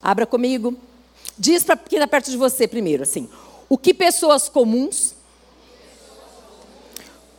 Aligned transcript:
Abra 0.00 0.26
comigo. 0.26 0.76
Diz 1.38 1.62
para 1.62 1.76
quem 1.76 1.98
está 1.98 2.08
perto 2.08 2.30
de 2.30 2.36
você 2.36 2.66
primeiro, 2.66 3.02
assim. 3.02 3.28
O 3.68 3.76
que 3.76 3.92
pessoas 3.92 4.48
comuns 4.48 5.14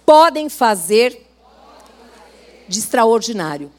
podem 0.05 0.47
fazer 0.47 1.27
de 2.67 2.79
extraordinário? 2.79 3.71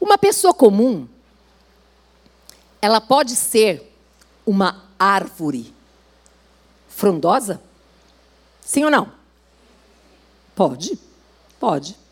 Uma 0.00 0.16
pessoa 0.16 0.54
comum, 0.54 1.08
ela 2.80 3.00
pode 3.00 3.34
ser 3.34 3.92
uma 4.46 4.84
árvore 4.98 5.74
frondosa? 6.88 7.60
Sim 8.60 8.84
ou 8.84 8.90
não? 8.90 9.12
Pode, 10.54 10.98
pode. 11.58 12.07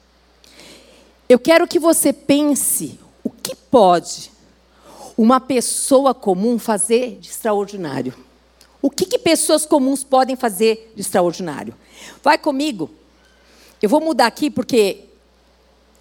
Eu 1.29 1.39
quero 1.39 1.67
que 1.67 1.79
você 1.79 2.13
pense 2.13 3.01
o 3.25 3.31
que 3.31 3.55
pode 3.55 4.31
uma 5.19 5.41
pessoa 5.41 6.15
comum 6.15 6.59
fazer 6.59 7.19
de 7.19 7.31
extraordinário. 7.31 8.15
O 8.81 8.91
que, 8.91 9.05
que 9.05 9.19
pessoas 9.19 9.67
comuns 9.67 10.05
podem 10.05 10.37
fazer 10.37 10.93
de 10.95 11.01
extraordinário? 11.01 11.75
Vai 12.23 12.39
comigo. 12.39 12.89
Eu 13.83 13.89
vou 13.89 14.01
mudar 14.01 14.27
aqui 14.27 14.51
porque 14.51 15.05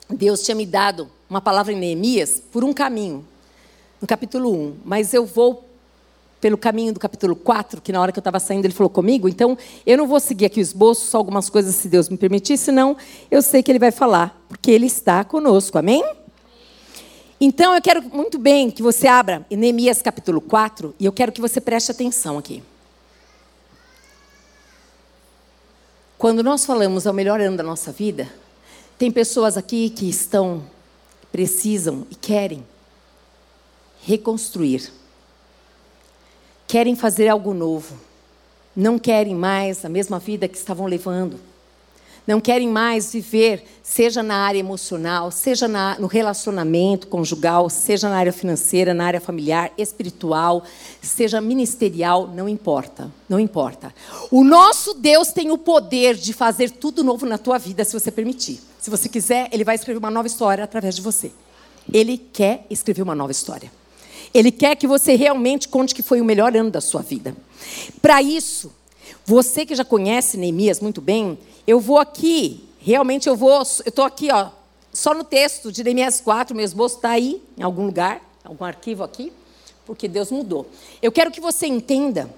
Deus 0.07 0.43
tinha 0.43 0.53
me 0.53 0.65
dado 0.65 1.09
uma 1.27 1.41
palavra 1.41 1.73
em 1.73 1.77
Neemias 1.77 2.41
por 2.51 2.63
um 2.63 2.71
caminho, 2.71 3.25
no 3.99 4.07
capítulo 4.07 4.53
1. 4.53 4.77
Mas 4.85 5.13
eu 5.13 5.25
vou 5.25 5.65
pelo 6.45 6.59
caminho 6.59 6.93
do 6.93 6.99
capítulo 6.99 7.35
4, 7.35 7.81
que 7.81 7.91
na 7.91 7.99
hora 7.99 8.11
que 8.11 8.19
eu 8.19 8.21
estava 8.21 8.39
saindo 8.39 8.67
ele 8.67 8.73
falou 8.75 8.87
comigo. 8.87 9.27
Então, 9.27 9.57
eu 9.83 9.97
não 9.97 10.05
vou 10.05 10.19
seguir 10.19 10.45
aqui 10.45 10.59
o 10.59 10.61
esboço, 10.61 11.07
só 11.07 11.17
algumas 11.17 11.49
coisas, 11.49 11.73
se 11.73 11.89
Deus 11.89 12.07
me 12.07 12.17
permitir, 12.17 12.55
senão 12.55 12.95
eu 13.31 13.41
sei 13.41 13.63
que 13.63 13.71
ele 13.71 13.79
vai 13.79 13.89
falar, 13.89 14.39
porque 14.47 14.69
ele 14.69 14.85
está 14.85 15.23
conosco. 15.23 15.75
Amém? 15.79 16.05
Então, 17.41 17.73
eu 17.73 17.81
quero 17.81 17.99
muito 18.13 18.37
bem 18.37 18.69
que 18.69 18.83
você 18.83 19.07
abra 19.07 19.43
Neemias 19.49 20.03
capítulo 20.03 20.39
4 20.39 20.93
e 20.99 21.05
eu 21.07 21.11
quero 21.11 21.31
que 21.31 21.41
você 21.41 21.59
preste 21.59 21.89
atenção 21.89 22.37
aqui. 22.37 22.61
Quando 26.15 26.43
nós 26.43 26.63
falamos 26.63 27.07
ao 27.07 27.13
melhor 27.15 27.41
ano 27.41 27.57
da 27.57 27.63
nossa 27.63 27.91
vida, 27.91 28.31
tem 28.99 29.09
pessoas 29.09 29.57
aqui 29.57 29.89
que 29.89 30.07
estão, 30.07 30.61
precisam 31.31 32.05
e 32.11 32.13
querem 32.13 32.63
reconstruir 34.03 34.91
querem 36.67 36.95
fazer 36.95 37.27
algo 37.27 37.53
novo. 37.53 37.95
Não 38.75 38.99
querem 38.99 39.33
mais 39.33 39.85
a 39.85 39.89
mesma 39.89 40.19
vida 40.19 40.47
que 40.47 40.57
estavam 40.57 40.85
levando. 40.85 41.39
Não 42.27 42.41
querem 42.41 42.67
mais 42.67 43.13
viver, 43.13 43.63
seja 43.83 44.23
na 44.23 44.37
área 44.37 44.57
emocional, 44.57 45.29
seja 45.29 45.67
na, 45.67 45.95
no 45.99 46.07
relacionamento 46.07 47.05
conjugal, 47.07 47.69
seja 47.69 48.09
na 48.09 48.17
área 48.17 48.33
financeira, 48.33 48.95
na 48.95 49.05
área 49.05 49.21
familiar, 49.21 49.71
espiritual, 49.77 50.63
seja 51.03 51.39
ministerial, 51.39 52.27
não 52.27 52.49
importa. 52.49 53.11
Não 53.29 53.39
importa. 53.39 53.93
O 54.31 54.43
nosso 54.43 54.95
Deus 54.95 55.31
tem 55.31 55.51
o 55.51 55.57
poder 55.57 56.15
de 56.15 56.33
fazer 56.33 56.71
tudo 56.71 57.03
novo 57.03 57.27
na 57.27 57.37
tua 57.37 57.59
vida, 57.59 57.85
se 57.85 57.93
você 57.93 58.09
permitir. 58.09 58.59
Se 58.79 58.89
você 58.89 59.07
quiser, 59.07 59.47
Ele 59.51 59.63
vai 59.63 59.75
escrever 59.75 59.99
uma 59.99 60.11
nova 60.11 60.27
história 60.27 60.63
através 60.63 60.95
de 60.95 61.03
você. 61.03 61.31
Ele 61.93 62.17
quer 62.17 62.65
escrever 62.71 63.03
uma 63.03 63.13
nova 63.13 63.31
história. 63.31 63.71
Ele 64.35 64.51
quer 64.51 64.75
que 64.75 64.85
você 64.85 65.15
realmente 65.15 65.69
conte 65.69 65.95
que 65.95 66.03
foi 66.03 66.19
o 66.19 66.25
melhor 66.25 66.53
ano 66.57 66.69
da 66.69 66.81
sua 66.81 67.01
vida. 67.01 67.33
Para 68.01 68.21
isso, 68.21 68.69
você 69.25 69.65
que 69.65 69.73
já 69.73 69.85
conhece 69.85 70.35
Neemias 70.35 70.81
muito 70.81 70.99
bem, 70.99 71.39
eu 71.65 71.79
vou 71.79 71.97
aqui, 71.97 72.67
realmente 72.77 73.29
eu 73.29 73.35
vou, 73.37 73.53
eu 73.53 73.61
estou 73.61 74.03
aqui, 74.03 74.29
ó, 74.29 74.49
só 74.91 75.13
no 75.13 75.23
texto 75.23 75.71
de 75.71 75.85
Neemias 75.85 76.19
4, 76.19 76.53
meu 76.53 76.65
esboço 76.65 76.97
está 76.97 77.11
aí, 77.11 77.41
em 77.57 77.63
algum 77.63 77.85
lugar, 77.85 78.21
algum 78.43 78.65
arquivo 78.65 79.03
aqui, 79.03 79.31
porque 79.85 80.05
Deus 80.05 80.29
mudou. 80.31 80.67
Eu 81.01 81.13
quero 81.13 81.31
que 81.31 81.39
você 81.39 81.65
entenda 81.65 82.29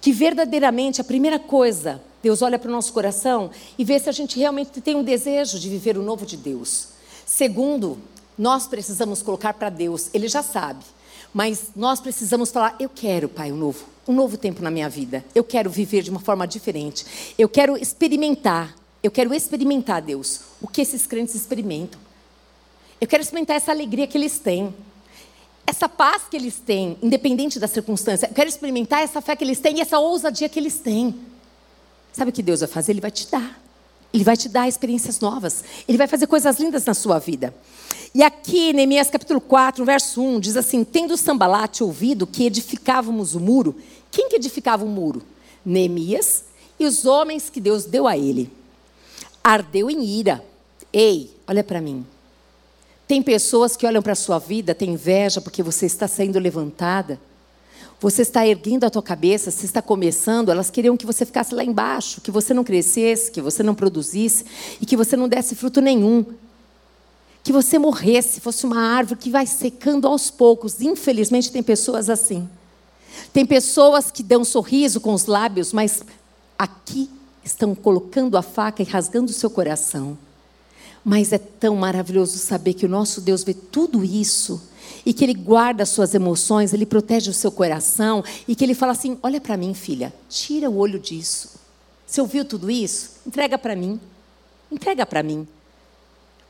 que 0.00 0.10
verdadeiramente 0.12 1.00
a 1.00 1.04
primeira 1.04 1.38
coisa, 1.38 2.02
Deus 2.20 2.42
olha 2.42 2.58
para 2.58 2.68
o 2.68 2.72
nosso 2.72 2.92
coração 2.92 3.52
e 3.78 3.84
vê 3.84 3.96
se 4.00 4.08
a 4.08 4.12
gente 4.12 4.36
realmente 4.36 4.80
tem 4.80 4.96
um 4.96 5.04
desejo 5.04 5.56
de 5.56 5.68
viver 5.68 5.96
o 5.96 6.02
novo 6.02 6.26
de 6.26 6.36
Deus. 6.36 6.88
Segundo, 7.24 7.96
nós 8.36 8.66
precisamos 8.66 9.22
colocar 9.22 9.54
para 9.54 9.68
Deus, 9.68 10.10
Ele 10.12 10.26
já 10.26 10.42
sabe. 10.42 10.84
Mas 11.32 11.70
nós 11.76 12.00
precisamos 12.00 12.50
falar: 12.50 12.76
eu 12.78 12.88
quero, 12.88 13.28
Pai, 13.28 13.52
um 13.52 13.56
novo, 13.56 13.84
um 14.06 14.12
novo 14.12 14.36
tempo 14.36 14.62
na 14.62 14.70
minha 14.70 14.88
vida. 14.88 15.24
Eu 15.34 15.44
quero 15.44 15.70
viver 15.70 16.02
de 16.02 16.10
uma 16.10 16.20
forma 16.20 16.46
diferente. 16.46 17.34
Eu 17.38 17.48
quero 17.48 17.76
experimentar. 17.76 18.74
Eu 19.02 19.10
quero 19.10 19.32
experimentar, 19.32 20.02
Deus, 20.02 20.40
o 20.60 20.66
que 20.66 20.80
esses 20.80 21.06
crentes 21.06 21.34
experimentam. 21.34 22.00
Eu 23.00 23.06
quero 23.06 23.22
experimentar 23.22 23.56
essa 23.56 23.70
alegria 23.70 24.06
que 24.06 24.18
eles 24.18 24.38
têm. 24.38 24.74
Essa 25.64 25.88
paz 25.88 26.22
que 26.28 26.36
eles 26.36 26.58
têm, 26.58 26.96
independente 27.02 27.60
da 27.60 27.68
circunstância. 27.68 28.26
Eu 28.26 28.34
quero 28.34 28.48
experimentar 28.48 29.02
essa 29.02 29.20
fé 29.20 29.36
que 29.36 29.44
eles 29.44 29.60
têm 29.60 29.78
e 29.78 29.80
essa 29.82 29.98
ousadia 29.98 30.48
que 30.48 30.58
eles 30.58 30.78
têm. 30.80 31.14
Sabe 32.12 32.30
o 32.30 32.32
que 32.32 32.42
Deus 32.42 32.60
vai 32.60 32.68
fazer? 32.68 32.92
Ele 32.92 33.00
vai 33.00 33.10
te 33.10 33.30
dar. 33.30 33.60
Ele 34.12 34.24
vai 34.24 34.36
te 34.36 34.48
dar 34.48 34.66
experiências 34.66 35.20
novas. 35.20 35.62
Ele 35.86 35.98
vai 35.98 36.08
fazer 36.08 36.26
coisas 36.26 36.58
lindas 36.58 36.84
na 36.84 36.94
sua 36.94 37.18
vida. 37.18 37.54
E 38.14 38.22
aqui, 38.22 38.72
Neemias 38.72 39.10
capítulo 39.10 39.40
4, 39.40 39.84
verso 39.84 40.22
1, 40.22 40.40
diz 40.40 40.56
assim: 40.56 40.82
Tendo 40.82 41.16
Sambalate 41.16 41.84
ouvido 41.84 42.26
que 42.26 42.44
edificávamos 42.44 43.34
o 43.34 43.40
muro, 43.40 43.76
quem 44.10 44.28
que 44.28 44.36
edificava 44.36 44.84
o 44.84 44.88
muro? 44.88 45.22
Neemias 45.64 46.44
e 46.80 46.86
os 46.86 47.04
homens 47.04 47.50
que 47.50 47.60
Deus 47.60 47.84
deu 47.84 48.06
a 48.06 48.16
ele. 48.16 48.50
Ardeu 49.44 49.90
em 49.90 50.04
ira. 50.04 50.42
Ei, 50.92 51.30
olha 51.46 51.62
para 51.62 51.80
mim. 51.80 52.06
Tem 53.06 53.22
pessoas 53.22 53.76
que 53.76 53.86
olham 53.86 54.02
para 54.02 54.12
a 54.12 54.16
sua 54.16 54.38
vida, 54.38 54.74
têm 54.74 54.92
inveja 54.92 55.40
porque 55.40 55.62
você 55.62 55.86
está 55.86 56.08
sendo 56.08 56.38
levantada. 56.38 57.20
Você 58.00 58.22
está 58.22 58.46
erguendo 58.46 58.84
a 58.84 58.90
tua 58.90 59.02
cabeça, 59.02 59.50
você 59.50 59.66
está 59.66 59.82
começando, 59.82 60.50
elas 60.50 60.70
queriam 60.70 60.96
que 60.96 61.04
você 61.04 61.26
ficasse 61.26 61.52
lá 61.52 61.64
embaixo, 61.64 62.20
que 62.20 62.30
você 62.30 62.54
não 62.54 62.62
crescesse, 62.62 63.30
que 63.30 63.40
você 63.40 63.62
não 63.62 63.74
produzisse 63.74 64.44
e 64.80 64.86
que 64.86 64.96
você 64.96 65.16
não 65.16 65.28
desse 65.28 65.56
fruto 65.56 65.80
nenhum 65.80 66.24
que 67.48 67.52
você 67.52 67.78
morresse, 67.78 68.42
fosse 68.42 68.66
uma 68.66 68.78
árvore 68.78 69.18
que 69.18 69.30
vai 69.30 69.46
secando 69.46 70.06
aos 70.06 70.30
poucos. 70.30 70.82
Infelizmente, 70.82 71.50
tem 71.50 71.62
pessoas 71.62 72.10
assim. 72.10 72.46
Tem 73.32 73.46
pessoas 73.46 74.10
que 74.10 74.22
dão 74.22 74.42
um 74.42 74.44
sorriso 74.44 75.00
com 75.00 75.14
os 75.14 75.24
lábios, 75.24 75.72
mas 75.72 76.02
aqui 76.58 77.08
estão 77.42 77.74
colocando 77.74 78.36
a 78.36 78.42
faca 78.42 78.82
e 78.82 78.84
rasgando 78.84 79.30
o 79.30 79.34
seu 79.34 79.48
coração. 79.48 80.18
Mas 81.02 81.32
é 81.32 81.38
tão 81.38 81.74
maravilhoso 81.74 82.36
saber 82.36 82.74
que 82.74 82.84
o 82.84 82.88
nosso 82.88 83.18
Deus 83.18 83.44
vê 83.44 83.54
tudo 83.54 84.04
isso 84.04 84.62
e 85.06 85.14
que 85.14 85.24
Ele 85.24 85.32
guarda 85.32 85.84
as 85.84 85.88
suas 85.88 86.14
emoções, 86.14 86.74
Ele 86.74 86.84
protege 86.84 87.30
o 87.30 87.34
seu 87.34 87.50
coração 87.50 88.22
e 88.46 88.54
que 88.54 88.62
Ele 88.62 88.74
fala 88.74 88.92
assim: 88.92 89.16
Olha 89.22 89.40
para 89.40 89.56
mim, 89.56 89.72
filha, 89.72 90.12
tira 90.28 90.68
o 90.68 90.76
olho 90.76 90.98
disso. 90.98 91.52
Você 92.06 92.20
ouviu 92.20 92.44
tudo 92.44 92.70
isso? 92.70 93.12
Entrega 93.26 93.56
para 93.56 93.74
mim. 93.74 93.98
Entrega 94.70 95.06
para 95.06 95.22
mim. 95.22 95.48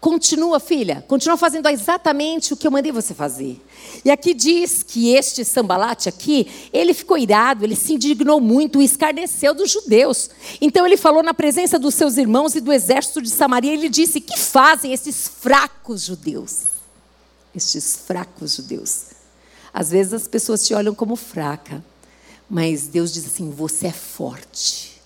Continua, 0.00 0.60
filha, 0.60 1.04
continua 1.08 1.36
fazendo 1.36 1.68
exatamente 1.68 2.52
o 2.52 2.56
que 2.56 2.64
eu 2.64 2.70
mandei 2.70 2.92
você 2.92 3.12
fazer. 3.12 3.60
E 4.04 4.10
aqui 4.12 4.32
diz 4.32 4.84
que 4.84 5.10
este 5.12 5.44
sambalate 5.44 6.08
aqui, 6.08 6.46
ele 6.72 6.94
ficou 6.94 7.18
irado, 7.18 7.64
ele 7.64 7.74
se 7.74 7.94
indignou 7.94 8.40
muito, 8.40 8.80
escarneceu 8.80 9.52
dos 9.52 9.72
judeus. 9.72 10.30
Então 10.60 10.86
ele 10.86 10.96
falou 10.96 11.20
na 11.20 11.34
presença 11.34 11.80
dos 11.80 11.96
seus 11.96 12.16
irmãos 12.16 12.54
e 12.54 12.60
do 12.60 12.72
exército 12.72 13.20
de 13.20 13.28
Samaria, 13.28 13.72
ele 13.72 13.88
disse: 13.88 14.20
"Que 14.20 14.38
fazem 14.38 14.92
esses 14.92 15.26
fracos 15.26 16.04
judeus?" 16.04 16.66
Estes 17.52 17.96
fracos 17.96 18.54
judeus. 18.54 19.06
Às 19.74 19.90
vezes 19.90 20.12
as 20.12 20.28
pessoas 20.28 20.64
te 20.64 20.74
olham 20.74 20.94
como 20.94 21.16
fraca, 21.16 21.84
mas 22.48 22.86
Deus 22.86 23.12
diz 23.12 23.26
assim: 23.26 23.50
"Você 23.50 23.88
é 23.88 23.92
forte." 23.92 24.97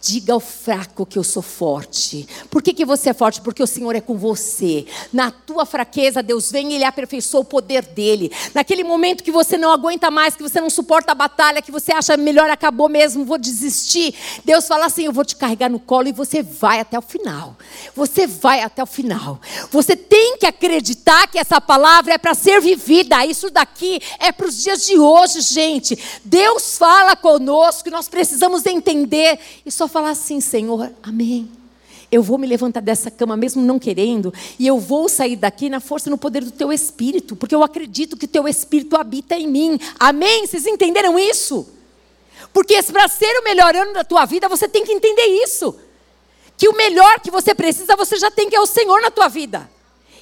Diga 0.00 0.32
ao 0.32 0.38
fraco 0.38 1.04
que 1.04 1.18
eu 1.18 1.24
sou 1.24 1.42
forte. 1.42 2.28
Por 2.48 2.62
que, 2.62 2.72
que 2.72 2.84
você 2.84 3.10
é 3.10 3.12
forte? 3.12 3.40
Porque 3.40 3.60
o 3.60 3.66
Senhor 3.66 3.96
é 3.96 4.00
com 4.00 4.16
você. 4.16 4.86
Na 5.12 5.32
tua 5.32 5.66
fraqueza, 5.66 6.22
Deus 6.22 6.52
vem 6.52 6.70
e 6.70 6.74
Ele 6.76 6.84
aperfeiçoa 6.84 7.40
o 7.40 7.44
poder 7.44 7.82
dele. 7.82 8.30
Naquele 8.54 8.84
momento 8.84 9.24
que 9.24 9.32
você 9.32 9.58
não 9.58 9.72
aguenta 9.72 10.08
mais, 10.08 10.36
que 10.36 10.42
você 10.42 10.60
não 10.60 10.70
suporta 10.70 11.10
a 11.10 11.16
batalha, 11.16 11.60
que 11.60 11.72
você 11.72 11.92
acha 11.92 12.16
melhor, 12.16 12.48
acabou 12.48 12.88
mesmo, 12.88 13.24
vou 13.24 13.38
desistir. 13.38 14.14
Deus 14.44 14.68
fala 14.68 14.86
assim: 14.86 15.04
Eu 15.04 15.12
vou 15.12 15.24
te 15.24 15.34
carregar 15.34 15.68
no 15.68 15.80
colo 15.80 16.06
e 16.06 16.12
você 16.12 16.44
vai 16.44 16.78
até 16.78 16.96
o 16.96 17.02
final. 17.02 17.56
Você 17.96 18.24
vai 18.24 18.60
até 18.60 18.80
o 18.80 18.86
final. 18.86 19.40
Você 19.72 19.96
tem 19.96 20.38
que 20.38 20.46
acreditar 20.46 21.26
que 21.26 21.38
essa 21.38 21.60
palavra 21.60 22.14
é 22.14 22.18
para 22.18 22.34
ser 22.34 22.60
vivida. 22.60 23.26
Isso 23.26 23.50
daqui 23.50 24.00
é 24.20 24.30
para 24.30 24.46
os 24.46 24.62
dias 24.62 24.86
de 24.86 24.96
hoje, 24.96 25.40
gente. 25.40 25.98
Deus 26.24 26.78
fala 26.78 27.16
conosco 27.16 27.88
e 27.88 27.90
nós 27.90 28.08
precisamos 28.08 28.64
entender. 28.64 29.40
E 29.66 29.72
só 29.72 29.87
falar 29.88 30.10
assim: 30.10 30.40
Senhor, 30.40 30.90
amém. 31.02 31.50
Eu 32.10 32.22
vou 32.22 32.38
me 32.38 32.46
levantar 32.46 32.80
dessa 32.80 33.10
cama 33.10 33.36
mesmo 33.36 33.62
não 33.62 33.78
querendo, 33.78 34.32
e 34.58 34.66
eu 34.66 34.78
vou 34.78 35.08
sair 35.10 35.36
daqui 35.36 35.68
na 35.68 35.78
força 35.78 36.08
e 36.08 36.10
no 36.10 36.16
poder 36.16 36.42
do 36.42 36.50
teu 36.50 36.72
espírito, 36.72 37.36
porque 37.36 37.54
eu 37.54 37.62
acredito 37.62 38.16
que 38.16 38.26
teu 38.26 38.48
espírito 38.48 38.96
habita 38.96 39.36
em 39.36 39.46
mim. 39.46 39.78
Amém? 40.00 40.46
Vocês 40.46 40.66
entenderam 40.66 41.18
isso? 41.18 41.68
Porque 42.52 42.82
para 42.84 43.08
ser 43.08 43.38
o 43.40 43.44
melhor 43.44 43.76
ano 43.76 43.92
da 43.92 44.04
tua 44.04 44.24
vida, 44.24 44.48
você 44.48 44.66
tem 44.66 44.84
que 44.84 44.92
entender 44.92 45.26
isso. 45.44 45.78
Que 46.56 46.68
o 46.68 46.76
melhor 46.76 47.20
que 47.20 47.30
você 47.30 47.54
precisa, 47.54 47.94
você 47.94 48.16
já 48.16 48.30
tem 48.30 48.48
que 48.48 48.56
é 48.56 48.60
o 48.60 48.66
Senhor 48.66 49.00
na 49.02 49.10
tua 49.10 49.28
vida. 49.28 49.70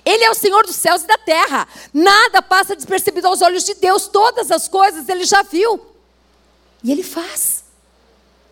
Ele 0.04 0.22
é 0.22 0.30
o 0.30 0.34
Senhor 0.34 0.64
dos 0.66 0.76
céus 0.76 1.02
e 1.02 1.06
da 1.06 1.18
terra. 1.18 1.66
Nada 1.92 2.42
passa 2.42 2.76
despercebido 2.76 3.26
aos 3.26 3.42
olhos 3.42 3.64
de 3.64 3.74
Deus. 3.74 4.06
Todas 4.06 4.50
as 4.50 4.68
coisas 4.68 5.08
ele 5.08 5.24
já 5.24 5.42
viu. 5.42 5.80
E 6.84 6.92
ele 6.92 7.02
faz. 7.02 7.55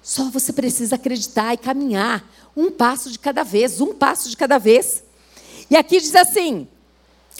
Só 0.04 0.24
você 0.24 0.52
precisa 0.52 0.96
acreditar 0.96 1.54
e 1.54 1.56
caminhar 1.56 2.30
um 2.54 2.70
passo 2.70 3.10
de 3.10 3.18
cada 3.18 3.42
vez, 3.42 3.80
um 3.80 3.94
passo 3.94 4.28
de 4.28 4.36
cada 4.36 4.58
vez. 4.58 5.02
E 5.70 5.76
aqui 5.78 5.98
diz 5.98 6.14
assim: 6.14 6.68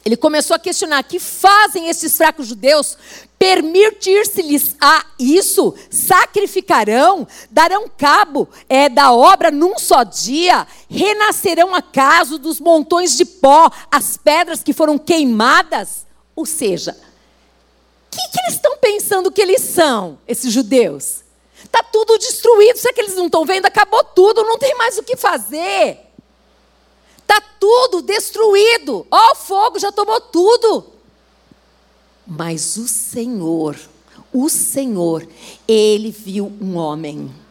ele 0.03 0.17
começou 0.17 0.57
a 0.57 0.59
questionar: 0.59 1.03
que 1.03 1.21
fazem 1.21 1.91
esses 1.91 2.17
fracos 2.17 2.47
judeus? 2.47 2.97
Permitir-se-lhes 3.39 4.77
a 4.81 5.05
isso? 5.19 5.75
Sacrificarão? 5.91 7.29
Darão 7.51 7.87
cabo 7.87 8.49
é, 8.67 8.89
da 8.89 9.13
obra 9.13 9.51
num 9.51 9.79
só 9.79 10.03
dia? 10.03 10.67
Renascerão 10.89 11.75
acaso 11.75 12.39
dos 12.39 12.61
montões 12.61 13.15
de 13.15 13.27
pó 13.27 13.71
as 13.91 14.17
pedras 14.17 14.63
que 14.63 14.73
foram 14.73 14.97
queimadas? 14.97 16.07
Ou 16.35 16.47
seja, 16.47 16.93
o 16.93 18.17
que, 18.17 18.29
que 18.31 18.41
eles 18.41 18.55
estão 18.55 18.79
pensando 18.79 19.31
que 19.31 19.43
eles 19.43 19.61
são, 19.61 20.19
esses 20.27 20.51
judeus? 20.51 21.24
Está 21.65 21.83
tudo 21.83 22.19
destruído. 22.19 22.79
Será 22.79 22.95
que 22.95 23.01
eles 23.01 23.17
não 23.17 23.27
estão 23.27 23.45
vendo? 23.45 23.67
Acabou 23.67 24.05
tudo, 24.05 24.45
não 24.45 24.59
tem 24.59 24.75
mais 24.77 24.99
o 24.99 25.03
que 25.03 25.17
fazer. 25.17 25.99
Está 27.19 27.41
tudo 27.59 28.03
destruído. 28.03 29.07
Ó, 29.11 29.33
o 29.33 29.35
fogo 29.35 29.79
já 29.79 29.91
tomou 29.91 30.21
tudo. 30.21 30.93
Mas 32.27 32.77
o 32.77 32.87
Senhor, 32.87 33.77
o 34.33 34.49
Senhor, 34.49 35.27
ele 35.67 36.11
viu 36.11 36.53
um 36.61 36.77
homem. 36.77 37.44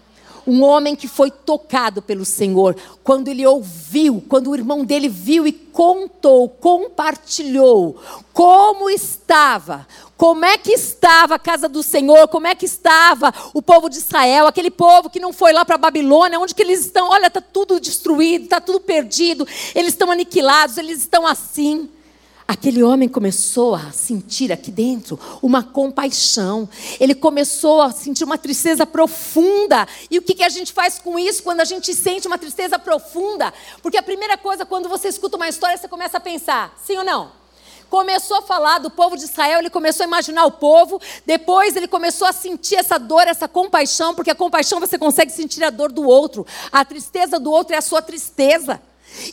Um 0.45 0.62
homem 0.63 0.95
que 0.95 1.07
foi 1.07 1.31
tocado 1.31 2.01
pelo 2.01 2.25
Senhor, 2.25 2.75
quando 3.04 3.28
ele 3.28 3.45
ouviu, 3.45 4.24
quando 4.28 4.50
o 4.50 4.56
irmão 4.56 4.84
dele 4.84 5.07
viu 5.07 5.48
e 5.48 5.51
contou, 5.51 6.50
compartilhou 6.50 8.00
como 8.34 8.90
estava, 8.90 9.88
como 10.18 10.44
é 10.44 10.57
que 10.57 10.72
estava 10.72 11.36
a 11.36 11.40
casa 11.40 11.69
do 11.69 11.84
Senhor, 11.84 12.28
como 12.28 12.48
é 12.48 12.56
que 12.56 12.66
estava 12.66 13.34
o 13.54 13.62
povo 13.62 13.90
de 13.90 13.98
Israel, 13.98 14.48
aquele 14.48 14.72
povo 14.72 15.10
que 15.10 15.19
não 15.19 15.31
foi 15.31 15.54
lá 15.54 15.63
para 15.63 15.78
Babilônia, 15.78 16.40
onde 16.40 16.56
que 16.56 16.63
eles 16.63 16.80
estão? 16.81 17.10
Olha, 17.10 17.28
está 17.28 17.42
tudo 17.42 17.80
destruído, 17.80 18.46
está 18.46 18.60
tudo 18.60 18.80
perdido, 18.80 19.48
eles 19.75 19.94
estão 19.94 20.10
aniquilados, 20.10 20.78
eles 20.78 21.00
estão 21.00 21.28
assim. 21.28 21.89
Aquele 22.54 22.84
homem 22.84 23.10
começou 23.10 23.74
a 23.74 23.92
sentir 23.92 24.52
aqui 24.52 24.70
dentro 24.70 25.20
uma 25.42 25.64
compaixão. 25.64 26.70
Ele 27.00 27.16
começou 27.16 27.82
a 27.82 27.92
sentir 27.92 28.24
uma 28.24 28.38
tristeza 28.38 28.86
profunda. 28.86 29.88
E 30.12 30.20
o 30.20 30.22
que, 30.22 30.36
que 30.36 30.44
a 30.44 30.50
gente 30.50 30.72
faz 30.72 31.00
com 31.00 31.18
isso 31.18 31.42
quando 31.42 31.62
a 31.62 31.66
gente 31.66 31.92
sente 31.96 32.28
uma 32.28 32.38
tristeza 32.38 32.78
profunda? 32.78 33.52
Porque 33.82 33.98
a 33.98 34.04
primeira 34.04 34.38
coisa, 34.38 34.68
quando 34.68 34.88
você 34.88 35.08
escuta 35.08 35.36
uma 35.36 35.50
história, 35.50 35.76
você 35.76 35.88
começa 35.88 36.18
a 36.18 36.20
pensar: 36.20 36.78
sim 36.86 36.96
ou 36.96 37.04
não? 37.04 37.32
começou 37.90 38.38
a 38.38 38.42
falar 38.42 38.80
do 38.80 38.90
povo 38.90 39.16
de 39.16 39.24
Israel, 39.24 39.60
ele 39.60 39.70
começou 39.70 40.04
a 40.04 40.08
imaginar 40.08 40.46
o 40.46 40.52
povo, 40.52 41.00
depois 41.28 41.76
ele 41.76 41.88
começou 41.88 42.28
a 42.28 42.34
sentir 42.34 42.76
essa 42.76 42.98
dor, 42.98 43.28
essa 43.28 43.48
compaixão, 43.48 44.16
porque 44.16 44.32
a 44.32 44.36
compaixão 44.36 44.80
você 44.80 44.98
consegue 44.98 45.32
sentir 45.32 45.64
a 45.64 45.70
dor 45.70 45.92
do 45.92 46.02
outro, 46.02 46.44
a 46.72 46.84
tristeza 46.84 47.40
do 47.40 47.52
outro 47.52 47.76
é 47.76 47.78
a 47.78 47.84
sua 47.84 48.02
tristeza. 48.02 48.82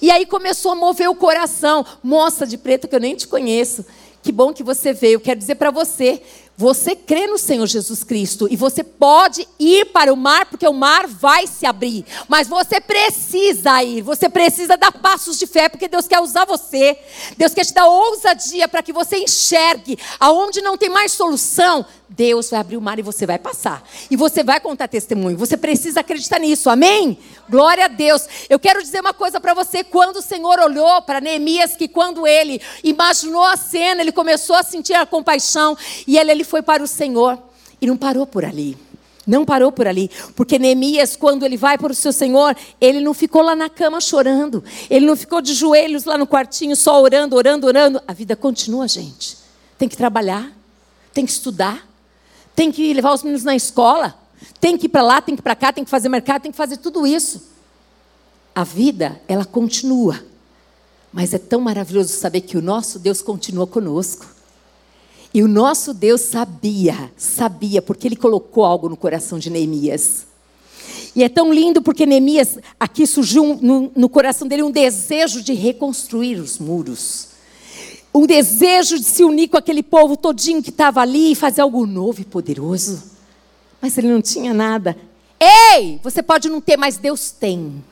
E 0.00 0.10
aí 0.10 0.26
começou 0.26 0.72
a 0.72 0.76
mover 0.76 1.08
o 1.08 1.14
coração. 1.14 1.84
Moça 2.02 2.46
de 2.46 2.58
preto 2.58 2.88
que 2.88 2.94
eu 2.94 3.00
nem 3.00 3.14
te 3.14 3.26
conheço, 3.26 3.84
que 4.22 4.32
bom 4.32 4.52
que 4.52 4.62
você 4.62 4.92
veio. 4.92 5.20
Quero 5.20 5.38
dizer 5.38 5.54
para 5.54 5.70
você, 5.70 6.22
você 6.60 6.94
crê 6.94 7.26
no 7.26 7.38
Senhor 7.38 7.66
Jesus 7.66 8.04
Cristo 8.04 8.46
e 8.50 8.54
você 8.54 8.84
pode 8.84 9.48
ir 9.58 9.86
para 9.86 10.12
o 10.12 10.16
mar, 10.16 10.44
porque 10.44 10.68
o 10.68 10.74
mar 10.74 11.06
vai 11.06 11.46
se 11.46 11.64
abrir. 11.64 12.04
Mas 12.28 12.48
você 12.48 12.78
precisa 12.82 13.82
ir, 13.82 14.02
você 14.02 14.28
precisa 14.28 14.76
dar 14.76 14.92
passos 14.92 15.38
de 15.38 15.46
fé, 15.46 15.70
porque 15.70 15.88
Deus 15.88 16.06
quer 16.06 16.20
usar 16.20 16.44
você. 16.44 16.98
Deus 17.38 17.54
quer 17.54 17.64
te 17.64 17.72
dar 17.72 17.86
ousadia 17.86 18.68
para 18.68 18.82
que 18.82 18.92
você 18.92 19.16
enxergue 19.16 19.98
aonde 20.18 20.60
não 20.60 20.76
tem 20.76 20.90
mais 20.90 21.12
solução. 21.12 21.86
Deus 22.12 22.50
vai 22.50 22.58
abrir 22.58 22.76
o 22.76 22.80
mar 22.80 22.98
e 22.98 23.02
você 23.02 23.24
vai 23.24 23.38
passar. 23.38 23.88
E 24.10 24.16
você 24.16 24.42
vai 24.42 24.58
contar 24.58 24.88
testemunho. 24.88 25.36
Você 25.38 25.56
precisa 25.56 26.00
acreditar 26.00 26.40
nisso. 26.40 26.68
Amém? 26.68 27.16
Glória 27.48 27.84
a 27.84 27.88
Deus. 27.88 28.26
Eu 28.48 28.58
quero 28.58 28.82
dizer 28.82 29.00
uma 29.00 29.14
coisa 29.14 29.40
para 29.40 29.54
você. 29.54 29.84
Quando 29.84 30.16
o 30.16 30.22
Senhor 30.22 30.58
olhou 30.58 31.00
para 31.02 31.20
Neemias, 31.20 31.76
que 31.76 31.86
quando 31.86 32.26
ele 32.26 32.60
imaginou 32.82 33.44
a 33.44 33.56
cena, 33.56 34.00
ele 34.00 34.10
começou 34.10 34.56
a 34.56 34.64
sentir 34.64 34.94
a 34.94 35.06
compaixão 35.06 35.78
e 36.04 36.18
ele, 36.18 36.32
ele 36.32 36.44
foi 36.44 36.62
para 36.62 36.82
o 36.82 36.86
Senhor 36.86 37.38
e 37.80 37.86
não 37.86 37.96
parou 37.96 38.26
por 38.26 38.44
ali. 38.44 38.76
Não 39.24 39.44
parou 39.44 39.70
por 39.70 39.86
ali, 39.86 40.10
porque 40.34 40.58
Neemias, 40.58 41.14
quando 41.14 41.44
ele 41.44 41.56
vai 41.56 41.78
para 41.78 41.92
o 41.92 41.94
seu 41.94 42.12
Senhor, 42.12 42.56
ele 42.80 43.00
não 43.00 43.14
ficou 43.14 43.42
lá 43.42 43.54
na 43.54 43.68
cama 43.68 44.00
chorando, 44.00 44.64
ele 44.88 45.06
não 45.06 45.14
ficou 45.14 45.40
de 45.40 45.54
joelhos 45.54 46.04
lá 46.04 46.18
no 46.18 46.26
quartinho 46.26 46.74
só 46.74 47.00
orando, 47.00 47.36
orando, 47.36 47.66
orando. 47.66 48.02
A 48.08 48.12
vida 48.12 48.34
continua, 48.34 48.88
gente. 48.88 49.36
Tem 49.78 49.88
que 49.88 49.96
trabalhar, 49.96 50.50
tem 51.12 51.24
que 51.24 51.30
estudar, 51.30 51.86
tem 52.54 52.70
que 52.70 52.92
levar 52.92 53.14
os 53.14 53.22
meninos 53.22 53.44
na 53.44 53.54
escola, 53.54 54.14
tem 54.60 54.76
que 54.76 54.86
ir 54.86 54.88
para 54.88 55.02
lá, 55.02 55.20
tem 55.20 55.34
que 55.34 55.40
ir 55.40 55.42
para 55.42 55.56
cá, 55.56 55.72
tem 55.72 55.84
que 55.84 55.90
fazer 55.90 56.08
mercado, 56.08 56.42
tem 56.42 56.50
que 56.50 56.56
fazer 56.56 56.76
tudo 56.76 57.06
isso. 57.06 57.48
A 58.54 58.64
vida, 58.64 59.20
ela 59.28 59.44
continua. 59.44 60.22
Mas 61.12 61.34
é 61.34 61.38
tão 61.38 61.60
maravilhoso 61.60 62.12
saber 62.12 62.42
que 62.42 62.56
o 62.56 62.62
nosso 62.62 62.98
Deus 62.98 63.22
continua 63.22 63.66
conosco. 63.66 64.26
E 65.32 65.42
o 65.42 65.48
nosso 65.48 65.94
Deus 65.94 66.20
sabia, 66.22 67.12
sabia, 67.16 67.80
porque 67.80 68.08
ele 68.08 68.16
colocou 68.16 68.64
algo 68.64 68.88
no 68.88 68.96
coração 68.96 69.38
de 69.38 69.48
Neemias. 69.48 70.26
E 71.14 71.22
é 71.22 71.28
tão 71.28 71.52
lindo 71.52 71.80
porque 71.82 72.04
Neemias, 72.06 72.58
aqui 72.78 73.06
surgiu 73.06 73.44
um, 73.44 73.56
no, 73.56 73.92
no 73.94 74.08
coração 74.08 74.46
dele 74.46 74.62
um 74.62 74.70
desejo 74.70 75.42
de 75.42 75.52
reconstruir 75.54 76.36
os 76.36 76.58
muros. 76.58 77.29
Um 78.12 78.26
desejo 78.26 78.98
de 78.98 79.04
se 79.04 79.22
unir 79.22 79.48
com 79.48 79.56
aquele 79.56 79.82
povo 79.82 80.16
todinho 80.16 80.62
que 80.62 80.70
estava 80.70 81.00
ali 81.00 81.32
e 81.32 81.36
fazer 81.36 81.60
algo 81.60 81.86
novo 81.86 82.20
e 82.20 82.24
poderoso. 82.24 83.02
Mas 83.80 83.96
ele 83.96 84.08
não 84.08 84.20
tinha 84.20 84.52
nada. 84.52 84.96
Ei, 85.38 86.00
você 86.02 86.22
pode 86.22 86.48
não 86.48 86.60
ter, 86.60 86.76
mas 86.76 86.96
Deus 86.96 87.30
tem. 87.30 87.82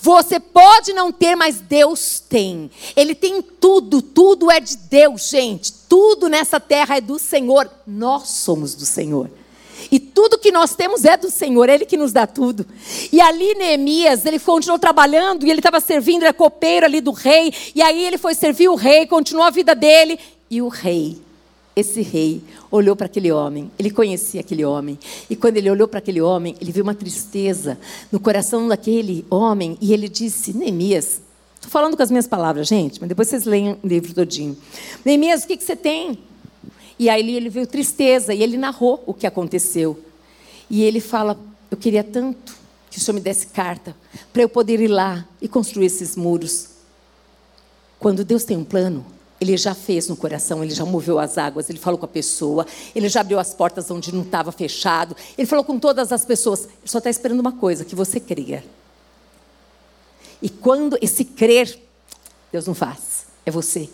Você 0.00 0.38
pode 0.38 0.92
não 0.92 1.10
ter, 1.10 1.34
mas 1.34 1.60
Deus 1.60 2.20
tem. 2.20 2.70
Ele 2.94 3.14
tem 3.14 3.42
tudo, 3.42 4.00
tudo 4.00 4.50
é 4.50 4.60
de 4.60 4.76
Deus, 4.76 5.28
gente. 5.28 5.72
Tudo 5.88 6.28
nessa 6.28 6.60
terra 6.60 6.96
é 6.96 7.00
do 7.00 7.18
Senhor. 7.18 7.70
Nós 7.86 8.28
somos 8.28 8.74
do 8.74 8.86
Senhor. 8.86 9.30
E 9.90 9.98
tudo 9.98 10.38
que 10.38 10.50
nós 10.50 10.74
temos 10.74 11.04
é 11.04 11.16
do 11.16 11.30
Senhor, 11.30 11.68
Ele 11.68 11.84
que 11.84 11.96
nos 11.96 12.12
dá 12.12 12.26
tudo. 12.26 12.66
E 13.12 13.20
ali 13.20 13.54
Neemias, 13.54 14.24
ele 14.24 14.38
continuou 14.38 14.78
trabalhando 14.78 15.46
e 15.46 15.50
ele 15.50 15.60
estava 15.60 15.80
servindo, 15.80 16.22
era 16.22 16.32
copeiro 16.32 16.86
ali 16.86 17.00
do 17.00 17.12
rei. 17.12 17.52
E 17.74 17.82
aí 17.82 18.04
ele 18.04 18.18
foi 18.18 18.34
servir 18.34 18.68
o 18.68 18.74
rei, 18.74 19.06
continuou 19.06 19.46
a 19.46 19.50
vida 19.50 19.74
dele. 19.74 20.18
E 20.50 20.62
o 20.62 20.68
rei, 20.68 21.18
esse 21.74 22.00
rei, 22.00 22.42
olhou 22.70 22.96
para 22.96 23.06
aquele 23.06 23.30
homem, 23.32 23.70
ele 23.78 23.90
conhecia 23.90 24.40
aquele 24.40 24.64
homem. 24.64 24.98
E 25.28 25.36
quando 25.36 25.56
ele 25.56 25.70
olhou 25.70 25.88
para 25.88 25.98
aquele 25.98 26.20
homem, 26.20 26.56
ele 26.60 26.72
viu 26.72 26.82
uma 26.82 26.94
tristeza 26.94 27.78
no 28.10 28.20
coração 28.20 28.68
daquele 28.68 29.24
homem. 29.30 29.76
E 29.80 29.92
ele 29.92 30.08
disse: 30.08 30.56
Neemias, 30.56 31.20
estou 31.54 31.70
falando 31.70 31.96
com 31.96 32.02
as 32.02 32.10
minhas 32.10 32.26
palavras, 32.26 32.68
gente, 32.68 33.00
mas 33.00 33.08
depois 33.08 33.28
vocês 33.28 33.44
leem 33.44 33.76
o 33.82 33.86
livro 33.86 34.14
todinho. 34.14 34.56
Neemias, 35.04 35.44
o 35.44 35.46
que, 35.46 35.56
que 35.56 35.64
você 35.64 35.76
tem? 35.76 36.18
E 36.98 37.08
aí 37.08 37.36
ele 37.36 37.48
viu 37.48 37.66
tristeza 37.66 38.32
e 38.32 38.42
ele 38.42 38.56
narrou 38.56 39.02
o 39.06 39.12
que 39.12 39.26
aconteceu. 39.26 39.98
E 40.70 40.82
ele 40.82 41.00
fala: 41.00 41.38
Eu 41.70 41.76
queria 41.76 42.02
tanto 42.02 42.56
que 42.90 42.98
o 42.98 43.00
senhor 43.00 43.14
me 43.14 43.20
desse 43.20 43.48
carta 43.48 43.94
para 44.32 44.42
eu 44.42 44.48
poder 44.48 44.80
ir 44.80 44.88
lá 44.88 45.26
e 45.40 45.48
construir 45.48 45.86
esses 45.86 46.16
muros. 46.16 46.68
Quando 47.98 48.24
Deus 48.24 48.44
tem 48.44 48.56
um 48.56 48.64
plano, 48.64 49.04
ele 49.40 49.56
já 49.56 49.74
fez 49.74 50.08
no 50.08 50.16
coração, 50.16 50.64
ele 50.64 50.74
já 50.74 50.84
moveu 50.84 51.18
as 51.18 51.36
águas, 51.36 51.68
ele 51.68 51.78
falou 51.78 51.98
com 51.98 52.06
a 52.06 52.08
pessoa, 52.08 52.66
ele 52.94 53.08
já 53.08 53.20
abriu 53.20 53.38
as 53.38 53.52
portas 53.52 53.90
onde 53.90 54.14
não 54.14 54.22
estava 54.22 54.50
fechado, 54.50 55.14
ele 55.36 55.46
falou 55.46 55.64
com 55.64 55.78
todas 55.78 56.12
as 56.12 56.24
pessoas. 56.24 56.64
Ele 56.64 56.86
só 56.86 56.98
está 56.98 57.10
esperando 57.10 57.40
uma 57.40 57.52
coisa: 57.52 57.84
que 57.84 57.94
você 57.94 58.18
creia. 58.18 58.64
E 60.40 60.48
quando 60.48 60.98
esse 61.00 61.24
crer, 61.24 61.78
Deus 62.52 62.66
não 62.66 62.74
faz, 62.74 63.26
é 63.44 63.50
você. 63.50 63.88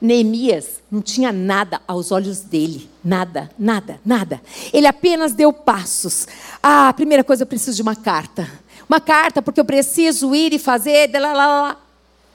Neemias 0.00 0.82
não 0.90 1.00
tinha 1.00 1.32
nada 1.32 1.80
aos 1.88 2.12
olhos 2.12 2.40
dele, 2.40 2.88
nada, 3.02 3.50
nada, 3.58 3.98
nada. 4.04 4.40
Ele 4.72 4.86
apenas 4.86 5.32
deu 5.32 5.52
passos. 5.52 6.26
Ah, 6.62 6.92
primeira 6.92 7.24
coisa, 7.24 7.42
eu 7.42 7.46
preciso 7.46 7.76
de 7.76 7.82
uma 7.82 7.96
carta. 7.96 8.50
Uma 8.88 9.00
carta, 9.00 9.40
porque 9.40 9.58
eu 9.58 9.64
preciso 9.64 10.34
ir 10.34 10.52
e 10.52 10.58
fazer. 10.58 11.10
Lá, 11.12 11.32
lá, 11.32 11.46
lá. 11.46 11.76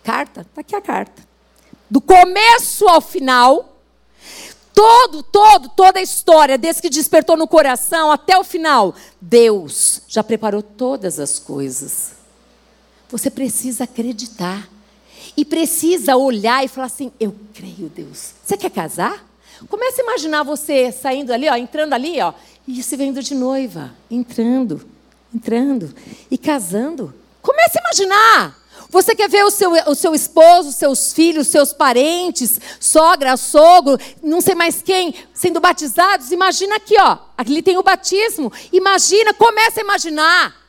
Carta, 0.04 0.42
está 0.42 0.62
aqui 0.62 0.76
a 0.76 0.82
carta. 0.82 1.22
Do 1.90 2.02
começo 2.02 2.88
ao 2.88 3.00
final, 3.00 3.78
todo, 4.74 5.22
todo, 5.22 5.70
toda 5.70 6.00
a 6.00 6.02
história, 6.02 6.58
desde 6.58 6.82
que 6.82 6.90
despertou 6.90 7.38
no 7.38 7.48
coração 7.48 8.12
até 8.12 8.38
o 8.38 8.44
final, 8.44 8.96
Deus 9.20 10.02
já 10.08 10.24
preparou 10.24 10.64
todas 10.64 11.20
as 11.20 11.38
coisas. 11.38 12.14
Você 13.10 13.30
precisa 13.30 13.84
acreditar 13.84 14.68
e 15.36 15.46
precisa 15.46 16.16
olhar 16.16 16.64
e 16.64 16.68
falar 16.68 16.88
assim: 16.88 17.12
Eu 17.20 17.36
creio, 17.54 17.90
Deus. 17.90 18.34
Você 18.44 18.58
quer 18.58 18.72
casar? 18.72 19.26
Comece 19.70 20.02
a 20.02 20.04
imaginar 20.04 20.44
você 20.44 20.92
saindo 20.92 21.32
ali, 21.32 21.48
ó, 21.48 21.56
entrando 21.56 21.94
ali, 21.94 22.20
ó, 22.20 22.34
e 22.68 22.82
se 22.82 22.96
vendo 22.96 23.22
de 23.22 23.36
noiva, 23.36 23.92
entrando, 24.10 24.82
entrando 25.34 25.94
e 26.30 26.38
casando. 26.38 27.14
Comece 27.42 27.78
a 27.78 27.82
imaginar. 27.82 28.62
Você 28.90 29.16
quer 29.16 29.30
ver 29.30 29.46
o 29.46 29.52
seu, 29.52 29.72
o 29.88 29.96
seu 29.96 30.14
esposo, 30.14 30.74
seus 30.74 31.14
filhos, 31.14 31.48
seus 31.48 31.72
parentes, 31.72 32.60
sogra, 32.78 33.38
sogro, 33.38 33.98
não 34.22 34.42
sei 34.42 34.54
mais 34.54 34.82
quem, 34.82 35.16
sendo 35.34 35.62
batizados? 35.62 36.32
Imagina 36.32 36.76
aqui, 36.76 36.96
ó. 37.00 37.18
Aqui 37.38 37.62
tem 37.62 37.78
o 37.78 37.84
batismo. 37.84 38.52
Imagina, 38.72 39.34
começa 39.34 39.80
a 39.80 39.84
imaginar. 39.84 40.61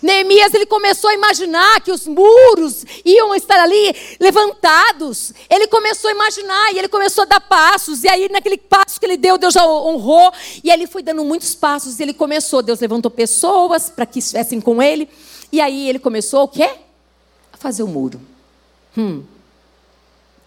Neemias 0.00 0.54
ele 0.54 0.66
começou 0.66 1.10
a 1.10 1.14
imaginar 1.14 1.80
que 1.80 1.90
os 1.90 2.06
muros 2.06 2.84
iam 3.04 3.34
estar 3.34 3.60
ali 3.60 3.94
levantados. 4.20 5.32
Ele 5.48 5.66
começou 5.66 6.08
a 6.08 6.12
imaginar 6.12 6.72
e 6.72 6.78
ele 6.78 6.88
começou 6.88 7.22
a 7.22 7.26
dar 7.26 7.40
passos. 7.40 8.04
E 8.04 8.08
aí, 8.08 8.28
naquele 8.28 8.56
passo 8.56 8.98
que 8.98 9.06
ele 9.06 9.16
deu, 9.16 9.38
Deus 9.38 9.54
já 9.54 9.66
honrou. 9.66 10.32
E 10.62 10.70
ele 10.70 10.86
foi 10.86 11.02
dando 11.02 11.24
muitos 11.24 11.54
passos. 11.54 11.98
E 11.98 12.02
ele 12.02 12.14
começou, 12.14 12.62
Deus 12.62 12.80
levantou 12.80 13.10
pessoas 13.10 13.90
para 13.90 14.06
que 14.06 14.18
estivessem 14.18 14.60
com 14.60 14.82
ele. 14.82 15.08
E 15.50 15.60
aí 15.60 15.88
ele 15.88 15.98
começou 15.98 16.44
o 16.44 16.48
quê? 16.48 16.70
A 17.52 17.56
fazer 17.56 17.82
o 17.82 17.88
muro. 17.88 18.20
Hum. 18.96 19.24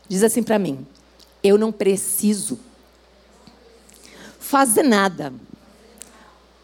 Diz 0.07 0.23
assim 0.23 0.43
para 0.43 0.59
mim: 0.59 0.85
eu 1.43 1.57
não 1.57 1.71
preciso 1.71 2.59
fazer 4.39 4.83
nada 4.83 5.33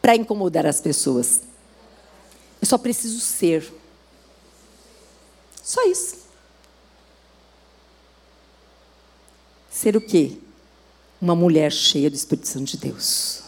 para 0.02 0.16
incomodar 0.16 0.66
as 0.66 0.82
pessoas. 0.82 1.42
Eu 2.62 2.68
só 2.68 2.78
preciso 2.78 3.20
ser. 3.20 3.74
Só 5.64 5.84
isso. 5.88 6.18
Ser 9.70 9.98
o 9.98 10.02
quê? 10.02 10.38
Uma 11.20 11.36
mulher 11.36 11.72
cheia 11.72 12.10
do 12.10 12.16
Espírito 12.16 12.48
Santo 12.48 12.66
de 12.66 12.78
Deus. 12.78 13.42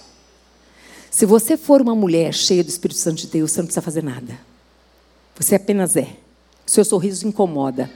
Se 1.11 1.25
você 1.27 1.55
for 1.55 1.79
uma 1.81 1.93
mulher 1.93 2.33
cheia 2.33 2.63
do 2.63 2.69
Espírito 2.69 2.99
Santo 2.99 3.17
de 3.17 3.27
Deus, 3.27 3.51
você 3.51 3.59
não 3.59 3.67
precisa 3.67 3.81
fazer 3.81 4.03
nada. 4.03 4.39
Você 5.35 5.55
apenas 5.55 5.95
é. 5.95 6.15
Seu 6.65 6.83
sorriso 6.83 7.27
incomoda. 7.27 7.91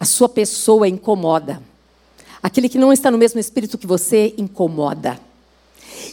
A 0.00 0.04
sua 0.04 0.28
pessoa 0.28 0.88
incomoda. 0.88 1.62
Aquele 2.42 2.68
que 2.68 2.78
não 2.78 2.92
está 2.92 3.10
no 3.10 3.18
mesmo 3.18 3.40
espírito 3.40 3.76
que 3.76 3.86
você 3.86 4.34
incomoda. 4.38 5.20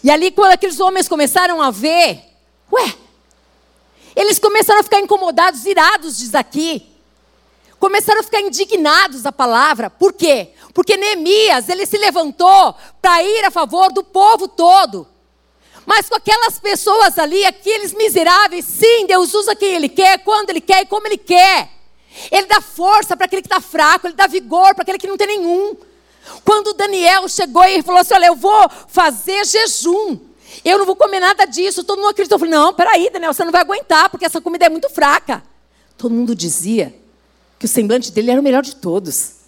E 0.04 0.10
ali, 0.10 0.32
quando 0.32 0.52
aqueles 0.52 0.80
homens 0.80 1.08
começaram 1.08 1.62
a 1.62 1.70
ver, 1.70 2.24
ué, 2.72 2.96
eles 4.16 4.40
começaram 4.40 4.80
a 4.80 4.84
ficar 4.84 5.00
incomodados, 5.00 5.66
irados, 5.66 6.18
diz 6.18 6.36
aqui. 6.36 6.90
Começaram 7.80 8.22
a 8.22 8.24
ficar 8.24 8.42
indignados 8.42 9.26
a 9.26 9.32
palavra. 9.32 9.90
Por 9.90 10.14
quê? 10.14 10.50
Porque 10.74 10.96
Neemias, 10.96 11.68
ele 11.68 11.86
se 11.86 11.98
levantou 11.98 12.76
para 13.02 13.24
ir 13.24 13.46
a 13.46 13.52
favor 13.52 13.92
do 13.92 14.04
povo 14.04 14.48
todo. 14.48 15.08
Mas 15.86 16.08
com 16.08 16.16
aquelas 16.16 16.60
pessoas 16.60 17.18
ali, 17.20 17.46
aqueles 17.46 17.94
miseráveis, 17.94 18.66
sim, 18.66 19.06
Deus 19.06 19.34
usa 19.34 19.56
quem 19.56 19.74
Ele 19.76 19.90
quer, 19.90 20.20
quando 20.20 20.50
Ele 20.50 20.62
quer 20.62 20.84
e 20.84 20.86
como 20.86 21.06
Ele 21.08 21.18
quer. 21.18 21.70
Ele 22.32 22.48
dá 22.48 22.62
força 22.62 23.18
para 23.18 23.26
aquele 23.26 23.42
que 23.42 23.48
está 23.48 23.60
fraco, 23.60 24.08
Ele 24.08 24.16
dá 24.16 24.28
vigor 24.28 24.74
para 24.76 24.84
aquele 24.84 24.98
que 24.98 25.08
não 25.08 25.18
tem 25.18 25.28
nenhum. 25.28 25.76
Quando 26.46 26.74
Daniel 26.74 27.28
chegou 27.28 27.66
e 27.66 27.82
falou 27.82 28.02
assim: 28.02 28.14
Olha, 28.14 28.28
eu 28.28 28.36
vou 28.36 28.70
fazer 28.88 29.46
jejum. 29.46 30.20
Eu 30.64 30.78
não 30.78 30.86
vou 30.86 30.96
comer 30.96 31.20
nada 31.20 31.46
disso. 31.46 31.84
Todo 31.84 32.00
mundo 32.00 32.10
acreditou. 32.10 32.36
Eu 32.36 32.40
falei, 32.40 32.54
não, 32.54 32.74
peraí, 32.74 33.10
Daniel, 33.12 33.34
você 33.34 33.44
não 33.44 33.52
vai 33.52 33.62
aguentar, 33.62 34.10
porque 34.10 34.26
essa 34.26 34.42
comida 34.42 34.66
é 34.66 34.70
muito 34.70 34.90
fraca. 34.90 35.44
Todo 35.98 36.14
mundo 36.14 36.36
dizia 36.36 36.94
que 37.60 37.66
o 37.66 37.70
semblante 37.70 38.12
dele 38.12 38.32
era 38.32 38.42
o 38.42 38.44
melhor 38.44 38.64
de 38.64 38.76
todos. 38.76 39.44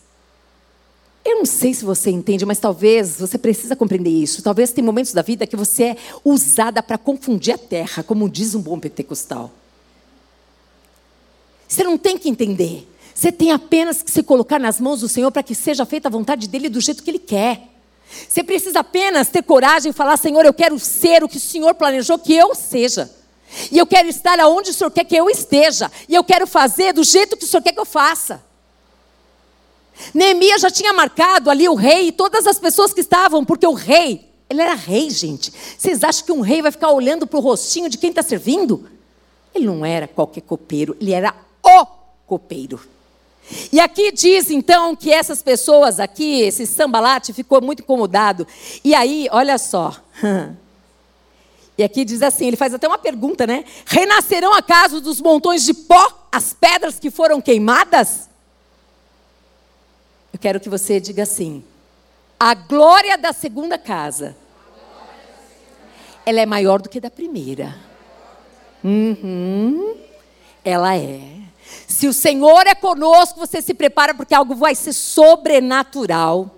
Eu 1.25 1.39
não 1.39 1.45
sei 1.45 1.73
se 1.73 1.83
você 1.83 2.11
entende, 2.11 2.45
mas 2.45 2.59
talvez 2.59 3.19
você 3.19 3.37
precisa 3.37 3.75
compreender 3.75 4.11
isso. 4.11 4.43
Talvez 4.43 4.71
tem 4.71 4.83
momentos 4.83 5.11
da 5.11 5.23
vida 5.23 5.47
que 5.47 5.55
você 5.55 5.83
é 5.83 5.97
usada 6.23 6.83
para 6.83 6.99
confundir 6.99 7.55
a 7.55 7.57
terra, 7.57 8.03
como 8.03 8.29
diz 8.29 8.53
um 8.53 8.61
bom 8.61 8.79
pentecostal. 8.79 9.51
Você 11.67 11.83
não 11.83 11.97
tem 11.97 12.17
que 12.17 12.29
entender. 12.29 12.87
Você 13.13 13.31
tem 13.31 13.51
apenas 13.51 14.03
que 14.03 14.11
se 14.11 14.21
colocar 14.21 14.59
nas 14.59 14.79
mãos 14.79 14.99
do 14.99 15.09
Senhor 15.09 15.31
para 15.31 15.41
que 15.41 15.55
seja 15.55 15.85
feita 15.85 16.07
a 16.07 16.11
vontade 16.11 16.47
dele 16.47 16.69
do 16.69 16.79
jeito 16.79 17.01
que 17.01 17.09
ele 17.09 17.19
quer. 17.19 17.74
Você 18.29 18.43
precisa 18.43 18.79
apenas 18.79 19.29
ter 19.29 19.43
coragem 19.43 19.89
e 19.89 19.93
falar: 19.93 20.17
Senhor, 20.17 20.45
eu 20.45 20.53
quero 20.53 20.79
ser 20.79 21.23
o 21.23 21.29
que 21.29 21.37
o 21.37 21.39
Senhor 21.41 21.73
planejou 21.75 22.17
que 22.17 22.33
eu 22.33 22.53
seja. 22.55 23.09
E 23.71 23.77
eu 23.77 23.85
quero 23.85 24.07
estar 24.07 24.39
aonde 24.39 24.71
o 24.71 24.73
Senhor 24.73 24.91
quer 24.91 25.05
que 25.05 25.15
eu 25.15 25.29
esteja. 25.29 25.91
E 26.09 26.15
eu 26.15 26.23
quero 26.23 26.45
fazer 26.45 26.93
do 26.93 27.03
jeito 27.03 27.37
que 27.37 27.45
o 27.45 27.47
Senhor 27.47 27.61
quer 27.61 27.73
que 27.73 27.79
eu 27.79 27.85
faça. 27.85 28.43
Neemias 30.13 30.61
já 30.61 30.69
tinha 30.69 30.91
marcado 30.91 31.49
ali 31.49 31.67
o 31.69 31.75
rei 31.75 32.07
e 32.07 32.11
todas 32.11 32.45
as 32.47 32.59
pessoas 32.59 32.93
que 32.93 32.99
estavam, 32.99 33.45
porque 33.45 33.65
o 33.65 33.73
rei, 33.73 34.29
ele 34.49 34.61
era 34.61 34.73
rei, 34.73 35.09
gente. 35.09 35.53
Vocês 35.77 36.03
acham 36.03 36.25
que 36.25 36.31
um 36.31 36.41
rei 36.41 36.61
vai 36.61 36.71
ficar 36.71 36.91
olhando 36.91 37.25
para 37.25 37.37
o 37.37 37.41
rostinho 37.41 37.89
de 37.89 37.97
quem 37.97 38.09
está 38.09 38.21
servindo? 38.21 38.89
Ele 39.53 39.65
não 39.65 39.85
era 39.85 40.07
qualquer 40.07 40.41
copeiro, 40.41 40.97
ele 40.99 41.13
era 41.13 41.33
o 41.63 41.85
copeiro. 42.27 42.79
E 43.71 43.79
aqui 43.79 44.11
diz 44.11 44.49
então 44.49 44.95
que 44.95 45.11
essas 45.11 45.41
pessoas 45.41 45.99
aqui, 45.99 46.41
esse 46.41 46.65
sambalate, 46.65 47.33
ficou 47.33 47.61
muito 47.61 47.81
incomodado. 47.81 48.47
E 48.83 48.95
aí, 48.95 49.27
olha 49.31 49.57
só. 49.57 49.95
E 51.77 51.83
aqui 51.83 52.05
diz 52.05 52.21
assim: 52.21 52.47
ele 52.47 52.55
faz 52.55 52.73
até 52.73 52.87
uma 52.87 52.97
pergunta, 52.97 53.45
né? 53.45 53.65
Renascerão 53.85 54.53
acaso 54.53 55.01
dos 55.01 55.19
montões 55.19 55.63
de 55.63 55.73
pó 55.73 56.27
as 56.31 56.53
pedras 56.53 56.99
que 56.99 57.11
foram 57.11 57.41
queimadas? 57.41 58.29
Eu 60.31 60.39
quero 60.39 60.59
que 60.59 60.69
você 60.69 60.99
diga 60.99 61.23
assim: 61.23 61.63
a 62.39 62.53
glória 62.53 63.17
da 63.17 63.33
segunda 63.33 63.77
casa, 63.77 64.35
ela 66.25 66.39
é 66.39 66.45
maior 66.45 66.81
do 66.81 66.89
que 66.89 66.99
da 66.99 67.09
primeira. 67.09 67.75
Uhum, 68.83 69.97
ela 70.63 70.95
é. 70.95 71.44
Se 71.95 72.09
o 72.09 72.13
Senhor 72.13 72.67
é 72.67 72.75
conosco, 72.75 73.39
você 73.39 73.61
se 73.61 73.73
prepara 73.73 74.13
porque 74.13 74.35
algo 74.35 74.53
vai 74.53 74.75
ser 74.75 74.91
sobrenatural. 74.91 76.51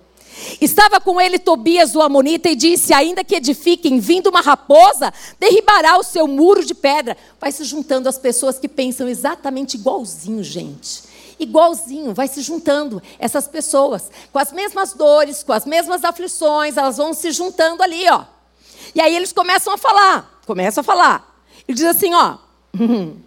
Estava 0.59 0.99
com 0.99 1.21
ele 1.21 1.37
Tobias 1.37 1.93
o 1.93 2.01
Amonita 2.01 2.49
e 2.49 2.55
disse: 2.55 2.91
Ainda 2.91 3.23
que 3.23 3.35
edifiquem, 3.35 3.99
vindo 3.99 4.31
uma 4.31 4.41
raposa, 4.41 5.13
derribará 5.39 5.95
o 5.95 6.01
seu 6.01 6.25
muro 6.27 6.65
de 6.65 6.73
pedra. 6.73 7.15
Vai 7.39 7.51
se 7.51 7.63
juntando 7.65 8.09
as 8.09 8.17
pessoas 8.17 8.57
que 8.57 8.67
pensam 8.67 9.07
exatamente 9.07 9.75
igualzinho, 9.75 10.43
gente. 10.43 11.03
Igualzinho, 11.39 12.15
vai 12.15 12.27
se 12.27 12.41
juntando 12.41 12.99
essas 13.19 13.47
pessoas, 13.47 14.09
com 14.33 14.39
as 14.39 14.51
mesmas 14.51 14.93
dores, 14.93 15.43
com 15.43 15.53
as 15.53 15.67
mesmas 15.67 16.03
aflições, 16.03 16.77
elas 16.77 16.97
vão 16.97 17.13
se 17.13 17.29
juntando 17.31 17.83
ali, 17.83 18.09
ó. 18.09 18.25
E 18.95 18.99
aí 18.99 19.15
eles 19.15 19.31
começam 19.31 19.71
a 19.71 19.77
falar, 19.77 20.41
começam 20.47 20.81
a 20.81 20.83
falar. 20.83 21.43
Ele 21.67 21.77
diz 21.77 21.85
assim, 21.85 22.11
ó. 22.15 22.37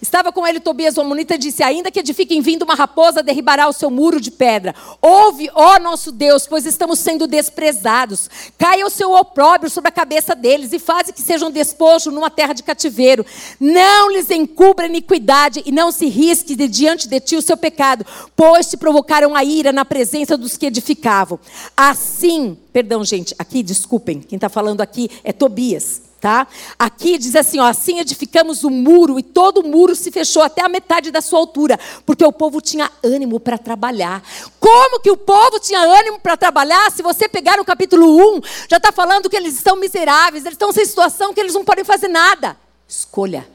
Estava 0.00 0.32
com 0.32 0.46
ele 0.46 0.60
Tobias 0.60 0.96
o 0.96 1.00
Amonita 1.00 1.34
e 1.34 1.38
disse: 1.38 1.62
Ainda 1.62 1.90
que 1.90 2.00
edifiquem 2.00 2.40
vindo 2.40 2.62
uma 2.62 2.74
raposa, 2.74 3.22
derribará 3.22 3.68
o 3.68 3.72
seu 3.72 3.90
muro 3.90 4.20
de 4.20 4.30
pedra. 4.30 4.74
Ouve, 5.00 5.50
ó 5.54 5.78
nosso 5.78 6.10
Deus, 6.12 6.46
pois 6.46 6.66
estamos 6.66 6.98
sendo 6.98 7.26
desprezados. 7.26 8.28
Caia 8.58 8.86
o 8.86 8.90
seu 8.90 9.12
opróbrio 9.12 9.70
sobre 9.70 9.88
a 9.88 9.92
cabeça 9.92 10.34
deles 10.34 10.72
e 10.72 10.78
faze 10.78 11.12
que 11.12 11.20
sejam 11.20 11.50
despojo 11.50 12.10
numa 12.10 12.30
terra 12.30 12.52
de 12.52 12.62
cativeiro. 12.62 13.24
Não 13.58 14.10
lhes 14.10 14.30
encubra 14.30 14.86
iniquidade 14.86 15.62
e 15.64 15.72
não 15.72 15.92
se 15.92 16.06
risque 16.06 16.56
de 16.56 16.68
diante 16.68 17.08
de 17.08 17.20
ti 17.20 17.36
o 17.36 17.42
seu 17.42 17.56
pecado, 17.56 18.04
pois 18.34 18.68
te 18.68 18.76
provocaram 18.76 19.34
a 19.34 19.44
ira 19.44 19.72
na 19.72 19.84
presença 19.84 20.36
dos 20.36 20.56
que 20.56 20.66
edificavam. 20.66 21.38
Assim, 21.76 22.56
perdão, 22.72 23.04
gente, 23.04 23.34
aqui, 23.38 23.62
desculpem, 23.62 24.20
quem 24.20 24.36
está 24.36 24.48
falando 24.48 24.80
aqui 24.80 25.10
é 25.24 25.32
Tobias. 25.32 26.09
Tá? 26.20 26.46
Aqui 26.78 27.16
diz 27.16 27.34
assim, 27.34 27.58
ó, 27.60 27.64
assim 27.64 27.98
edificamos 27.98 28.62
o 28.62 28.68
muro 28.68 29.18
e 29.18 29.22
todo 29.22 29.62
o 29.62 29.66
muro 29.66 29.96
se 29.96 30.10
fechou 30.10 30.42
até 30.42 30.62
a 30.62 30.68
metade 30.68 31.10
da 31.10 31.22
sua 31.22 31.38
altura, 31.38 31.80
porque 32.04 32.22
o 32.22 32.30
povo 32.30 32.60
tinha 32.60 32.90
ânimo 33.02 33.40
para 33.40 33.56
trabalhar. 33.56 34.22
Como 34.60 35.00
que 35.00 35.10
o 35.10 35.16
povo 35.16 35.58
tinha 35.58 35.80
ânimo 35.80 36.20
para 36.20 36.36
trabalhar? 36.36 36.90
Se 36.90 37.02
você 37.02 37.26
pegar 37.26 37.56
no 37.56 37.64
capítulo 37.64 38.36
1, 38.36 38.40
já 38.68 38.76
está 38.76 38.92
falando 38.92 39.30
que 39.30 39.36
eles 39.36 39.54
estão 39.54 39.76
miseráveis, 39.76 40.44
eles 40.44 40.56
estão 40.56 40.70
sem 40.72 40.84
situação 40.84 41.32
que 41.32 41.40
eles 41.40 41.54
não 41.54 41.64
podem 41.64 41.84
fazer 41.84 42.08
nada. 42.08 42.54
Escolha, 42.86 43.48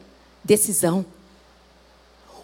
decisão. 0.43 1.05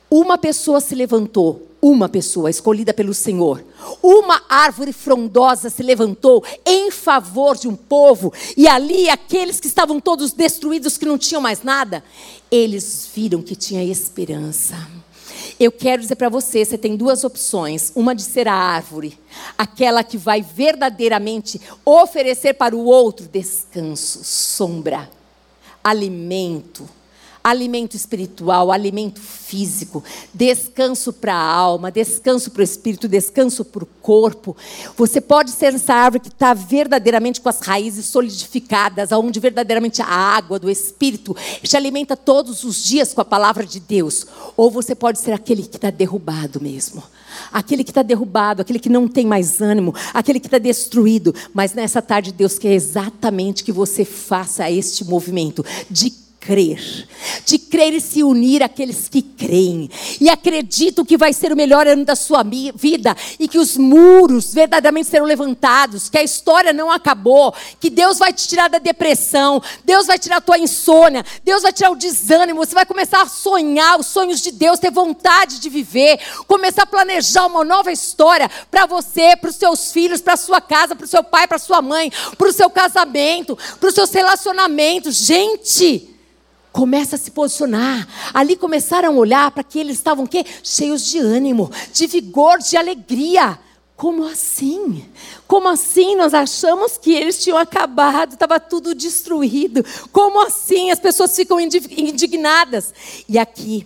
Uma 0.08 0.38
pessoa 0.38 0.80
se 0.80 0.94
levantou, 0.94 1.68
uma 1.82 2.08
pessoa 2.08 2.50
escolhida 2.50 2.94
pelo 2.94 3.14
Senhor, 3.14 3.64
uma 4.04 4.44
árvore 4.48 4.94
frondosa 4.94 5.70
se 5.70 5.82
levantou 5.82 6.44
em 6.66 6.92
favor 6.92 7.58
de 7.58 7.68
um 7.68 7.76
povo, 7.76 8.32
e 8.56 8.68
ali 8.68 9.10
aqueles 9.10 9.60
que 9.60 9.68
estavam 9.68 10.00
todos 10.00 10.32
destruídos, 10.32 10.98
que 10.98 11.06
não 11.06 11.18
tinham 11.18 11.42
mais 11.42 11.64
nada, 11.64 12.04
eles 12.52 13.10
viram 13.14 13.42
que 13.42 13.56
tinha 13.56 13.84
esperança. 13.84 14.76
Eu 15.60 15.72
quero 15.72 16.02
dizer 16.02 16.16
para 16.16 16.30
você, 16.30 16.64
você 16.64 16.78
tem 16.78 16.96
duas 16.96 17.24
opções: 17.24 17.92
uma 17.96 18.16
de 18.16 18.24
ser 18.24 18.48
a 18.48 18.54
árvore, 18.54 19.18
aquela 19.58 20.04
que 20.04 20.18
vai 20.18 20.42
verdadeiramente 20.42 21.60
oferecer 21.86 22.54
para 22.54 22.76
o 22.76 22.86
outro 22.86 23.28
descanso, 23.28 24.24
sombra, 24.24 25.10
alimento 25.84 26.88
alimento 27.44 27.96
espiritual, 27.96 28.72
alimento 28.72 29.20
físico, 29.20 30.04
descanso 30.34 31.12
para 31.12 31.34
a 31.34 31.44
alma, 31.44 31.92
descanso 31.92 32.52
para 32.52 32.62
o 32.62 32.64
espírito, 32.64 33.08
descanso 33.08 33.66
para 33.66 33.84
o 33.84 33.88
corpo. 34.02 34.56
Você 34.96 35.20
pode 35.20 35.52
ser 35.52 35.74
essa 35.74 35.94
árvore 35.94 36.24
que 36.24 36.30
está 36.30 36.54
verdadeiramente 36.54 37.42
com 37.42 37.50
as 37.50 37.60
raízes 37.60 38.06
solidificadas, 38.06 39.12
onde 39.12 39.40
verdadeiramente 39.40 40.02
a 40.02 40.08
água 40.08 40.60
do 40.60 40.70
espírito 40.70 41.36
te 41.62 41.76
alimenta 41.76 42.16
todos 42.16 42.64
os 42.64 42.84
dias 42.84 43.14
com 43.14 43.22
a 43.22 43.26
palavra 43.26 43.66
de 43.66 43.80
Deus. 43.80 44.26
Ou 44.56 44.70
você 44.70 44.94
pode 44.94 45.20
ser 45.20 45.34
aquele 45.34 45.64
que 45.64 45.78
está 45.78 45.90
derrubado 45.90 46.62
mesmo. 46.62 47.04
Aquele 47.52 47.84
que 47.84 47.92
está 47.92 48.02
derrubado, 48.02 48.62
aquele 48.62 48.80
que 48.80 48.90
não 48.90 49.08
tem 49.08 49.26
mais 49.26 49.62
ânimo, 49.62 49.96
aquele 50.14 50.40
que 50.40 50.48
está 50.48 50.58
destruído. 50.58 51.34
Mas 51.54 51.74
nessa 51.74 52.02
tarde, 52.02 52.32
Deus 52.32 52.60
quer 52.60 52.74
exatamente 52.74 53.64
que 53.64 53.72
você 53.72 54.04
faça 54.06 54.70
este 54.70 55.06
movimento 55.06 55.64
de 55.90 56.21
crer, 56.42 57.08
de 57.46 57.60
crer 57.60 57.94
e 57.94 58.02
se 58.02 58.24
unir 58.24 58.64
àqueles 58.64 59.08
que 59.08 59.22
creem 59.22 59.88
e 60.20 60.28
acreditam 60.28 61.06
que 61.06 61.16
vai 61.16 61.32
ser 61.34 61.54
o 61.54 61.56
melhor 61.56 61.86
ano 61.86 62.04
da 62.04 62.16
sua 62.16 62.44
vida 62.44 63.16
e 63.40 63.48
que 63.48 63.60
os 63.60 63.78
muros 63.78 64.52
verdadeiramente 64.52 65.08
serão 65.08 65.28
levantados, 65.28 66.10
que 66.10 66.18
a 66.18 66.24
história 66.24 66.74
não 66.74 66.92
acabou, 66.92 67.54
que 67.80 67.92
Deus 67.92 68.18
vai 68.18 68.34
te 68.34 68.48
tirar 68.48 68.70
da 68.70 68.80
depressão, 68.80 69.62
Deus 69.86 70.08
vai 70.08 70.18
tirar 70.18 70.38
a 70.38 70.42
tua 70.42 70.58
insônia, 70.58 71.24
Deus 71.46 71.62
vai 71.62 71.72
tirar 71.72 71.92
o 71.92 71.96
desânimo, 71.96 72.66
você 72.66 72.74
vai 72.74 72.88
começar 72.88 73.22
a 73.22 73.28
sonhar 73.30 74.00
os 74.00 74.08
sonhos 74.08 74.42
de 74.42 74.52
Deus, 74.52 74.80
ter 74.80 74.90
vontade 74.90 75.60
de 75.60 75.70
viver, 75.70 76.20
começar 76.48 76.84
a 76.84 76.88
planejar 76.88 77.46
uma 77.46 77.64
nova 77.64 77.92
história 77.92 78.50
para 78.72 78.88
você, 78.88 79.36
para 79.36 79.52
os 79.52 79.56
seus 79.56 79.92
filhos, 79.92 80.22
para 80.22 80.36
sua 80.36 80.60
casa, 80.60 80.96
para 80.96 81.06
o 81.06 81.08
seu 81.08 81.24
pai, 81.24 81.48
para 81.48 81.60
sua 81.60 81.84
mãe, 81.84 82.12
para 82.36 82.50
o 82.50 82.54
seu 82.54 82.70
casamento, 82.72 83.56
para 83.80 83.90
os 83.90 83.94
seus 83.94 84.12
relacionamentos. 84.12 85.16
Gente, 85.18 86.10
Começa 86.72 87.16
a 87.16 87.20
se 87.20 87.32
posicionar. 87.32 88.08
Ali 88.34 88.56
começaram 88.56 89.10
a 89.10 89.18
olhar 89.18 89.52
para 89.52 89.64
que 89.64 89.80
eles 89.80 89.98
estavam 89.98 90.26
quê? 90.26 90.46
cheios 90.64 91.06
de 91.06 91.20
ânimo, 91.20 91.70
de 91.94 92.08
vigor, 92.08 92.60
de 92.60 92.78
alegria. 92.78 93.60
Como 93.96 94.26
assim? 94.26 95.06
Como 95.46 95.68
assim 95.68 96.16
nós 96.16 96.34
achamos 96.34 96.98
que 96.98 97.14
eles 97.14 97.44
tinham 97.44 97.58
acabado, 97.58 98.34
estava 98.34 98.60
tudo 98.60 98.96
destruído? 98.96 99.86
Como 100.12 100.42
assim? 100.42 100.90
As 100.90 101.00
pessoas 101.00 101.36
ficam 101.36 101.60
indignadas. 101.60 102.94
E 103.30 103.38
aqui, 103.38 103.86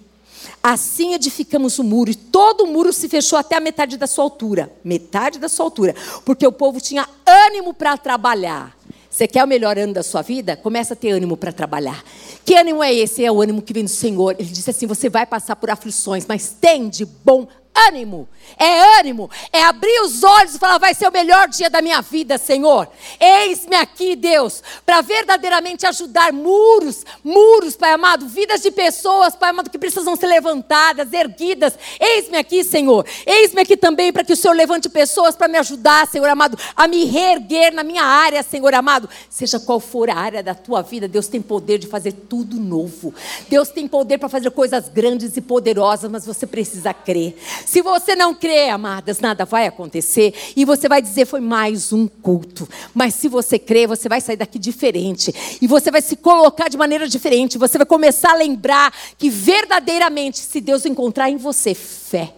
assim 0.63 1.13
edificamos 1.13 1.79
o 1.79 1.83
muro, 1.83 2.11
e 2.11 2.15
todo 2.15 2.63
o 2.63 2.67
muro 2.67 2.93
se 2.93 3.09
fechou 3.09 3.37
até 3.37 3.57
a 3.57 3.59
metade 3.59 3.97
da 3.97 4.07
sua 4.07 4.23
altura 4.23 4.71
metade 4.83 5.37
da 5.37 5.49
sua 5.49 5.65
altura 5.65 5.95
porque 6.23 6.45
o 6.45 6.51
povo 6.51 6.79
tinha 6.79 7.07
ânimo 7.25 7.73
para 7.73 7.97
trabalhar. 7.97 8.74
Você 9.15 9.29
quer 9.29 9.45
o 9.45 9.47
melhor 9.47 9.77
ano 9.79 9.93
da 9.93 10.03
sua 10.03 10.21
vida? 10.21 10.57
Começa 10.57 10.93
a 10.93 10.97
ter 10.97 11.11
ânimo 11.11 11.37
para 11.37 11.53
trabalhar. 11.53 12.03
Que 12.43 12.53
ânimo 12.53 12.83
é 12.83 12.93
esse? 12.93 13.23
É 13.23 13.31
o 13.31 13.41
ânimo 13.41 13.61
que 13.61 13.71
vem 13.71 13.85
do 13.85 13.89
Senhor. 13.89 14.35
Ele 14.37 14.49
disse 14.49 14.69
assim: 14.69 14.85
você 14.85 15.07
vai 15.07 15.25
passar 15.25 15.55
por 15.55 15.69
aflições, 15.69 16.25
mas 16.27 16.49
tem 16.49 16.89
de 16.89 17.05
bom 17.05 17.47
ânimo, 17.75 18.27
é 18.57 18.99
ânimo, 18.99 19.29
é 19.51 19.61
abrir 19.63 20.01
os 20.01 20.23
olhos 20.23 20.55
e 20.55 20.59
falar: 20.59 20.77
vai 20.77 20.93
ser 20.93 21.07
o 21.07 21.11
melhor 21.11 21.47
dia 21.49 21.69
da 21.69 21.81
minha 21.81 22.01
vida, 22.01 22.37
Senhor. 22.37 22.87
Eis-me 23.19 23.75
aqui, 23.75 24.15
Deus, 24.15 24.63
para 24.85 25.01
verdadeiramente 25.01 25.85
ajudar 25.85 26.31
muros, 26.31 27.05
muros, 27.23 27.75
Pai 27.75 27.91
amado, 27.91 28.27
vidas 28.27 28.61
de 28.61 28.71
pessoas, 28.71 29.35
Pai 29.35 29.49
amado, 29.49 29.69
que 29.69 29.77
precisam 29.77 30.15
ser 30.15 30.27
levantadas, 30.27 31.11
erguidas. 31.11 31.77
Eis-me 31.99 32.37
aqui, 32.37 32.63
Senhor. 32.63 33.05
Eis-me 33.25 33.61
aqui 33.61 33.75
também 33.75 34.13
para 34.13 34.23
que 34.23 34.33
o 34.33 34.37
Senhor 34.37 34.53
levante 34.53 34.87
pessoas 34.87 35.35
para 35.35 35.47
me 35.47 35.57
ajudar, 35.57 36.07
Senhor 36.07 36.29
amado, 36.29 36.57
a 36.75 36.87
me 36.87 37.05
reerguer 37.05 37.73
na 37.73 37.83
minha 37.83 38.03
área, 38.03 38.41
Senhor 38.41 38.73
amado. 38.73 39.09
Seja 39.29 39.59
qual 39.59 39.79
for 39.79 40.09
a 40.09 40.15
área 40.15 40.41
da 40.41 40.55
tua 40.55 40.81
vida, 40.81 41.07
Deus 41.07 41.27
tem 41.27 41.41
poder 41.41 41.77
de 41.77 41.87
fazer 41.87 42.13
tudo 42.13 42.57
novo. 42.57 43.13
Deus 43.49 43.69
tem 43.69 43.87
poder 43.87 44.17
para 44.17 44.29
fazer 44.29 44.49
coisas 44.51 44.87
grandes 44.87 45.35
e 45.35 45.41
poderosas, 45.41 46.09
mas 46.09 46.25
você 46.25 46.47
precisa 46.47 46.93
crer. 46.93 47.35
Se 47.65 47.81
você 47.81 48.15
não 48.15 48.33
crê, 48.33 48.69
amadas, 48.69 49.19
nada 49.19 49.45
vai 49.45 49.65
acontecer. 49.65 50.33
E 50.55 50.63
você 50.63 50.87
vai 50.87 51.01
dizer, 51.01 51.25
foi 51.25 51.39
mais 51.39 51.91
um 51.91 52.07
culto. 52.07 52.67
Mas 52.93 53.15
se 53.15 53.27
você 53.27 53.57
crê, 53.57 53.87
você 53.87 54.07
vai 54.07 54.21
sair 54.21 54.37
daqui 54.37 54.59
diferente. 54.59 55.33
E 55.61 55.67
você 55.67 55.89
vai 55.89 56.01
se 56.01 56.15
colocar 56.15 56.69
de 56.69 56.77
maneira 56.77 57.07
diferente. 57.07 57.57
Você 57.57 57.77
vai 57.77 57.85
começar 57.85 58.31
a 58.31 58.35
lembrar 58.35 58.93
que 59.17 59.29
verdadeiramente, 59.29 60.39
se 60.39 60.61
Deus 60.61 60.85
encontrar 60.85 61.29
em 61.29 61.37
você 61.37 61.73
fé, 61.73 62.33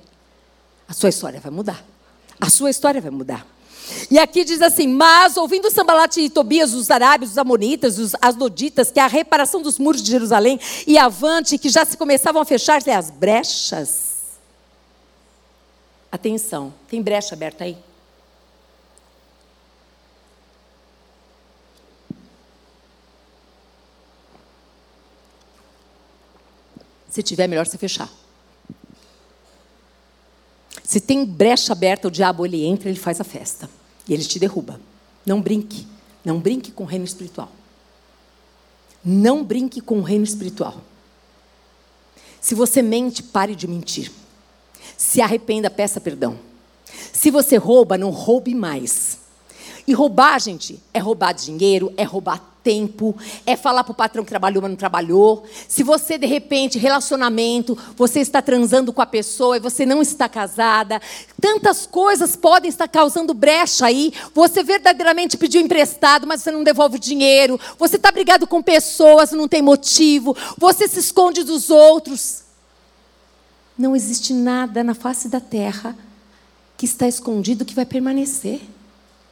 a 0.87 0.93
sua 0.93 1.09
história 1.09 1.39
vai 1.39 1.51
mudar. 1.51 1.83
A 2.39 2.49
sua 2.49 2.69
história 2.69 3.01
vai 3.01 3.11
mudar. 3.11 3.45
E 4.11 4.19
aqui 4.19 4.43
diz 4.43 4.61
assim: 4.61 4.87
Mas 4.87 5.37
ouvindo 5.37 5.71
Sambalate 5.71 6.21
e 6.21 6.29
Tobias, 6.29 6.73
os 6.73 6.91
arábios, 6.91 7.31
os 7.31 7.37
amonitas, 7.37 7.97
os 7.97 8.13
asdoditas, 8.21 8.91
que 8.91 8.99
a 8.99 9.07
reparação 9.07 9.61
dos 9.61 9.79
muros 9.79 10.03
de 10.03 10.11
Jerusalém 10.11 10.59
e 10.85 10.97
avante, 10.97 11.57
que 11.57 11.69
já 11.69 11.85
se 11.85 11.97
começavam 11.97 12.41
a 12.41 12.45
fechar-se 12.45 12.91
as 12.91 13.09
brechas 13.09 14.16
Atenção, 16.11 16.73
tem 16.87 17.01
brecha 17.01 17.35
aberta 17.35 17.63
aí? 17.63 17.77
Se 27.09 27.23
tiver, 27.23 27.47
melhor 27.47 27.65
você 27.65 27.77
fechar. 27.77 28.09
Se 30.83 31.01
tem 31.01 31.25
brecha 31.25 31.73
aberta, 31.73 32.07
o 32.07 32.11
diabo 32.11 32.45
ele 32.45 32.63
entra, 32.63 32.89
ele 32.89 32.99
faz 32.99 33.19
a 33.19 33.23
festa. 33.23 33.69
E 34.07 34.13
ele 34.13 34.23
te 34.23 34.39
derruba. 34.39 34.79
Não 35.25 35.41
brinque. 35.41 35.87
Não 36.23 36.39
brinque 36.39 36.71
com 36.71 36.83
o 36.83 36.85
reino 36.85 37.05
espiritual. 37.05 37.51
Não 39.03 39.43
brinque 39.43 39.81
com 39.81 39.99
o 39.99 40.03
reino 40.03 40.23
espiritual. 40.23 40.81
Se 42.39 42.53
você 42.55 42.81
mente, 42.81 43.23
pare 43.23 43.55
de 43.55 43.67
mentir. 43.67 44.11
Se 44.97 45.21
arrependa, 45.21 45.69
peça 45.69 46.01
perdão. 46.01 46.39
Se 47.13 47.29
você 47.29 47.55
rouba, 47.55 47.97
não 47.97 48.09
roube 48.09 48.55
mais. 48.55 49.19
E 49.87 49.93
roubar, 49.93 50.39
gente, 50.39 50.79
é 50.93 50.99
roubar 50.99 51.31
dinheiro, 51.33 51.93
é 51.95 52.03
roubar 52.03 52.57
tempo, 52.61 53.15
é 53.45 53.55
falar 53.55 53.85
para 53.85 53.93
o 53.93 53.95
patrão 53.95 54.25
que 54.25 54.29
trabalhou, 54.29 54.61
mas 54.61 54.69
não 54.69 54.75
trabalhou. 54.75 55.45
Se 55.69 55.83
você, 55.83 56.17
de 56.17 56.27
repente, 56.27 56.77
relacionamento, 56.77 57.77
você 57.95 58.19
está 58.19 58.41
transando 58.41 58.91
com 58.91 59.01
a 59.01 59.05
pessoa 59.05 59.55
e 59.55 59.61
você 59.61 59.85
não 59.85 60.01
está 60.01 60.27
casada, 60.27 61.01
tantas 61.39 61.85
coisas 61.85 62.35
podem 62.35 62.67
estar 62.67 62.89
causando 62.89 63.33
brecha 63.33 63.85
aí. 63.85 64.11
Você 64.33 64.61
verdadeiramente 64.63 65.37
pediu 65.37 65.61
emprestado, 65.61 66.27
mas 66.27 66.41
você 66.41 66.51
não 66.51 66.65
devolve 66.65 66.97
o 66.97 66.99
dinheiro. 66.99 67.57
Você 67.79 67.95
está 67.95 68.11
brigado 68.11 68.45
com 68.45 68.61
pessoas, 68.61 69.31
não 69.31 69.47
tem 69.47 69.61
motivo. 69.61 70.35
Você 70.57 70.89
se 70.89 70.99
esconde 70.99 71.43
dos 71.43 71.69
outros. 71.69 72.46
Não 73.77 73.95
existe 73.95 74.33
nada 74.33 74.83
na 74.83 74.95
face 74.95 75.29
da 75.29 75.39
terra 75.39 75.95
que 76.77 76.85
está 76.85 77.07
escondido 77.07 77.65
que 77.65 77.75
vai 77.75 77.85
permanecer. 77.85 78.61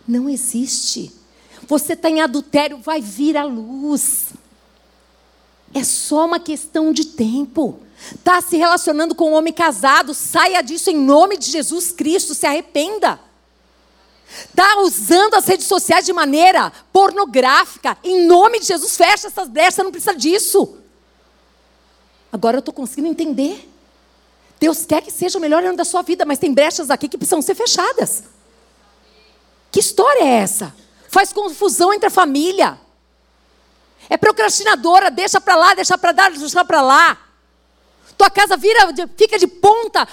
Não 0.08 0.30
existe. 0.30 1.12
Você 1.68 1.94
está 1.94 2.10
em 2.10 2.22
adultério, 2.22 2.78
vai 2.78 3.02
vir 3.02 3.38
à 3.38 3.44
luz. 3.44 4.28
É 5.74 5.84
só 5.84 6.26
uma 6.26 6.40
questão 6.40 6.94
de 6.94 7.06
tempo. 7.06 7.80
Está 8.14 8.42
se 8.42 8.58
relacionando 8.58 9.16
com 9.16 9.32
um 9.32 9.34
homem 9.34 9.54
casado, 9.54 10.14
saia 10.14 10.62
disso 10.62 10.90
em 10.90 10.98
nome 10.98 11.38
de 11.38 11.50
Jesus 11.50 11.92
Cristo, 11.92 12.36
se 12.36 12.46
arrependa. 12.46 13.20
Está 14.28 14.80
usando 14.82 15.36
as 15.36 15.46
redes 15.46 15.66
sociais 15.66 16.06
de 16.06 16.14
maneira 16.14 16.72
pornográfica, 16.92 17.98
em 18.04 18.26
nome 18.28 18.60
de 18.60 18.68
Jesus, 18.68 18.98
fecha 18.98 19.28
essas 19.28 19.48
brechas, 19.48 19.84
não 19.84 19.92
precisa 19.92 20.14
disso. 20.14 20.78
Agora 22.32 22.58
eu 22.58 22.60
estou 22.60 22.74
conseguindo 22.74 23.08
entender. 23.08 23.70
Deus 24.66 24.84
quer 24.84 25.00
que 25.04 25.12
seja 25.12 25.38
o 25.38 25.42
melhor 25.42 25.64
ano 25.64 25.78
da 25.78 25.86
sua 25.86 26.02
vida, 26.02 26.26
mas 26.26 26.40
tem 26.40 26.52
brechas 26.52 26.90
aqui 26.90 27.08
que 27.08 27.20
precisam 27.20 27.40
ser 27.40 27.54
fechadas. 27.54 28.24
Que 29.72 29.80
história 29.80 30.24
é 30.24 30.38
essa? 30.38 30.76
Faz 31.08 31.32
confusão 31.32 31.94
entre 31.94 32.08
a 32.08 32.10
família. 32.10 32.80
É 34.10 34.18
procrastinadora, 34.18 35.12
deixa 35.12 35.40
para 35.40 35.56
lá, 35.56 35.76
deixa 35.76 35.96
para 36.00 36.12
dar, 36.14 36.32
deixa 36.32 36.66
para 36.66 36.82
lá. 36.82 37.16
Tua 38.18 38.28
casa 38.32 38.58
vira, 38.58 38.92
fica 39.16 39.38
de 39.38 39.46
ponta, 39.46 40.08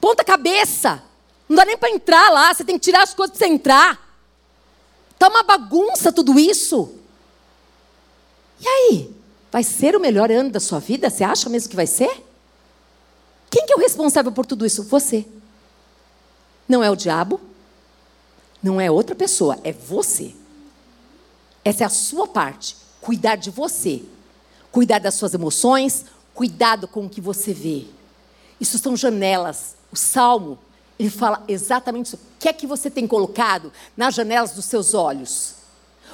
ponta 0.00 0.24
cabeça. 0.24 1.00
Não 1.48 1.54
dá 1.54 1.64
nem 1.64 1.78
para 1.78 1.90
entrar 1.90 2.30
lá, 2.30 2.52
você 2.52 2.64
tem 2.64 2.76
que 2.76 2.84
tirar 2.84 3.04
as 3.04 3.14
coisas 3.14 3.38
para 3.38 3.46
você 3.46 3.52
entrar. 3.52 4.18
Tá 5.16 5.28
uma 5.28 5.44
bagunça 5.44 6.10
tudo 6.10 6.36
isso. 6.36 6.92
E 8.58 8.66
aí? 8.66 9.14
Vai 9.52 9.62
ser 9.62 9.94
o 9.94 10.00
melhor 10.00 10.32
ano 10.32 10.50
da 10.50 10.58
sua 10.58 10.80
vida? 10.80 11.08
Você 11.08 11.22
acha 11.22 11.48
mesmo 11.48 11.70
que 11.70 11.76
vai 11.76 11.86
ser? 11.86 12.26
Quem 13.50 13.66
que 13.66 13.72
é 13.72 13.76
o 13.76 13.80
responsável 13.80 14.32
por 14.32 14.46
tudo 14.46 14.66
isso? 14.66 14.82
Você. 14.84 15.26
Não 16.68 16.84
é 16.84 16.90
o 16.90 16.96
diabo, 16.96 17.40
não 18.62 18.80
é 18.80 18.90
outra 18.90 19.14
pessoa, 19.14 19.58
é 19.64 19.72
você. 19.72 20.34
Essa 21.64 21.84
é 21.84 21.86
a 21.86 21.90
sua 21.90 22.26
parte. 22.26 22.76
Cuidar 23.00 23.36
de 23.36 23.50
você. 23.50 24.02
Cuidar 24.70 24.98
das 24.98 25.14
suas 25.14 25.32
emoções, 25.32 26.04
cuidado 26.34 26.86
com 26.86 27.06
o 27.06 27.08
que 27.08 27.20
você 27.20 27.54
vê. 27.54 27.86
Isso 28.60 28.78
são 28.78 28.96
janelas. 28.96 29.76
O 29.90 29.96
salmo, 29.96 30.58
ele 30.98 31.10
fala 31.10 31.42
exatamente 31.48 32.06
isso. 32.06 32.16
O 32.16 32.38
que 32.38 32.48
é 32.48 32.52
que 32.52 32.66
você 32.66 32.90
tem 32.90 33.06
colocado 33.06 33.72
nas 33.96 34.14
janelas 34.14 34.52
dos 34.52 34.66
seus 34.66 34.92
olhos? 34.92 35.54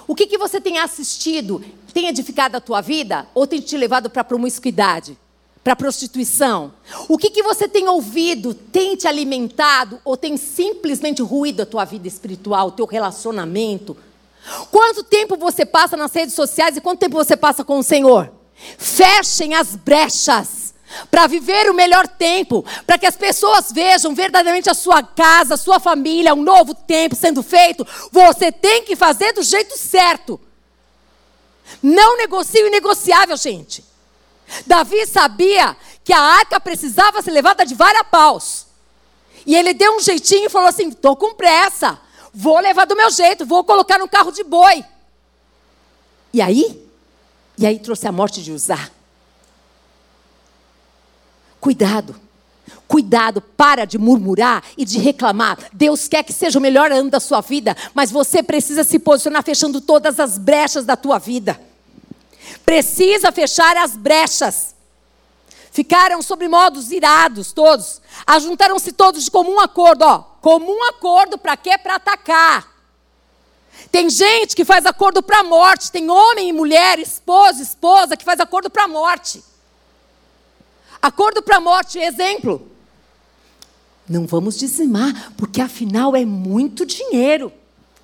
O 0.07 0.14
que, 0.14 0.27
que 0.27 0.38
você 0.38 0.61
tem 0.61 0.79
assistido? 0.79 1.64
Tem 1.92 2.09
edificado 2.09 2.57
a 2.57 2.61
tua 2.61 2.81
vida? 2.81 3.27
Ou 3.35 3.47
tem 3.47 3.61
te 3.61 3.77
levado 3.77 4.11
para 4.11 4.20
a 4.20 4.25
promiscuidade? 4.25 5.18
Para 5.64 5.72
a 5.72 5.77
prostituição? 5.77 6.74
O 7.09 7.16
que, 7.16 7.31
que 7.31 7.42
você 7.42 7.66
tem 7.66 7.88
ouvido? 7.88 8.53
Tem 8.53 8.94
te 8.94 9.09
alimentado? 9.09 9.98
Ou 10.05 10.14
tem 10.14 10.37
simplesmente 10.37 11.22
ruído 11.22 11.62
a 11.62 11.66
tua 11.66 11.87
vida 11.87 12.07
espiritual, 12.07 12.68
o 12.68 12.72
teu 12.72 12.85
relacionamento? 12.85 13.96
Quanto 14.70 15.03
tempo 15.03 15.38
você 15.38 15.64
passa 15.64 15.96
nas 15.96 16.12
redes 16.12 16.35
sociais 16.35 16.77
e 16.77 16.83
quanto 16.83 17.00
tempo 17.00 17.16
você 17.16 17.35
passa 17.35 17.64
com 17.64 17.79
o 17.79 17.83
Senhor? 17.83 18.31
Fechem 18.77 19.55
as 19.55 19.74
brechas 19.74 20.74
para 21.11 21.27
viver 21.27 21.70
o 21.70 21.74
melhor 21.74 22.07
tempo, 22.07 22.62
para 22.87 22.98
que 22.98 23.07
as 23.07 23.16
pessoas 23.16 23.72
vejam 23.72 24.14
verdadeiramente 24.14 24.68
a 24.68 24.74
sua 24.74 25.03
casa, 25.03 25.55
a 25.55 25.57
sua 25.57 25.81
família, 25.81 26.35
um 26.35 26.42
novo 26.42 26.74
tempo 26.74 27.16
sendo 27.16 27.42
feito, 27.42 27.87
você 28.12 28.53
tem 28.53 28.85
que 28.85 28.94
fazer 28.94 29.33
do 29.33 29.42
jeito 29.42 29.79
certo. 29.79 30.38
Não 31.83 32.18
negocie 32.18 32.62
o 32.62 32.70
negociável, 32.70 33.37
gente. 33.37 33.83
Davi 34.66 35.07
sabia 35.07 35.76
que 36.04 36.12
a 36.12 36.20
arca 36.20 36.61
precisava 36.61 37.22
ser 37.22 37.30
levada 37.30 37.64
de 37.64 37.74
vários 37.74 38.07
paus. 38.11 38.66
E 39.46 39.54
ele 39.54 39.74
deu 39.74 39.96
um 39.96 40.00
jeitinho 40.00 40.46
e 40.46 40.50
falou 40.50 40.68
assim: 40.68 40.88
estou 40.88 41.16
com 41.16 41.35
pressa, 41.35 41.98
vou 42.33 42.59
levar 42.59 42.85
do 42.87 42.96
meu 42.96 43.11
jeito, 43.11 43.46
vou 43.46 43.64
colocar 43.64 43.98
no 43.98 44.09
carro 44.09 44.30
de 44.30 44.44
boi. 44.44 44.85
E 46.33 46.40
aí? 46.40 46.85
E 47.57 47.66
aí 47.66 47.78
trouxe 47.78 48.07
a 48.07 48.12
morte 48.12 48.42
de 48.42 48.52
Uzá. 48.52 48.90
Cuidado. 51.61 52.24
Cuidado, 52.87 53.40
para 53.40 53.85
de 53.85 53.98
murmurar 53.98 54.62
e 54.76 54.85
de 54.85 54.98
reclamar. 54.98 55.59
Deus 55.72 56.07
quer 56.07 56.22
que 56.22 56.33
seja 56.33 56.59
o 56.59 56.62
melhor 56.62 56.92
ano 56.92 57.11
da 57.11 57.20
sua 57.20 57.40
vida, 57.40 57.76
mas 57.94 58.11
você 58.11 58.42
precisa 58.42 58.85
se 58.85 58.98
posicionar 58.98 59.42
fechando 59.42 59.80
todas 59.80 60.20
as 60.20 60.38
brechas 60.38 60.85
da 60.85 60.96
tua 60.96 61.18
vida. 61.18 61.59
Precisa 62.64 63.33
fechar 63.33 63.76
as 63.76 63.96
brechas. 63.96 64.74
Ficaram 65.70 66.22
sobre 66.22 66.48
modos 66.48 66.92
irados 66.92 67.52
todos. 67.52 68.00
Ajuntaram-se 68.26 68.92
todos 68.92 69.24
de 69.24 69.30
comum 69.30 69.59
acordo, 69.59 70.02
ó. 70.02 70.18
Comum 70.40 70.85
acordo 70.88 71.37
para 71.37 71.57
quê? 71.57 71.76
Para 71.76 71.96
atacar. 71.96 72.72
Tem 73.90 74.09
gente 74.09 74.54
que 74.54 74.64
faz 74.64 74.87
acordo 74.87 75.22
para 75.22 75.40
a 75.40 75.44
morte, 75.44 75.90
tem 75.90 76.09
homem 76.11 76.48
e 76.48 76.52
mulher, 76.52 76.98
esposa, 76.98 77.62
esposa 77.62 78.16
que 78.16 78.24
faz 78.24 78.38
acordo 78.40 78.70
para 78.70 78.85
a 78.85 78.88
morte. 78.88 79.42
Acordo 81.02 81.42
para 81.42 81.57
a 81.57 81.61
morte, 81.61 81.98
exemplo. 81.98 82.70
Não 84.09 84.26
vamos 84.26 84.59
dizimar, 84.59 85.33
porque 85.37 85.61
afinal 85.61 86.14
é 86.14 86.24
muito 86.24 86.85
dinheiro. 86.87 87.52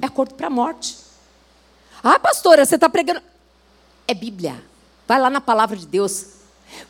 É 0.00 0.06
acordo 0.06 0.34
para 0.34 0.48
a 0.48 0.50
morte. 0.50 0.96
Ah, 2.02 2.18
pastora, 2.18 2.64
você 2.64 2.74
está 2.74 2.88
pregando. 2.88 3.22
É 4.10 4.14
Bíblia. 4.14 4.60
Vai 5.06 5.20
lá 5.20 5.30
na 5.30 5.40
palavra 5.40 5.76
de 5.76 5.86
Deus. 5.86 6.26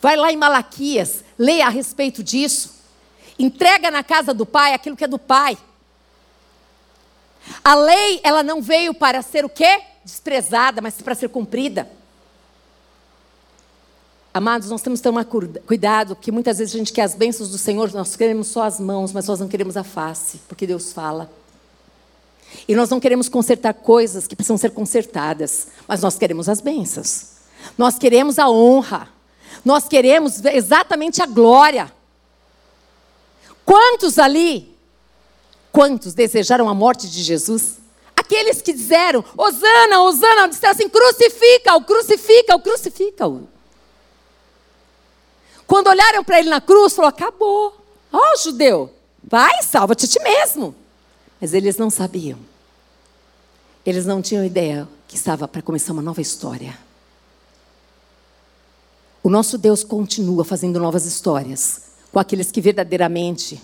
Vai 0.00 0.16
lá 0.16 0.32
em 0.32 0.38
Malaquias. 0.38 1.22
Leia 1.38 1.66
a 1.66 1.68
respeito 1.68 2.24
disso. 2.24 2.76
Entrega 3.38 3.90
na 3.90 4.02
casa 4.02 4.32
do 4.32 4.46
pai 4.46 4.72
aquilo 4.72 4.96
que 4.96 5.04
é 5.04 5.06
do 5.06 5.18
pai. 5.18 5.58
A 7.62 7.74
lei, 7.74 8.20
ela 8.22 8.42
não 8.42 8.62
veio 8.62 8.94
para 8.94 9.20
ser 9.20 9.44
o 9.44 9.50
quê? 9.50 9.82
Desprezada, 10.02 10.80
mas 10.80 10.94
para 11.02 11.14
ser 11.14 11.28
cumprida. 11.28 11.90
Amados, 14.32 14.70
nós 14.70 14.80
temos 14.80 15.00
que 15.00 15.04
tomar 15.04 15.26
cuidado, 15.66 16.16
que 16.16 16.32
muitas 16.32 16.56
vezes 16.56 16.74
a 16.74 16.78
gente 16.78 16.94
quer 16.94 17.02
as 17.02 17.14
bênçãos 17.14 17.50
do 17.50 17.58
Senhor, 17.58 17.92
nós 17.92 18.16
queremos 18.16 18.46
só 18.48 18.62
as 18.62 18.80
mãos, 18.80 19.12
mas 19.12 19.26
nós 19.26 19.40
não 19.40 19.48
queremos 19.48 19.76
a 19.76 19.84
face, 19.84 20.40
porque 20.48 20.66
Deus 20.66 20.90
fala. 20.90 21.30
E 22.66 22.74
nós 22.74 22.88
não 22.90 23.00
queremos 23.00 23.28
consertar 23.28 23.74
coisas 23.74 24.26
que 24.26 24.36
precisam 24.36 24.56
ser 24.56 24.70
consertadas, 24.70 25.68
mas 25.86 26.02
nós 26.02 26.16
queremos 26.16 26.48
as 26.48 26.60
bênçãos. 26.60 27.32
Nós 27.76 27.98
queremos 27.98 28.38
a 28.38 28.48
honra. 28.48 29.08
Nós 29.64 29.86
queremos 29.88 30.44
exatamente 30.44 31.22
a 31.22 31.26
glória. 31.26 31.92
Quantos 33.64 34.18
ali, 34.18 34.74
quantos 35.70 36.14
desejaram 36.14 36.68
a 36.68 36.74
morte 36.74 37.08
de 37.08 37.22
Jesus? 37.22 37.78
Aqueles 38.16 38.62
que 38.62 38.72
disseram, 38.72 39.24
Osana, 39.36 40.02
Osana, 40.02 40.48
disseram 40.48 40.72
assim, 40.72 40.88
crucifica-o, 40.88 41.82
crucifica-o, 41.82 42.60
crucifica-o. 42.60 43.48
Quando 45.66 45.86
olharam 45.86 46.24
para 46.24 46.40
ele 46.40 46.50
na 46.50 46.60
cruz, 46.60 46.94
falou: 46.94 47.08
acabou. 47.08 47.76
Ó, 48.12 48.18
oh, 48.18 48.36
judeu, 48.38 48.92
vai, 49.22 49.62
salva-te 49.62 50.04
a 50.04 50.08
ti 50.08 50.20
mesmo. 50.20 50.74
Mas 51.40 51.54
eles 51.54 51.76
não 51.76 51.90
sabiam. 51.90 52.38
Eles 53.84 54.04
não 54.04 54.20
tinham 54.20 54.44
ideia 54.44 54.88
que 55.08 55.16
estava 55.16 55.48
para 55.48 55.62
começar 55.62 55.92
uma 55.92 56.02
nova 56.02 56.20
história. 56.20 56.78
O 59.22 59.30
nosso 59.30 59.56
Deus 59.56 59.82
continua 59.82 60.44
fazendo 60.44 60.78
novas 60.78 61.06
histórias 61.06 61.90
com 62.12 62.18
aqueles 62.18 62.50
que 62.50 62.60
verdadeiramente 62.60 63.60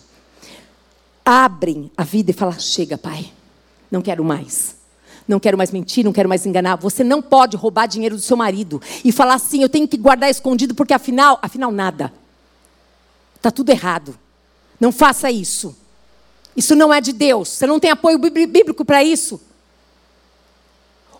abrem 1.24 1.90
a 1.96 2.04
vida 2.04 2.30
e 2.30 2.34
falam: 2.34 2.58
chega, 2.58 2.96
pai, 2.96 3.32
não 3.90 4.00
quero 4.00 4.24
mais 4.24 4.76
não 5.28 5.40
quero 5.40 5.58
mais 5.58 5.70
mentir, 5.70 6.04
não 6.04 6.12
quero 6.12 6.28
mais 6.28 6.46
enganar. 6.46 6.76
Você 6.76 7.02
não 7.02 7.20
pode 7.20 7.56
roubar 7.56 7.86
dinheiro 7.86 8.16
do 8.16 8.22
seu 8.22 8.36
marido 8.36 8.80
e 9.04 9.10
falar 9.10 9.34
assim, 9.34 9.62
eu 9.62 9.68
tenho 9.68 9.88
que 9.88 9.96
guardar 9.96 10.30
escondido 10.30 10.74
porque 10.74 10.94
afinal, 10.94 11.38
afinal 11.42 11.72
nada. 11.72 12.12
Está 13.34 13.50
tudo 13.50 13.70
errado. 13.70 14.16
Não 14.78 14.92
faça 14.92 15.30
isso. 15.30 15.76
Isso 16.56 16.74
não 16.74 16.92
é 16.92 17.00
de 17.00 17.12
Deus. 17.12 17.48
Você 17.50 17.66
não 17.66 17.78
tem 17.78 17.90
apoio 17.90 18.18
bíblico 18.18 18.84
para 18.84 19.04
isso. 19.04 19.40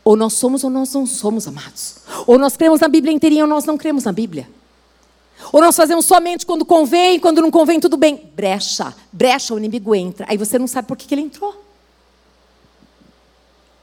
Ou 0.03 0.16
nós 0.16 0.35
somos 0.35 0.64
ou 0.64 0.70
nós 0.70 0.94
não 0.94 1.05
somos, 1.05 1.46
amados. 1.46 1.96
Ou 2.27 2.38
nós 2.38 2.57
cremos 2.57 2.81
na 2.81 2.88
Bíblia 2.88 3.12
inteirinha 3.12 3.42
ou 3.44 3.49
nós 3.49 3.64
não 3.64 3.77
cremos 3.77 4.05
na 4.05 4.12
Bíblia. 4.12 4.49
Ou 5.53 5.61
nós 5.61 5.77
fazemos 5.77 6.07
somente 6.07 6.46
quando 6.46 6.64
convém, 6.64 7.20
quando 7.20 7.42
não 7.42 7.51
convém, 7.51 7.79
tudo 7.79 7.96
bem. 7.96 8.31
Brecha, 8.35 8.94
brecha, 9.12 9.53
o 9.53 9.59
inimigo 9.59 9.94
entra. 9.94 10.25
Aí 10.29 10.38
você 10.38 10.59
não 10.59 10.66
sabe 10.66 10.88
por 10.88 10.96
que, 10.96 11.07
que 11.07 11.14
ele 11.14 11.22
entrou. 11.22 11.55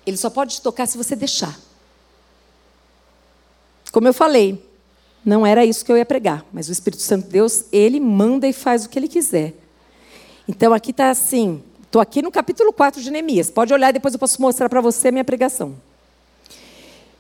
Ele 0.06 0.18
só 0.18 0.30
pode 0.30 0.56
te 0.56 0.62
tocar 0.62 0.88
se 0.88 0.98
você 0.98 1.16
deixar. 1.16 1.58
Como 3.92 4.08
eu 4.08 4.14
falei, 4.14 4.66
não 5.24 5.46
era 5.46 5.64
isso 5.64 5.86
que 5.86 5.92
eu 5.92 5.98
ia 5.98 6.06
pregar, 6.06 6.44
mas 6.52 6.68
o 6.68 6.72
Espírito 6.72 7.02
Santo 7.02 7.26
de 7.26 7.32
Deus, 7.32 7.66
ele 7.72 8.00
manda 8.00 8.48
e 8.48 8.54
faz 8.54 8.86
o 8.86 8.90
que 8.90 8.98
ele 8.98 9.08
quiser. 9.08 9.54
Então 10.48 10.74
aqui 10.74 10.92
está 10.92 11.10
assim, 11.10 11.64
estou 11.84 12.02
aqui 12.02 12.22
no 12.22 12.32
capítulo 12.32 12.74
4 12.74 13.02
de 13.02 13.10
Neemias. 13.10 13.50
Pode 13.50 13.74
olhar 13.74 13.90
e 13.90 13.94
depois 13.94 14.14
eu 14.14 14.20
posso 14.20 14.42
mostrar 14.42 14.68
para 14.68 14.82
você 14.82 15.08
a 15.08 15.12
minha 15.12 15.24
pregação. 15.24 15.76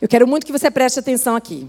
Eu 0.01 0.07
quero 0.07 0.27
muito 0.27 0.45
que 0.45 0.51
você 0.51 0.69
preste 0.69 0.99
atenção 0.99 1.36
aqui. 1.36 1.67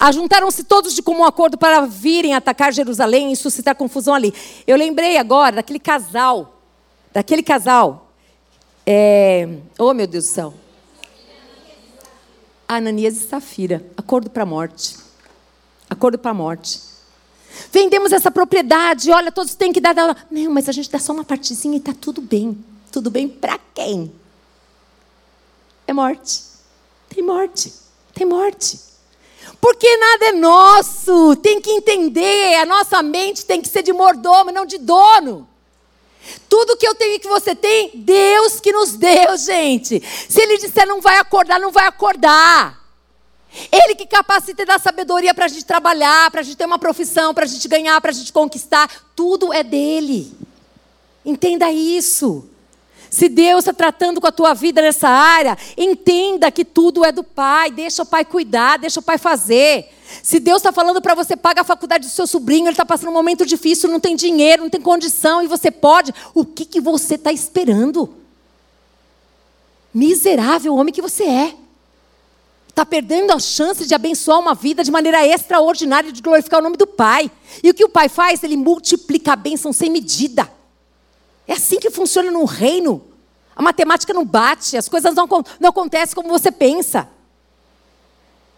Ajuntaram-se 0.00 0.64
todos 0.64 0.94
de 0.94 1.02
comum 1.02 1.24
acordo 1.24 1.56
para 1.56 1.86
virem 1.86 2.34
atacar 2.34 2.72
Jerusalém 2.72 3.30
e 3.30 3.36
suscitar 3.36 3.76
confusão 3.76 4.14
ali. 4.14 4.34
Eu 4.66 4.76
lembrei 4.76 5.18
agora 5.18 5.56
daquele 5.56 5.78
casal, 5.78 6.58
daquele 7.12 7.42
casal. 7.42 8.10
É... 8.84 9.48
Oh, 9.78 9.94
meu 9.94 10.06
Deus 10.06 10.24
do 10.24 10.30
céu. 10.30 10.54
Ananias 12.66 13.16
e 13.16 13.28
Safira. 13.28 13.84
Acordo 13.96 14.30
para 14.30 14.42
a 14.42 14.46
morte. 14.46 15.07
Acordo 15.88 16.18
para 16.18 16.30
a 16.30 16.34
morte. 16.34 16.80
Vendemos 17.72 18.12
essa 18.12 18.30
propriedade, 18.30 19.10
olha, 19.10 19.32
todos 19.32 19.54
têm 19.54 19.72
que 19.72 19.80
dar. 19.80 19.94
Não, 20.30 20.50
mas 20.50 20.68
a 20.68 20.72
gente 20.72 20.90
dá 20.90 20.98
só 20.98 21.12
uma 21.12 21.24
partezinha 21.24 21.76
e 21.76 21.78
está 21.78 21.92
tudo 21.92 22.20
bem. 22.20 22.64
Tudo 22.92 23.10
bem 23.10 23.28
para 23.28 23.58
quem? 23.74 24.12
é 25.88 25.92
morte. 25.92 26.42
Tem 27.08 27.24
morte. 27.24 27.72
Tem 28.14 28.26
morte. 28.26 28.78
Porque 29.58 29.96
nada 29.96 30.26
é 30.26 30.32
nosso. 30.32 31.34
Tem 31.36 31.60
que 31.60 31.70
entender. 31.70 32.56
A 32.56 32.66
nossa 32.66 33.02
mente 33.02 33.46
tem 33.46 33.62
que 33.62 33.68
ser 33.68 33.82
de 33.82 33.92
mordomo, 33.92 34.52
não 34.52 34.66
de 34.66 34.76
dono. 34.76 35.48
Tudo 36.46 36.76
que 36.76 36.86
eu 36.86 36.94
tenho 36.94 37.14
e 37.14 37.18
que 37.18 37.28
você 37.28 37.54
tem, 37.54 37.92
Deus 37.94 38.60
que 38.60 38.70
nos 38.70 38.92
deu, 38.92 39.34
gente. 39.38 40.02
Se 40.28 40.42
Ele 40.42 40.58
disser 40.58 40.86
não 40.86 41.00
vai 41.00 41.16
acordar, 41.16 41.58
não 41.58 41.72
vai 41.72 41.86
acordar. 41.86 42.78
Ele 43.72 43.94
que 43.94 44.06
capacita 44.06 44.62
e 44.62 44.66
dá 44.66 44.78
sabedoria 44.78 45.34
para 45.34 45.46
a 45.46 45.48
gente 45.48 45.64
trabalhar, 45.64 46.30
para 46.30 46.40
a 46.40 46.44
gente 46.44 46.56
ter 46.56 46.66
uma 46.66 46.78
profissão, 46.78 47.32
para 47.32 47.44
a 47.44 47.48
gente 47.48 47.66
ganhar, 47.66 48.00
para 48.00 48.10
a 48.10 48.14
gente 48.14 48.32
conquistar. 48.32 48.90
Tudo 49.16 49.52
é 49.52 49.62
dele. 49.62 50.32
Entenda 51.24 51.70
isso. 51.70 52.48
Se 53.10 53.28
Deus 53.28 53.60
está 53.60 53.72
tratando 53.72 54.20
com 54.20 54.26
a 54.26 54.32
tua 54.32 54.52
vida 54.54 54.82
nessa 54.82 55.08
área, 55.08 55.56
entenda 55.76 56.50
que 56.50 56.64
tudo 56.64 57.04
é 57.04 57.10
do 57.10 57.24
Pai. 57.24 57.70
Deixa 57.70 58.02
o 58.02 58.06
Pai 58.06 58.24
cuidar, 58.24 58.78
deixa 58.78 59.00
o 59.00 59.02
Pai 59.02 59.16
fazer. 59.16 59.88
Se 60.22 60.38
Deus 60.38 60.58
está 60.58 60.72
falando 60.72 61.00
para 61.00 61.14
você 61.14 61.36
pagar 61.36 61.62
a 61.62 61.64
faculdade 61.64 62.06
do 62.06 62.10
seu 62.10 62.26
sobrinho, 62.26 62.64
ele 62.64 62.70
está 62.70 62.84
passando 62.84 63.10
um 63.10 63.14
momento 63.14 63.44
difícil, 63.44 63.90
não 63.90 64.00
tem 64.00 64.16
dinheiro, 64.16 64.62
não 64.62 64.70
tem 64.70 64.80
condição 64.80 65.42
e 65.42 65.46
você 65.46 65.70
pode, 65.70 66.14
o 66.34 66.44
que, 66.44 66.64
que 66.64 66.80
você 66.80 67.14
está 67.14 67.32
esperando? 67.32 68.14
Miserável 69.92 70.74
homem 70.74 70.92
que 70.92 71.02
você 71.02 71.24
é. 71.24 71.54
Está 72.78 72.86
perdendo 72.86 73.32
a 73.32 73.40
chance 73.40 73.84
de 73.84 73.92
abençoar 73.92 74.38
uma 74.38 74.54
vida 74.54 74.84
de 74.84 74.90
maneira 74.92 75.26
extraordinária, 75.26 76.12
de 76.12 76.22
glorificar 76.22 76.60
o 76.60 76.62
nome 76.62 76.76
do 76.76 76.86
Pai. 76.86 77.28
E 77.60 77.70
o 77.70 77.74
que 77.74 77.84
o 77.84 77.88
Pai 77.88 78.08
faz? 78.08 78.44
Ele 78.44 78.56
multiplica 78.56 79.32
a 79.32 79.36
bênção 79.36 79.72
sem 79.72 79.90
medida. 79.90 80.48
É 81.48 81.54
assim 81.54 81.80
que 81.80 81.90
funciona 81.90 82.30
no 82.30 82.44
reino. 82.44 83.02
A 83.56 83.60
matemática 83.62 84.14
não 84.14 84.24
bate, 84.24 84.76
as 84.76 84.88
coisas 84.88 85.12
não, 85.12 85.26
não 85.58 85.70
acontecem 85.70 86.14
como 86.14 86.28
você 86.28 86.52
pensa. 86.52 87.08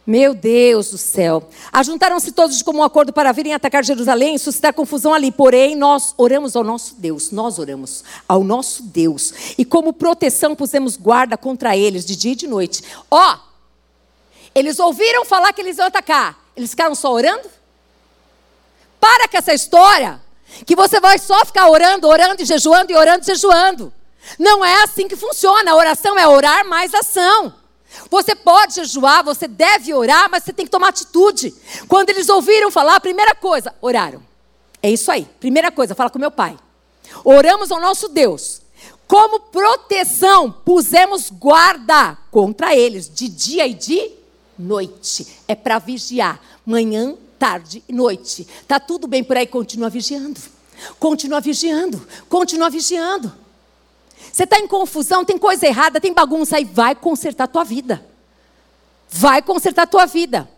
Meu 0.06 0.34
Deus 0.34 0.90
do 0.90 0.98
céu. 0.98 1.48
Ajuntaram-se 1.72 2.32
todos 2.32 2.58
de 2.58 2.64
comum 2.64 2.82
acordo 2.82 3.14
para 3.14 3.32
virem 3.32 3.54
atacar 3.54 3.82
Jerusalém 3.82 4.34
e 4.34 4.38
suscitar 4.38 4.74
confusão 4.74 5.14
ali. 5.14 5.32
Porém, 5.32 5.74
nós 5.74 6.12
oramos 6.18 6.54
ao 6.54 6.62
nosso 6.62 6.94
Deus. 6.96 7.30
Nós 7.30 7.58
oramos 7.58 8.04
ao 8.28 8.44
nosso 8.44 8.82
Deus. 8.82 9.32
E 9.56 9.64
como 9.64 9.94
proteção 9.94 10.54
pusemos 10.54 10.94
guarda 10.98 11.38
contra 11.38 11.74
eles 11.74 12.04
de 12.04 12.14
dia 12.14 12.32
e 12.32 12.36
de 12.36 12.46
noite. 12.46 12.84
Ó, 13.10 13.34
oh, 13.34 13.49
eles 14.54 14.78
ouviram 14.78 15.24
falar 15.24 15.52
que 15.52 15.60
eles 15.60 15.78
iam 15.78 15.86
atacar. 15.86 16.38
Eles 16.56 16.70
ficaram 16.70 16.94
só 16.94 17.12
orando? 17.12 17.48
Para 19.00 19.28
com 19.28 19.36
essa 19.36 19.54
história. 19.54 20.20
Que 20.66 20.74
você 20.74 21.00
vai 21.00 21.18
só 21.18 21.44
ficar 21.44 21.68
orando, 21.68 22.08
orando 22.08 22.42
e 22.42 22.44
jejuando 22.44 22.92
e 22.92 22.96
orando 22.96 23.22
e 23.22 23.26
jejuando. 23.26 23.92
Não 24.38 24.64
é 24.64 24.82
assim 24.82 25.08
que 25.08 25.16
funciona. 25.16 25.70
A 25.70 25.76
oração 25.76 26.18
é 26.18 26.26
orar 26.26 26.66
mais 26.66 26.92
ação. 26.92 27.54
Você 28.08 28.34
pode 28.34 28.74
jejuar, 28.74 29.24
você 29.24 29.48
deve 29.48 29.92
orar, 29.92 30.28
mas 30.30 30.44
você 30.44 30.52
tem 30.52 30.64
que 30.64 30.70
tomar 30.70 30.88
atitude. 30.88 31.54
Quando 31.88 32.10
eles 32.10 32.28
ouviram 32.28 32.70
falar, 32.70 32.96
a 32.96 33.00
primeira 33.00 33.34
coisa, 33.34 33.74
oraram. 33.80 34.22
É 34.82 34.90
isso 34.90 35.10
aí. 35.10 35.26
Primeira 35.38 35.70
coisa, 35.70 35.94
fala 35.94 36.10
com 36.10 36.18
meu 36.18 36.30
pai. 36.30 36.56
Oramos 37.24 37.72
ao 37.72 37.80
nosso 37.80 38.08
Deus. 38.08 38.62
Como 39.06 39.40
proteção, 39.40 40.52
pusemos 40.52 41.30
guarda 41.30 42.16
contra 42.30 42.76
eles, 42.76 43.12
de 43.12 43.28
dia 43.28 43.66
e 43.66 43.74
de 43.74 44.19
noite. 44.60 45.26
É 45.48 45.54
para 45.54 45.78
vigiar. 45.78 46.40
Manhã, 46.64 47.16
tarde 47.38 47.82
e 47.88 47.92
noite. 47.92 48.46
Tá 48.68 48.78
tudo 48.78 49.06
bem 49.06 49.24
por 49.24 49.36
aí, 49.36 49.46
continua 49.46 49.88
vigiando. 49.88 50.40
Continua 50.98 51.40
vigiando. 51.40 52.06
Continua 52.28 52.70
vigiando. 52.70 53.32
Você 54.32 54.44
está 54.44 54.58
em 54.58 54.68
confusão, 54.68 55.24
tem 55.24 55.38
coisa 55.38 55.66
errada, 55.66 56.00
tem 56.00 56.12
bagunça 56.12 56.56
aí, 56.56 56.64
vai 56.64 56.94
consertar 56.94 57.44
a 57.44 57.48
tua 57.48 57.64
vida. 57.64 58.04
Vai 59.08 59.42
consertar 59.42 59.82
a 59.82 59.86
tua 59.86 60.06
vida. 60.06 60.48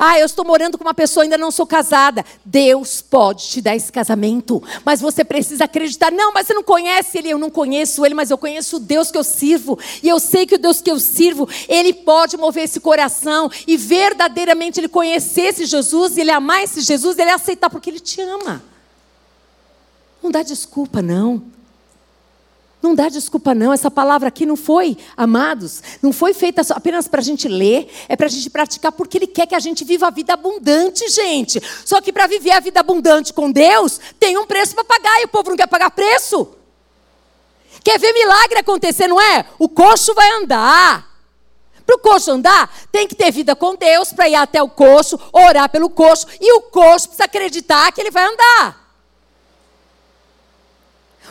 Ah, 0.00 0.16
eu 0.16 0.26
estou 0.26 0.44
morando 0.44 0.78
com 0.78 0.84
uma 0.84 0.94
pessoa, 0.94 1.24
ainda 1.24 1.36
não 1.36 1.50
sou 1.50 1.66
casada. 1.66 2.24
Deus 2.44 3.02
pode 3.02 3.48
te 3.48 3.60
dar 3.60 3.74
esse 3.74 3.90
casamento, 3.90 4.62
mas 4.84 5.00
você 5.00 5.24
precisa 5.24 5.64
acreditar. 5.64 6.12
Não, 6.12 6.32
mas 6.32 6.46
você 6.46 6.54
não 6.54 6.62
conhece 6.62 7.18
ele, 7.18 7.30
eu 7.30 7.38
não 7.38 7.50
conheço 7.50 8.06
ele, 8.06 8.14
mas 8.14 8.30
eu 8.30 8.38
conheço 8.38 8.76
o 8.76 8.80
Deus 8.80 9.10
que 9.10 9.18
eu 9.18 9.24
sirvo. 9.24 9.76
E 10.00 10.08
eu 10.08 10.20
sei 10.20 10.46
que 10.46 10.54
o 10.54 10.58
Deus 10.58 10.80
que 10.80 10.88
eu 10.88 11.00
sirvo, 11.00 11.48
ele 11.68 11.92
pode 11.92 12.36
mover 12.36 12.62
esse 12.62 12.78
coração 12.78 13.50
e 13.66 13.76
verdadeiramente 13.76 14.78
ele 14.78 14.88
conhecesse 14.88 15.66
Jesus, 15.66 16.16
ele 16.16 16.30
amar 16.30 16.62
esse 16.62 16.80
Jesus, 16.80 17.18
ele 17.18 17.30
aceitar 17.30 17.68
porque 17.68 17.90
ele 17.90 17.98
te 17.98 18.20
ama. 18.20 18.62
Não 20.22 20.30
dá 20.30 20.44
desculpa, 20.44 21.02
não. 21.02 21.57
Não 22.80 22.94
dá 22.94 23.08
desculpa, 23.08 23.54
não. 23.54 23.72
Essa 23.72 23.90
palavra 23.90 24.28
aqui 24.28 24.46
não 24.46 24.56
foi, 24.56 24.96
amados, 25.16 25.82
não 26.00 26.12
foi 26.12 26.32
feita 26.32 26.62
apenas 26.72 27.08
para 27.08 27.20
a 27.20 27.24
gente 27.24 27.48
ler, 27.48 27.88
é 28.08 28.16
para 28.16 28.26
a 28.26 28.30
gente 28.30 28.48
praticar, 28.48 28.92
porque 28.92 29.18
Ele 29.18 29.26
quer 29.26 29.46
que 29.46 29.54
a 29.54 29.60
gente 29.60 29.84
viva 29.84 30.06
a 30.06 30.10
vida 30.10 30.34
abundante, 30.34 31.08
gente. 31.08 31.60
Só 31.84 32.00
que 32.00 32.12
para 32.12 32.26
viver 32.26 32.52
a 32.52 32.60
vida 32.60 32.80
abundante 32.80 33.32
com 33.32 33.50
Deus, 33.50 33.98
tem 34.18 34.38
um 34.38 34.46
preço 34.46 34.74
para 34.74 34.84
pagar 34.84 35.20
e 35.20 35.24
o 35.24 35.28
povo 35.28 35.50
não 35.50 35.56
quer 35.56 35.66
pagar 35.66 35.90
preço. 35.90 36.48
Quer 37.82 37.98
ver 37.98 38.12
milagre 38.12 38.58
acontecer, 38.58 39.08
não 39.08 39.20
é? 39.20 39.44
O 39.58 39.68
coxo 39.68 40.14
vai 40.14 40.30
andar. 40.32 41.08
Para 41.84 41.96
o 41.96 41.98
coxo 42.00 42.30
andar, 42.30 42.70
tem 42.92 43.08
que 43.08 43.14
ter 43.14 43.32
vida 43.32 43.56
com 43.56 43.74
Deus 43.74 44.12
para 44.12 44.28
ir 44.28 44.34
até 44.34 44.62
o 44.62 44.68
coxo, 44.68 45.18
orar 45.32 45.70
pelo 45.70 45.88
coxo, 45.88 46.26
e 46.38 46.52
o 46.52 46.62
coxo 46.62 47.08
precisa 47.08 47.24
acreditar 47.24 47.90
que 47.92 48.00
ele 48.00 48.10
vai 48.10 48.24
andar. 48.24 48.87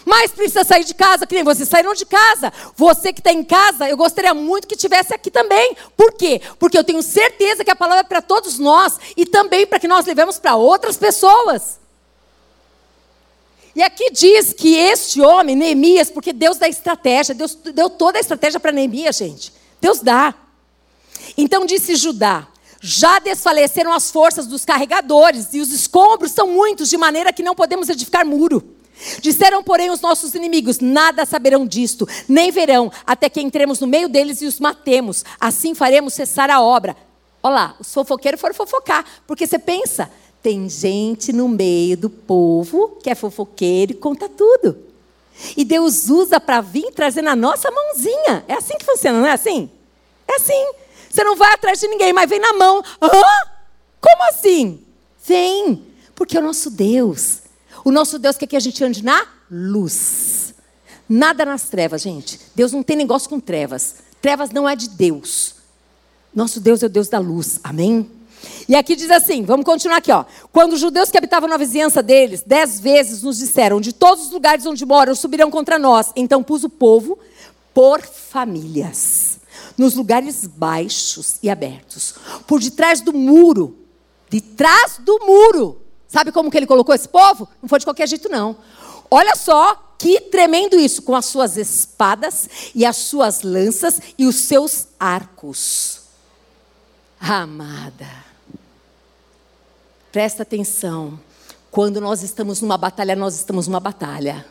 Mas 0.07 0.31
precisa 0.31 0.63
sair 0.63 0.85
de 0.85 0.93
casa, 0.93 1.27
que 1.27 1.35
nem 1.35 1.43
vocês 1.43 1.67
saíram 1.67 1.93
de 1.93 2.05
casa. 2.05 2.53
Você 2.77 3.11
que 3.11 3.19
está 3.19 3.33
em 3.33 3.43
casa, 3.43 3.89
eu 3.89 3.97
gostaria 3.97 4.33
muito 4.33 4.65
que 4.65 4.77
tivesse 4.77 5.13
aqui 5.13 5.29
também. 5.29 5.75
Por 5.97 6.13
quê? 6.13 6.41
Porque 6.57 6.77
eu 6.77 6.83
tenho 6.85 7.03
certeza 7.03 7.61
que 7.61 7.69
a 7.69 7.75
palavra 7.75 7.99
é 7.99 8.07
para 8.07 8.21
todos 8.21 8.57
nós 8.57 8.97
e 9.17 9.25
também 9.25 9.67
para 9.67 9.81
que 9.81 9.87
nós 9.87 10.05
levemos 10.05 10.39
para 10.39 10.55
outras 10.55 10.95
pessoas. 10.95 11.77
E 13.75 13.83
aqui 13.83 14.09
diz 14.09 14.53
que 14.53 14.75
este 14.75 15.19
homem, 15.19 15.57
Neemias, 15.57 16.09
porque 16.09 16.31
Deus 16.31 16.57
dá 16.57 16.69
estratégia, 16.69 17.35
Deus 17.35 17.53
deu 17.53 17.89
toda 17.89 18.17
a 18.17 18.21
estratégia 18.21 18.61
para 18.61 18.71
Neemias, 18.71 19.17
gente. 19.17 19.51
Deus 19.81 19.99
dá. 19.99 20.33
Então 21.37 21.65
disse 21.65 21.97
Judá: 21.97 22.47
já 22.79 23.19
desfaleceram 23.19 23.91
as 23.91 24.09
forças 24.09 24.47
dos 24.47 24.63
carregadores, 24.63 25.53
e 25.53 25.59
os 25.59 25.73
escombros 25.73 26.31
são 26.31 26.47
muitos, 26.47 26.89
de 26.89 26.95
maneira 26.95 27.33
que 27.33 27.43
não 27.43 27.53
podemos 27.53 27.89
edificar 27.89 28.25
muro. 28.25 28.76
Disseram, 29.21 29.63
porém, 29.63 29.91
os 29.91 30.01
nossos 30.01 30.33
inimigos: 30.33 30.79
nada 30.79 31.25
saberão 31.25 31.65
disto, 31.65 32.07
nem 32.27 32.51
verão, 32.51 32.91
até 33.05 33.29
que 33.29 33.41
entremos 33.41 33.79
no 33.79 33.87
meio 33.87 34.09
deles 34.09 34.41
e 34.41 34.45
os 34.45 34.59
matemos. 34.59 35.23
Assim 35.39 35.75
faremos 35.75 36.13
cessar 36.13 36.49
a 36.49 36.61
obra. 36.61 36.95
Olha 37.43 37.53
lá, 37.53 37.75
os 37.79 37.93
fofoqueiros 37.93 38.41
foram 38.41 38.55
fofocar, 38.55 39.05
porque 39.25 39.45
você 39.45 39.59
pensa, 39.59 40.09
tem 40.41 40.67
gente 40.69 41.31
no 41.31 41.47
meio 41.47 41.95
do 41.95 42.09
povo 42.09 42.97
que 43.01 43.09
é 43.09 43.15
fofoqueiro 43.15 43.91
e 43.91 43.95
conta 43.95 44.27
tudo. 44.27 44.77
E 45.55 45.63
Deus 45.63 46.09
usa 46.09 46.39
para 46.39 46.61
vir 46.61 46.91
trazer 46.91 47.21
na 47.21 47.35
nossa 47.35 47.69
mãozinha. 47.69 48.43
É 48.47 48.55
assim 48.55 48.75
que 48.75 48.85
funciona, 48.85 49.19
não 49.19 49.27
é 49.27 49.33
assim? 49.33 49.69
É 50.27 50.35
assim. 50.35 50.71
Você 51.09 51.23
não 51.23 51.35
vai 51.35 51.53
atrás 51.53 51.79
de 51.79 51.87
ninguém, 51.87 52.11
mas 52.11 52.29
vem 52.29 52.39
na 52.39 52.53
mão. 52.53 52.83
Hã? 53.01 53.09
Como 54.01 54.29
assim? 54.29 54.83
Vem, 55.23 55.83
porque 56.15 56.35
é 56.35 56.39
o 56.39 56.43
nosso 56.43 56.71
Deus 56.71 57.46
o 57.87 57.91
nosso 57.91 58.19
Deus 58.19 58.35
quer 58.35 58.47
que 58.47 58.57
a 58.57 58.59
gente 58.59 58.83
ande 58.83 59.01
na 59.01 59.25
luz. 59.49 60.53
Nada 61.07 61.45
nas 61.45 61.69
trevas, 61.69 62.01
gente. 62.01 62.37
Deus 62.53 62.73
não 62.73 62.83
tem 62.83 62.97
negócio 62.97 63.29
com 63.29 63.39
trevas. 63.39 63.95
Trevas 64.21 64.51
não 64.51 64.67
é 64.67 64.75
de 64.75 64.89
Deus. 64.89 65.55
Nosso 66.35 66.59
Deus 66.59 66.83
é 66.83 66.87
o 66.87 66.89
Deus 66.89 67.07
da 67.07 67.17
luz. 67.17 67.61
Amém? 67.63 68.11
E 68.67 68.75
aqui 68.75 68.93
diz 68.93 69.09
assim, 69.09 69.45
vamos 69.45 69.65
continuar 69.65 69.99
aqui, 69.99 70.11
ó. 70.11 70.25
Quando 70.51 70.73
os 70.73 70.81
judeus 70.81 71.09
que 71.09 71.17
habitavam 71.17 71.47
na 71.47 71.55
vizinhança 71.55 72.03
deles, 72.03 72.43
dez 72.45 72.77
vezes 72.77 73.23
nos 73.23 73.37
disseram, 73.37 73.79
de 73.79 73.93
todos 73.93 74.25
os 74.25 74.31
lugares 74.31 74.65
onde 74.65 74.85
moram, 74.85 75.15
subirão 75.15 75.49
contra 75.49 75.79
nós. 75.79 76.11
Então 76.13 76.43
pus 76.43 76.65
o 76.65 76.69
povo 76.69 77.17
por 77.73 78.01
famílias, 78.01 79.39
nos 79.77 79.93
lugares 79.93 80.45
baixos 80.45 81.37
e 81.41 81.49
abertos, 81.49 82.15
por 82.45 82.59
detrás 82.59 82.99
do 82.99 83.13
muro, 83.13 83.77
de 84.29 84.41
trás 84.41 84.99
do 84.99 85.17
muro, 85.25 85.86
Sabe 86.07 86.31
como 86.31 86.49
que 86.49 86.57
ele 86.57 86.67
colocou 86.67 86.95
esse 86.95 87.07
povo? 87.07 87.47
Não 87.61 87.67
foi 87.67 87.79
de 87.79 87.85
qualquer 87.85 88.07
jeito, 88.07 88.29
não. 88.29 88.55
Olha 89.09 89.35
só 89.35 89.93
que 89.97 90.21
tremendo 90.21 90.79
isso, 90.79 91.01
com 91.01 91.15
as 91.15 91.25
suas 91.25 91.57
espadas 91.57 92.49
e 92.75 92.85
as 92.85 92.97
suas 92.97 93.41
lanças 93.41 93.99
e 94.17 94.25
os 94.25 94.35
seus 94.35 94.87
arcos. 94.99 96.01
Amada, 97.19 98.07
presta 100.11 100.43
atenção. 100.43 101.19
Quando 101.71 101.99
nós 101.99 102.21
estamos 102.21 102.61
numa 102.61 102.77
batalha, 102.77 103.15
nós 103.15 103.35
estamos 103.35 103.67
numa 103.67 103.79
batalha. 103.79 104.45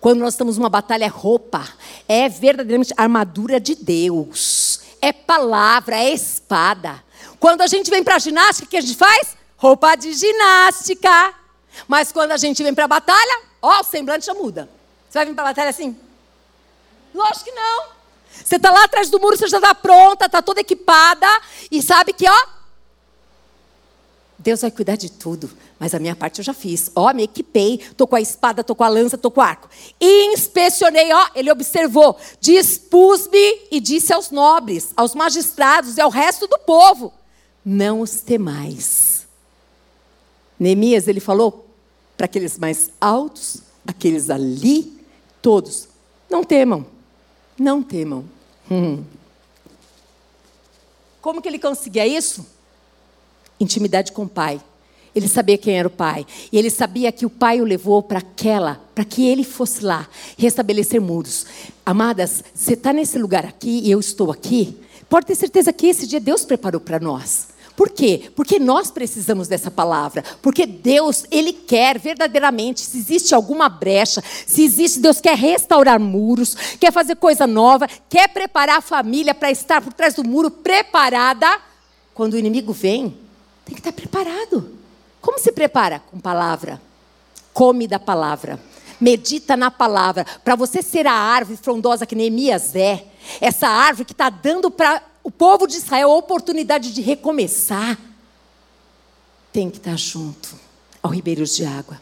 Quando 0.00 0.20
nós 0.20 0.34
estamos 0.34 0.56
numa 0.56 0.68
batalha, 0.68 1.04
é 1.04 1.08
roupa, 1.08 1.64
é 2.08 2.28
verdadeiramente 2.28 2.92
armadura 2.96 3.60
de 3.60 3.74
Deus, 3.74 4.80
é 5.00 5.12
palavra, 5.12 5.96
é 5.96 6.12
espada. 6.12 7.02
Quando 7.38 7.60
a 7.60 7.66
gente 7.66 7.88
vem 7.90 8.02
para 8.02 8.16
a 8.16 8.18
ginástica, 8.18 8.66
o 8.66 8.68
que 8.70 8.76
a 8.76 8.80
gente 8.80 8.96
faz? 8.96 9.36
Roupa 9.62 9.94
de 9.94 10.12
ginástica. 10.12 11.34
Mas 11.86 12.10
quando 12.10 12.32
a 12.32 12.36
gente 12.36 12.60
vem 12.64 12.74
para 12.74 12.84
a 12.84 12.88
batalha, 12.88 13.42
ó, 13.62 13.80
o 13.80 13.84
semblante 13.84 14.26
já 14.26 14.34
muda. 14.34 14.68
Você 15.08 15.18
vai 15.18 15.26
vir 15.26 15.34
para 15.34 15.44
a 15.44 15.48
batalha 15.48 15.70
assim? 15.70 15.96
Lógico 17.14 17.44
que 17.44 17.52
não. 17.52 17.84
Você 18.44 18.56
está 18.56 18.72
lá 18.72 18.84
atrás 18.84 19.08
do 19.08 19.20
muro, 19.20 19.36
você 19.36 19.46
já 19.46 19.58
está 19.58 19.72
pronta, 19.74 20.26
está 20.26 20.42
toda 20.42 20.60
equipada 20.60 21.28
e 21.70 21.80
sabe 21.80 22.12
que, 22.12 22.28
ó, 22.28 22.46
Deus 24.38 24.62
vai 24.62 24.70
cuidar 24.72 24.96
de 24.96 25.12
tudo, 25.12 25.48
mas 25.78 25.94
a 25.94 26.00
minha 26.00 26.16
parte 26.16 26.40
eu 26.40 26.44
já 26.44 26.52
fiz. 26.52 26.90
Ó, 26.96 27.12
me 27.14 27.22
equipei, 27.22 27.78
tô 27.96 28.06
com 28.06 28.16
a 28.16 28.20
espada, 28.20 28.64
tô 28.64 28.74
com 28.74 28.82
a 28.82 28.88
lança, 28.88 29.16
tô 29.16 29.30
com 29.30 29.40
o 29.40 29.44
arco. 29.44 29.68
Inspecionei, 30.00 31.12
ó, 31.12 31.28
ele 31.36 31.52
observou, 31.52 32.18
dispus-me 32.40 33.68
e 33.70 33.78
disse 33.80 34.12
aos 34.12 34.30
nobres, 34.30 34.92
aos 34.96 35.14
magistrados 35.14 35.98
e 35.98 36.00
ao 36.00 36.10
resto 36.10 36.48
do 36.48 36.58
povo: 36.58 37.12
não 37.64 38.00
os 38.00 38.22
temais 38.22 39.11
Neemias, 40.62 41.08
ele 41.08 41.18
falou 41.18 41.66
para 42.16 42.26
aqueles 42.26 42.56
mais 42.56 42.92
altos, 43.00 43.62
aqueles 43.84 44.30
ali, 44.30 44.96
todos: 45.42 45.88
não 46.30 46.44
temam, 46.44 46.86
não 47.58 47.82
temam. 47.82 48.24
Hum. 48.70 49.02
Como 51.20 51.42
que 51.42 51.48
ele 51.48 51.58
conseguia 51.58 52.06
isso? 52.06 52.46
Intimidade 53.58 54.12
com 54.12 54.22
o 54.22 54.28
pai. 54.28 54.60
Ele 55.12 55.26
sabia 55.26 55.58
quem 55.58 55.76
era 55.76 55.88
o 55.88 55.90
pai. 55.90 56.24
E 56.52 56.56
ele 56.56 56.70
sabia 56.70 57.10
que 57.10 57.26
o 57.26 57.30
pai 57.30 57.60
o 57.60 57.64
levou 57.64 58.00
para 58.00 58.20
aquela, 58.20 58.80
para 58.94 59.04
que 59.04 59.26
ele 59.26 59.42
fosse 59.42 59.84
lá, 59.84 60.08
restabelecer 60.38 61.00
muros. 61.00 61.44
Amadas, 61.84 62.42
você 62.54 62.74
está 62.74 62.92
nesse 62.92 63.18
lugar 63.18 63.44
aqui 63.44 63.80
e 63.80 63.90
eu 63.90 63.98
estou 63.98 64.30
aqui. 64.30 64.78
Pode 65.08 65.26
ter 65.26 65.34
certeza 65.34 65.72
que 65.72 65.88
esse 65.88 66.06
dia 66.06 66.20
Deus 66.20 66.44
preparou 66.44 66.80
para 66.80 67.00
nós. 67.00 67.51
Por 67.76 67.90
quê? 67.90 68.30
Porque 68.36 68.58
nós 68.58 68.90
precisamos 68.90 69.48
dessa 69.48 69.70
palavra. 69.70 70.22
Porque 70.42 70.66
Deus, 70.66 71.24
Ele 71.30 71.52
quer 71.52 71.98
verdadeiramente, 71.98 72.80
se 72.80 72.98
existe 72.98 73.34
alguma 73.34 73.68
brecha, 73.68 74.22
se 74.46 74.62
existe, 74.62 75.00
Deus 75.00 75.20
quer 75.20 75.36
restaurar 75.36 75.98
muros, 75.98 76.54
quer 76.78 76.92
fazer 76.92 77.16
coisa 77.16 77.46
nova, 77.46 77.88
quer 78.08 78.28
preparar 78.28 78.78
a 78.78 78.82
família 78.82 79.34
para 79.34 79.50
estar 79.50 79.80
por 79.80 79.92
trás 79.92 80.14
do 80.14 80.24
muro 80.24 80.50
preparada. 80.50 81.46
Quando 82.14 82.34
o 82.34 82.38
inimigo 82.38 82.72
vem, 82.72 83.16
tem 83.64 83.74
que 83.74 83.80
estar 83.80 83.92
preparado. 83.92 84.70
Como 85.20 85.38
se 85.38 85.52
prepara? 85.52 86.00
Com 86.10 86.18
palavra. 86.20 86.80
Come 87.54 87.86
da 87.86 87.98
palavra. 87.98 88.60
Medita 89.00 89.56
na 89.56 89.70
palavra. 89.70 90.26
Para 90.44 90.56
você 90.56 90.82
ser 90.82 91.06
a 91.06 91.12
árvore 91.12 91.56
frondosa 91.56 92.06
que 92.06 92.14
Neemias 92.14 92.76
é, 92.76 93.06
essa 93.40 93.68
árvore 93.68 94.04
que 94.04 94.12
está 94.12 94.28
dando 94.28 94.70
para 94.70 95.02
o 95.22 95.30
povo 95.30 95.66
de 95.66 95.76
Israel 95.76 96.10
a 96.10 96.16
oportunidade 96.16 96.92
de 96.92 97.00
recomeçar, 97.00 97.98
tem 99.52 99.70
que 99.70 99.76
estar 99.76 99.96
junto 99.96 100.48
ao 101.02 101.10
ribeiros 101.10 101.54
de 101.54 101.64
água. 101.64 102.00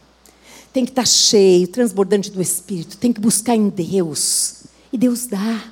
Tem 0.73 0.85
que 0.85 0.93
estar 0.93 1.07
cheio, 1.07 1.67
transbordante 1.67 2.31
do 2.31 2.41
Espírito. 2.41 2.97
Tem 2.97 3.13
que 3.13 3.21
buscar 3.21 3.57
em 3.57 3.69
Deus. 3.69 4.65
E 4.93 4.97
Deus 4.97 5.27
dá. 5.27 5.65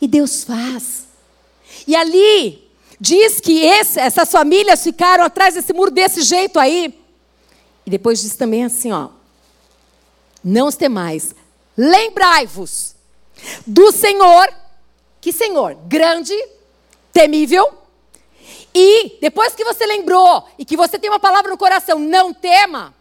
E 0.00 0.08
Deus 0.08 0.42
faz. 0.42 1.04
E 1.86 1.94
ali, 1.94 2.68
diz 3.00 3.40
que 3.40 3.60
esse, 3.64 4.00
essas 4.00 4.30
famílias 4.30 4.82
ficaram 4.82 5.24
atrás 5.24 5.54
desse 5.54 5.72
muro 5.72 5.90
desse 5.90 6.22
jeito 6.22 6.58
aí. 6.58 6.98
E 7.86 7.90
depois 7.90 8.20
diz 8.20 8.34
também 8.34 8.64
assim, 8.64 8.90
ó. 8.90 9.10
Não 10.42 10.66
os 10.66 10.74
temais. 10.74 11.34
Lembrai-vos 11.76 12.96
do 13.64 13.92
Senhor. 13.92 14.52
Que 15.20 15.32
Senhor? 15.32 15.76
Grande 15.86 16.34
temível. 17.12 17.82
E 18.74 19.18
depois 19.20 19.54
que 19.54 19.64
você 19.64 19.84
lembrou 19.84 20.44
e 20.58 20.64
que 20.64 20.76
você 20.76 20.98
tem 20.98 21.10
uma 21.10 21.20
palavra 21.20 21.50
no 21.50 21.58
coração, 21.58 21.98
não 21.98 22.32
tema. 22.32 22.94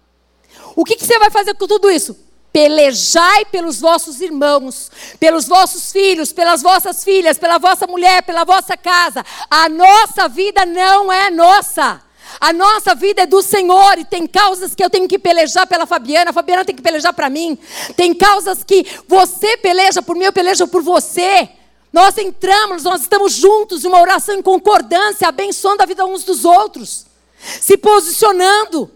O 0.76 0.84
que, 0.84 0.96
que 0.96 1.06
você 1.06 1.18
vai 1.18 1.30
fazer 1.30 1.54
com 1.56 1.68
tudo 1.68 1.90
isso? 1.90 2.18
Pelejai 2.52 3.46
pelos 3.46 3.80
vossos 3.80 4.20
irmãos, 4.20 4.92
pelos 5.18 5.48
vossos 5.48 5.92
filhos, 5.92 6.34
pelas 6.34 6.62
vossas 6.62 7.04
filhas, 7.04 7.38
pela 7.38 7.58
vossa 7.58 7.88
mulher, 7.88 8.24
pela 8.24 8.44
vossa 8.44 8.76
casa. 8.76 9.26
A 9.50 9.70
nossa 9.70 10.28
vida 10.28 10.66
não 10.66 11.12
é 11.12 11.30
nossa. 11.30 12.02
A 12.40 12.52
nossa 12.52 12.94
vida 12.94 13.24
é 13.24 13.26
do 13.26 13.42
Senhor 13.42 13.98
e 13.98 14.06
tem 14.06 14.28
causas 14.28 14.76
que 14.76 14.84
eu 14.84 14.90
tenho 14.90 15.08
que 15.08 15.20
pelejar 15.20 15.68
pela 15.68 15.86
Fabiana, 15.86 16.32
a 16.32 16.34
Fabiana 16.34 16.66
tem 16.66 16.76
que 16.76 16.82
pelejar 16.82 17.14
para 17.14 17.30
mim. 17.30 17.58
Tem 17.96 18.14
causas 18.14 18.64
que 18.64 18.86
você 19.08 19.58
peleja 19.58 20.02
por 20.02 20.16
mim, 20.16 20.26
eu 20.26 20.34
pelejo 20.34 20.68
por 20.68 20.82
você. 20.82 21.50
Nós 21.92 22.18
entramos, 22.18 22.84
nós 22.84 23.02
estamos 23.02 23.34
juntos 23.34 23.84
uma 23.84 24.00
oração 24.00 24.36
em 24.36 24.42
concordância, 24.42 25.28
abençoando 25.28 25.84
a 25.84 25.86
vida 25.86 26.06
uns 26.06 26.24
dos 26.24 26.46
outros, 26.46 27.06
se 27.40 27.78
posicionando, 27.78 28.90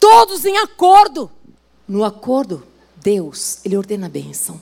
todos 0.00 0.44
em 0.44 0.56
acordo. 0.58 1.30
No 1.86 2.02
acordo, 2.02 2.66
Deus, 2.96 3.58
Ele 3.64 3.76
ordena 3.76 4.06
a 4.06 4.10
bênção. 4.10 4.60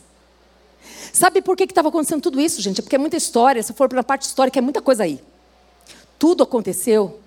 Sabe 1.12 1.40
por 1.40 1.56
que 1.56 1.64
estava 1.64 1.88
acontecendo 1.88 2.22
tudo 2.22 2.40
isso, 2.40 2.60
gente? 2.60 2.80
É 2.80 2.82
porque 2.82 2.96
é 2.96 2.98
muita 2.98 3.16
história, 3.16 3.62
se 3.62 3.72
for 3.72 3.88
pela 3.88 4.02
parte 4.02 4.22
histórica, 4.22 4.58
é 4.58 4.62
muita 4.62 4.82
coisa 4.82 5.04
aí. 5.04 5.22
Tudo 6.18 6.42
aconteceu 6.42 7.20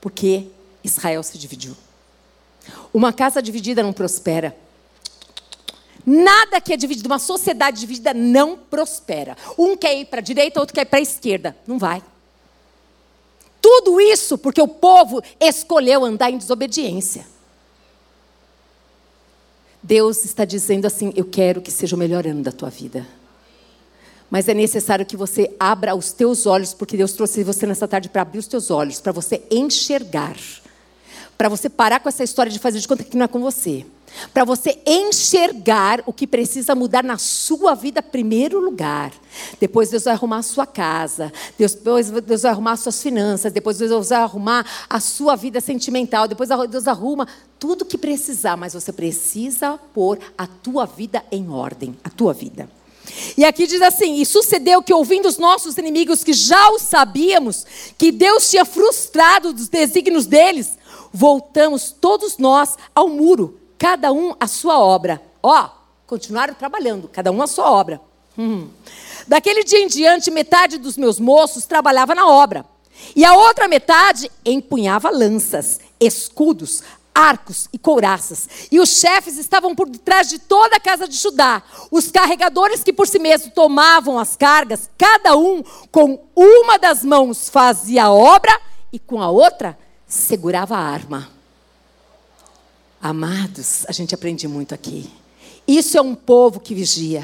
porque 0.00 0.46
Israel 0.82 1.22
se 1.22 1.36
dividiu. 1.36 1.76
Uma 2.92 3.12
casa 3.12 3.42
dividida 3.42 3.82
não 3.82 3.92
prospera. 3.92 4.56
Nada 6.10 6.58
que 6.58 6.72
é 6.72 6.76
dividido, 6.78 7.06
uma 7.06 7.18
sociedade 7.18 7.80
dividida 7.80 8.14
não 8.14 8.56
prospera. 8.56 9.36
Um 9.58 9.76
quer 9.76 9.94
ir 9.94 10.06
para 10.06 10.20
a 10.20 10.22
direita, 10.22 10.58
outro 10.58 10.74
quer 10.74 10.80
ir 10.80 10.86
para 10.86 11.00
a 11.00 11.02
esquerda. 11.02 11.54
Não 11.66 11.78
vai. 11.78 12.02
Tudo 13.60 14.00
isso 14.00 14.38
porque 14.38 14.62
o 14.62 14.66
povo 14.66 15.22
escolheu 15.38 16.02
andar 16.06 16.30
em 16.30 16.38
desobediência. 16.38 17.26
Deus 19.82 20.24
está 20.24 20.46
dizendo 20.46 20.86
assim: 20.86 21.12
Eu 21.14 21.26
quero 21.26 21.60
que 21.60 21.70
seja 21.70 21.94
o 21.94 21.98
melhor 21.98 22.26
ano 22.26 22.42
da 22.42 22.52
tua 22.52 22.70
vida. 22.70 23.06
Mas 24.30 24.48
é 24.48 24.54
necessário 24.54 25.04
que 25.04 25.16
você 25.16 25.54
abra 25.60 25.94
os 25.94 26.10
teus 26.10 26.46
olhos, 26.46 26.72
porque 26.72 26.96
Deus 26.96 27.12
trouxe 27.12 27.44
você 27.44 27.66
nessa 27.66 27.86
tarde 27.86 28.08
para 28.08 28.22
abrir 28.22 28.38
os 28.38 28.46
teus 28.46 28.70
olhos, 28.70 28.98
para 28.98 29.12
você 29.12 29.42
enxergar. 29.50 30.36
Para 31.38 31.48
você 31.48 31.70
parar 31.70 32.00
com 32.00 32.08
essa 32.08 32.24
história 32.24 32.52
de 32.52 32.58
fazer 32.58 32.80
de 32.80 32.88
conta 32.88 33.04
que 33.04 33.16
não 33.16 33.24
é 33.24 33.28
com 33.28 33.40
você 33.40 33.86
para 34.32 34.44
você 34.44 34.78
enxergar 34.86 36.02
o 36.06 36.12
que 36.12 36.26
precisa 36.26 36.74
mudar 36.74 37.02
na 37.04 37.18
sua 37.18 37.74
vida, 37.74 38.02
primeiro 38.02 38.58
lugar. 38.58 39.12
Depois 39.60 39.90
Deus 39.90 40.04
vai 40.04 40.14
arrumar 40.14 40.38
a 40.38 40.42
sua 40.42 40.66
casa, 40.66 41.32
depois 41.56 42.10
Deus 42.10 42.42
vai 42.42 42.50
arrumar 42.50 42.72
as 42.72 42.80
suas 42.80 43.02
finanças, 43.02 43.52
depois 43.52 43.78
Deus 43.78 44.08
vai 44.08 44.18
arrumar 44.18 44.66
a 44.88 45.00
sua 45.00 45.36
vida 45.36 45.60
sentimental, 45.60 46.26
depois 46.26 46.48
Deus 46.70 46.88
arruma 46.88 47.26
tudo 47.58 47.82
o 47.82 47.84
que 47.84 47.98
precisar, 47.98 48.56
mas 48.56 48.74
você 48.74 48.92
precisa 48.92 49.78
pôr 49.92 50.18
a 50.36 50.46
tua 50.46 50.86
vida 50.86 51.22
em 51.30 51.48
ordem, 51.50 51.96
a 52.02 52.10
tua 52.10 52.32
vida. 52.32 52.68
E 53.36 53.44
aqui 53.44 53.66
diz 53.66 53.80
assim: 53.80 54.20
E 54.20 54.26
sucedeu 54.26 54.82
que, 54.82 54.92
ouvindo 54.92 55.26
os 55.26 55.38
nossos 55.38 55.78
inimigos, 55.78 56.22
que 56.22 56.34
já 56.34 56.70
o 56.70 56.78
sabíamos, 56.78 57.64
que 57.96 58.12
Deus 58.12 58.50
tinha 58.50 58.66
frustrado 58.66 59.48
os 59.48 59.68
desígnios 59.68 60.26
deles, 60.26 60.77
voltamos 61.12 61.90
todos 61.90 62.38
nós 62.38 62.76
ao 62.94 63.08
muro 63.08 63.58
cada 63.78 64.12
um 64.12 64.34
a 64.38 64.46
sua 64.46 64.78
obra. 64.78 65.22
Ó, 65.42 65.68
continuaram 66.06 66.52
trabalhando, 66.52 67.08
cada 67.08 67.30
um 67.30 67.40
a 67.40 67.46
sua 67.46 67.70
obra. 67.70 68.00
Hum. 68.36 68.68
Daquele 69.26 69.62
dia 69.62 69.80
em 69.80 69.86
diante, 69.86 70.30
metade 70.30 70.78
dos 70.78 70.96
meus 70.96 71.20
moços 71.20 71.64
trabalhava 71.64 72.14
na 72.14 72.28
obra. 72.28 72.64
E 73.14 73.24
a 73.24 73.34
outra 73.34 73.68
metade 73.68 74.30
empunhava 74.44 75.10
lanças, 75.10 75.78
escudos, 76.00 76.82
arcos 77.14 77.68
e 77.72 77.78
couraças. 77.78 78.48
E 78.70 78.80
os 78.80 79.00
chefes 79.00 79.38
estavam 79.38 79.74
por 79.74 79.88
detrás 79.88 80.28
de 80.28 80.38
toda 80.38 80.76
a 80.76 80.80
casa 80.80 81.06
de 81.06 81.16
Judá. 81.16 81.62
Os 81.90 82.10
carregadores 82.10 82.82
que 82.82 82.92
por 82.92 83.06
si 83.06 83.18
mesmos 83.18 83.52
tomavam 83.52 84.18
as 84.18 84.36
cargas, 84.36 84.90
cada 84.98 85.36
um 85.36 85.62
com 85.92 86.20
uma 86.34 86.78
das 86.78 87.04
mãos 87.04 87.48
fazia 87.48 88.04
a 88.04 88.12
obra 88.12 88.58
e 88.92 88.98
com 88.98 89.20
a 89.22 89.30
outra 89.30 89.78
segurava 90.08 90.76
a 90.76 90.80
arma. 90.80 91.28
Amados, 93.00 93.84
a 93.86 93.92
gente 93.92 94.14
aprende 94.14 94.48
muito 94.48 94.74
aqui. 94.74 95.08
Isso 95.66 95.98
é 95.98 96.00
um 96.00 96.14
povo 96.14 96.58
que 96.58 96.74
vigia. 96.74 97.22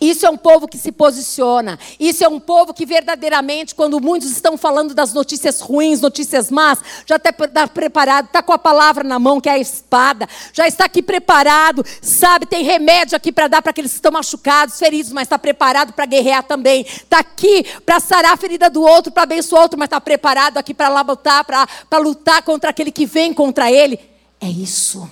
Isso 0.00 0.26
é 0.26 0.30
um 0.30 0.36
povo 0.36 0.68
que 0.68 0.78
se 0.78 0.92
posiciona. 0.92 1.78
Isso 1.98 2.24
é 2.24 2.28
um 2.28 2.40
povo 2.40 2.74
que 2.74 2.86
verdadeiramente, 2.86 3.74
quando 3.74 4.00
muitos 4.00 4.30
estão 4.30 4.56
falando 4.56 4.94
das 4.94 5.12
notícias 5.12 5.60
ruins, 5.60 6.00
notícias 6.00 6.50
más, 6.50 6.78
já 7.06 7.16
está 7.16 7.32
preparado, 7.66 8.26
está 8.26 8.42
com 8.42 8.52
a 8.52 8.58
palavra 8.58 9.04
na 9.04 9.18
mão, 9.18 9.40
que 9.40 9.48
é 9.48 9.52
a 9.52 9.58
espada, 9.58 10.28
já 10.52 10.66
está 10.66 10.84
aqui 10.84 11.02
preparado, 11.02 11.84
sabe, 12.02 12.46
tem 12.46 12.62
remédio 12.62 13.16
aqui 13.16 13.32
para 13.32 13.48
dar 13.48 13.62
para 13.62 13.70
aqueles 13.70 13.92
que 13.92 13.98
estão 13.98 14.12
machucados, 14.12 14.78
feridos, 14.78 15.12
mas 15.12 15.24
está 15.24 15.38
preparado 15.38 15.92
para 15.92 16.06
guerrear 16.06 16.42
também. 16.42 16.82
Está 16.82 17.18
aqui 17.18 17.64
para 17.84 18.00
sarar 18.00 18.32
a 18.32 18.36
ferida 18.36 18.68
do 18.68 18.82
outro, 18.82 19.12
para 19.12 19.22
abençoar 19.22 19.60
o 19.60 19.62
outro, 19.64 19.78
mas 19.78 19.86
está 19.86 20.00
preparado 20.00 20.58
aqui 20.58 20.74
para 20.74 21.00
lutar, 21.00 21.44
para 21.44 21.98
lutar 21.98 22.42
contra 22.42 22.70
aquele 22.70 22.90
que 22.90 23.06
vem 23.06 23.32
contra 23.32 23.70
ele. 23.70 23.98
É 24.40 24.48
isso. 24.48 25.08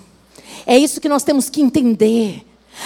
É 0.66 0.76
isso 0.76 1.00
que 1.00 1.08
nós 1.08 1.22
temos 1.24 1.48
que 1.48 1.60
entender. 1.60 2.44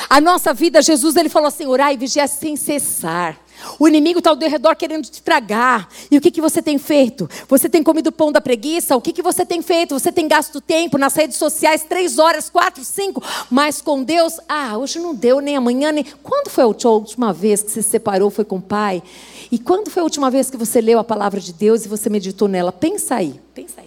A 0.09 0.21
nossa 0.21 0.53
vida, 0.53 0.83
Jesus, 0.83 1.17
ele 1.17 1.29
falou 1.29 1.49
assim: 1.49 1.67
orar 1.67 1.93
e 1.93 1.97
vigiar 1.97 2.29
sem 2.29 2.57
cessar. 2.57 3.39
O 3.79 3.89
inimigo 3.89 4.19
está 4.19 4.31
ao 4.31 4.37
redor 4.37 4.75
querendo 4.75 5.07
te 5.07 5.23
tragar. 5.23 5.89
E 6.11 6.17
o 6.17 6.21
que, 6.21 6.31
que 6.31 6.41
você 6.41 6.63
tem 6.63 6.79
feito? 6.79 7.29
Você 7.49 7.69
tem 7.69 7.83
comido 7.83 8.13
pão 8.13 8.31
da 8.31 8.41
preguiça? 8.41 8.97
O 8.97 9.01
que, 9.01 9.13
que 9.13 9.23
você 9.23 9.45
tem 9.45 9.63
feito? 9.63 9.99
Você 9.99 10.13
tem 10.13 10.29
gasto 10.29 10.61
tempo 10.61 10.99
nas 10.99 11.15
redes 11.15 11.37
sociais, 11.37 11.85
três 11.89 12.19
horas, 12.19 12.51
quatro, 12.51 12.85
cinco, 12.85 13.23
mas 13.51 13.81
com 13.81 14.03
Deus, 14.03 14.39
ah, 14.49 14.77
hoje 14.77 14.99
não 14.99 15.15
deu, 15.15 15.41
nem 15.41 15.57
amanhã, 15.57 15.93
nem. 15.93 16.05
Quando 16.23 16.51
foi 16.51 16.65
a 16.65 16.67
última 16.67 17.33
vez 17.33 17.63
que 17.63 17.71
você 17.71 17.83
se 17.83 17.91
separou? 17.91 18.31
Foi 18.31 18.45
com 18.45 18.57
o 18.57 18.63
pai? 18.63 19.03
E 19.51 19.59
quando 19.59 19.91
foi 19.91 20.01
a 20.01 20.05
última 20.05 20.31
vez 20.31 20.51
que 20.51 20.57
você 20.57 20.81
leu 20.81 20.99
a 20.99 21.05
palavra 21.05 21.41
de 21.41 21.53
Deus 21.53 21.85
e 21.85 21.89
você 21.89 22.11
meditou 22.11 22.49
nela? 22.49 22.73
Pensa 22.73 23.17
aí, 23.17 23.41
pensa 23.55 23.81
aí. 23.81 23.86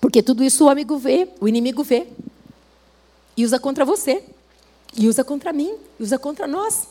Porque 0.00 0.22
tudo 0.22 0.44
isso 0.44 0.64
o 0.64 0.68
amigo 0.68 0.96
vê, 0.98 1.28
o 1.40 1.48
inimigo 1.48 1.82
vê. 1.82 2.06
E 3.36 3.44
usa 3.44 3.58
contra 3.58 3.84
você. 3.84 4.22
E 4.96 5.08
usa 5.08 5.24
contra 5.24 5.52
mim. 5.52 5.74
E 5.98 6.02
usa 6.02 6.18
contra 6.18 6.46
nós. 6.46 6.88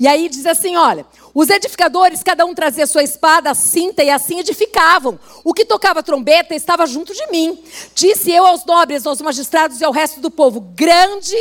E 0.00 0.08
aí 0.08 0.28
diz 0.28 0.46
assim: 0.46 0.76
olha, 0.76 1.06
os 1.34 1.50
edificadores, 1.50 2.22
cada 2.22 2.44
um 2.46 2.54
trazia 2.54 2.86
sua 2.86 3.02
espada, 3.02 3.50
a 3.50 3.54
cinta, 3.54 4.02
e 4.02 4.10
assim 4.10 4.40
edificavam. 4.40 5.18
O 5.44 5.52
que 5.52 5.64
tocava 5.64 6.02
trombeta 6.02 6.54
estava 6.54 6.86
junto 6.86 7.12
de 7.12 7.26
mim. 7.30 7.62
Disse 7.94 8.30
eu 8.30 8.46
aos 8.46 8.64
nobres, 8.64 9.06
aos 9.06 9.20
magistrados 9.20 9.80
e 9.80 9.84
ao 9.84 9.92
resto 9.92 10.20
do 10.20 10.30
povo: 10.30 10.60
grande 10.60 11.36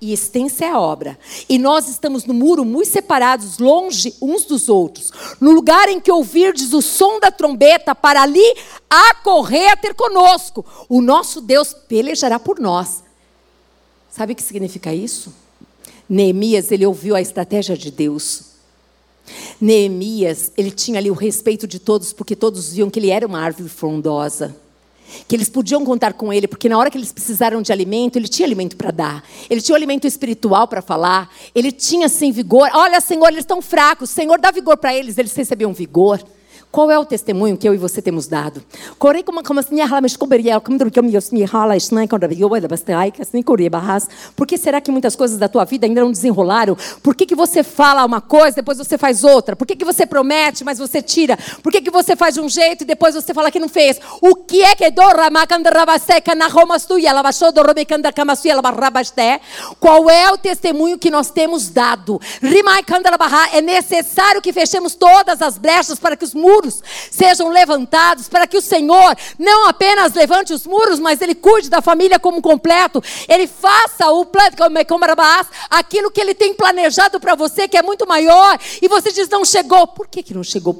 e 0.00 0.12
extensa 0.12 0.64
é 0.64 0.70
a 0.70 0.78
obra. 0.78 1.18
E 1.48 1.58
nós 1.58 1.88
estamos 1.88 2.24
no 2.24 2.34
muro 2.34 2.64
muito 2.64 2.90
separados, 2.90 3.58
longe 3.58 4.14
uns 4.20 4.44
dos 4.44 4.68
outros. 4.68 5.10
No 5.40 5.52
lugar 5.52 5.88
em 5.88 6.00
que 6.00 6.12
ouvirdes 6.12 6.72
o 6.72 6.82
som 6.82 7.18
da 7.18 7.30
trombeta, 7.30 7.94
para 7.94 8.22
ali 8.22 8.54
acorrer 8.90 9.72
a 9.72 9.76
ter 9.76 9.94
conosco. 9.94 10.64
O 10.88 11.00
nosso 11.00 11.40
Deus 11.40 11.72
pelejará 11.72 12.38
por 12.38 12.58
nós. 12.58 13.02
Sabe 14.10 14.32
o 14.32 14.36
que 14.36 14.42
significa 14.42 14.94
isso? 14.94 15.32
Neemias, 16.08 16.70
ele 16.70 16.86
ouviu 16.86 17.16
a 17.16 17.20
estratégia 17.20 17.76
de 17.76 17.90
Deus. 17.90 18.56
Neemias, 19.60 20.52
ele 20.56 20.70
tinha 20.70 20.98
ali 20.98 21.10
o 21.10 21.14
respeito 21.14 21.66
de 21.66 21.78
todos, 21.78 22.12
porque 22.12 22.36
todos 22.36 22.72
viam 22.72 22.88
que 22.88 22.98
ele 22.98 23.10
era 23.10 23.26
uma 23.26 23.40
árvore 23.40 23.68
frondosa. 23.68 24.56
Que 25.26 25.36
eles 25.36 25.48
podiam 25.48 25.84
contar 25.84 26.12
com 26.12 26.32
ele, 26.32 26.46
porque 26.46 26.68
na 26.68 26.78
hora 26.78 26.90
que 26.90 26.98
eles 26.98 27.12
precisaram 27.12 27.62
de 27.62 27.72
alimento, 27.72 28.16
ele 28.16 28.28
tinha 28.28 28.46
alimento 28.46 28.76
para 28.76 28.90
dar. 28.90 29.24
Ele 29.48 29.60
tinha 29.60 29.74
o 29.74 29.76
alimento 29.76 30.06
espiritual 30.06 30.68
para 30.68 30.82
falar. 30.82 31.30
Ele 31.54 31.72
tinha, 31.72 32.08
sim, 32.08 32.32
vigor. 32.32 32.68
Olha, 32.72 33.00
Senhor, 33.00 33.28
eles 33.28 33.40
estão 33.40 33.60
fracos. 33.62 34.10
Senhor, 34.10 34.40
dá 34.40 34.50
vigor 34.50 34.76
para 34.76 34.94
eles. 34.94 35.18
Eles 35.18 35.34
recebiam 35.34 35.72
vigor. 35.72 36.22
Qual 36.76 36.90
é 36.90 36.98
o 36.98 37.06
testemunho 37.06 37.56
que 37.56 37.66
eu 37.66 37.72
e 37.72 37.78
você 37.78 38.02
temos 38.02 38.26
dado? 38.26 38.62
Por 44.36 44.46
que 44.46 44.58
será 44.58 44.78
que 44.78 44.90
muitas 44.90 45.16
coisas 45.16 45.38
da 45.38 45.48
tua 45.48 45.64
vida 45.64 45.86
ainda 45.86 46.02
não 46.02 46.12
desenrolaram? 46.12 46.76
Por 47.02 47.14
que, 47.14 47.24
que 47.24 47.34
você 47.34 47.62
fala 47.62 48.04
uma 48.04 48.20
coisa, 48.20 48.56
depois 48.56 48.76
você 48.76 48.98
faz 48.98 49.24
outra? 49.24 49.56
Por 49.56 49.66
que, 49.66 49.74
que 49.74 49.86
você 49.86 50.04
promete, 50.04 50.64
mas 50.64 50.78
você 50.78 51.00
tira? 51.00 51.38
Por 51.62 51.72
que, 51.72 51.80
que 51.80 51.90
você 51.90 52.14
faz 52.14 52.34
de 52.34 52.42
um 52.42 52.48
jeito 52.48 52.82
e 52.82 52.84
depois 52.84 53.14
você 53.14 53.32
fala 53.32 53.50
que 53.50 53.58
não 53.58 53.70
fez? 53.70 53.98
O 54.20 54.34
que 54.34 54.62
é 54.62 54.74
que 54.74 54.84
Qual 59.80 60.10
é 60.10 60.30
o 60.30 60.36
testemunho 60.36 60.98
que 60.98 61.08
nós 61.08 61.30
temos 61.30 61.70
dado? 61.70 62.20
É 63.54 63.62
necessário 63.62 64.42
que 64.42 64.52
fechemos 64.52 64.94
todas 64.94 65.40
as 65.40 65.56
brechas 65.56 65.98
para 65.98 66.14
que 66.14 66.24
os 66.24 66.34
muros 66.34 66.65
muros 66.66 66.82
sejam 67.10 67.48
levantados, 67.48 68.28
para 68.28 68.46
que 68.46 68.56
o 68.56 68.60
Senhor 68.60 69.16
não 69.38 69.68
apenas 69.68 70.12
levante 70.14 70.52
os 70.52 70.66
muros, 70.66 70.98
mas 70.98 71.20
Ele 71.20 71.34
cuide 71.34 71.70
da 71.70 71.80
família 71.80 72.18
como 72.18 72.42
completo. 72.42 73.02
Ele 73.28 73.46
faça 73.46 74.10
o 74.10 74.24
plano, 74.24 74.56
aquilo 75.70 76.10
que 76.10 76.20
Ele 76.20 76.34
tem 76.34 76.54
planejado 76.54 77.20
para 77.20 77.34
você, 77.34 77.68
que 77.68 77.76
é 77.76 77.82
muito 77.82 78.06
maior, 78.06 78.58
e 78.82 78.88
você 78.88 79.12
diz, 79.12 79.28
não 79.28 79.44
chegou. 79.44 79.86
Por 79.86 80.08
que, 80.08 80.22
que 80.22 80.34
não 80.34 80.42
chegou? 80.42 80.76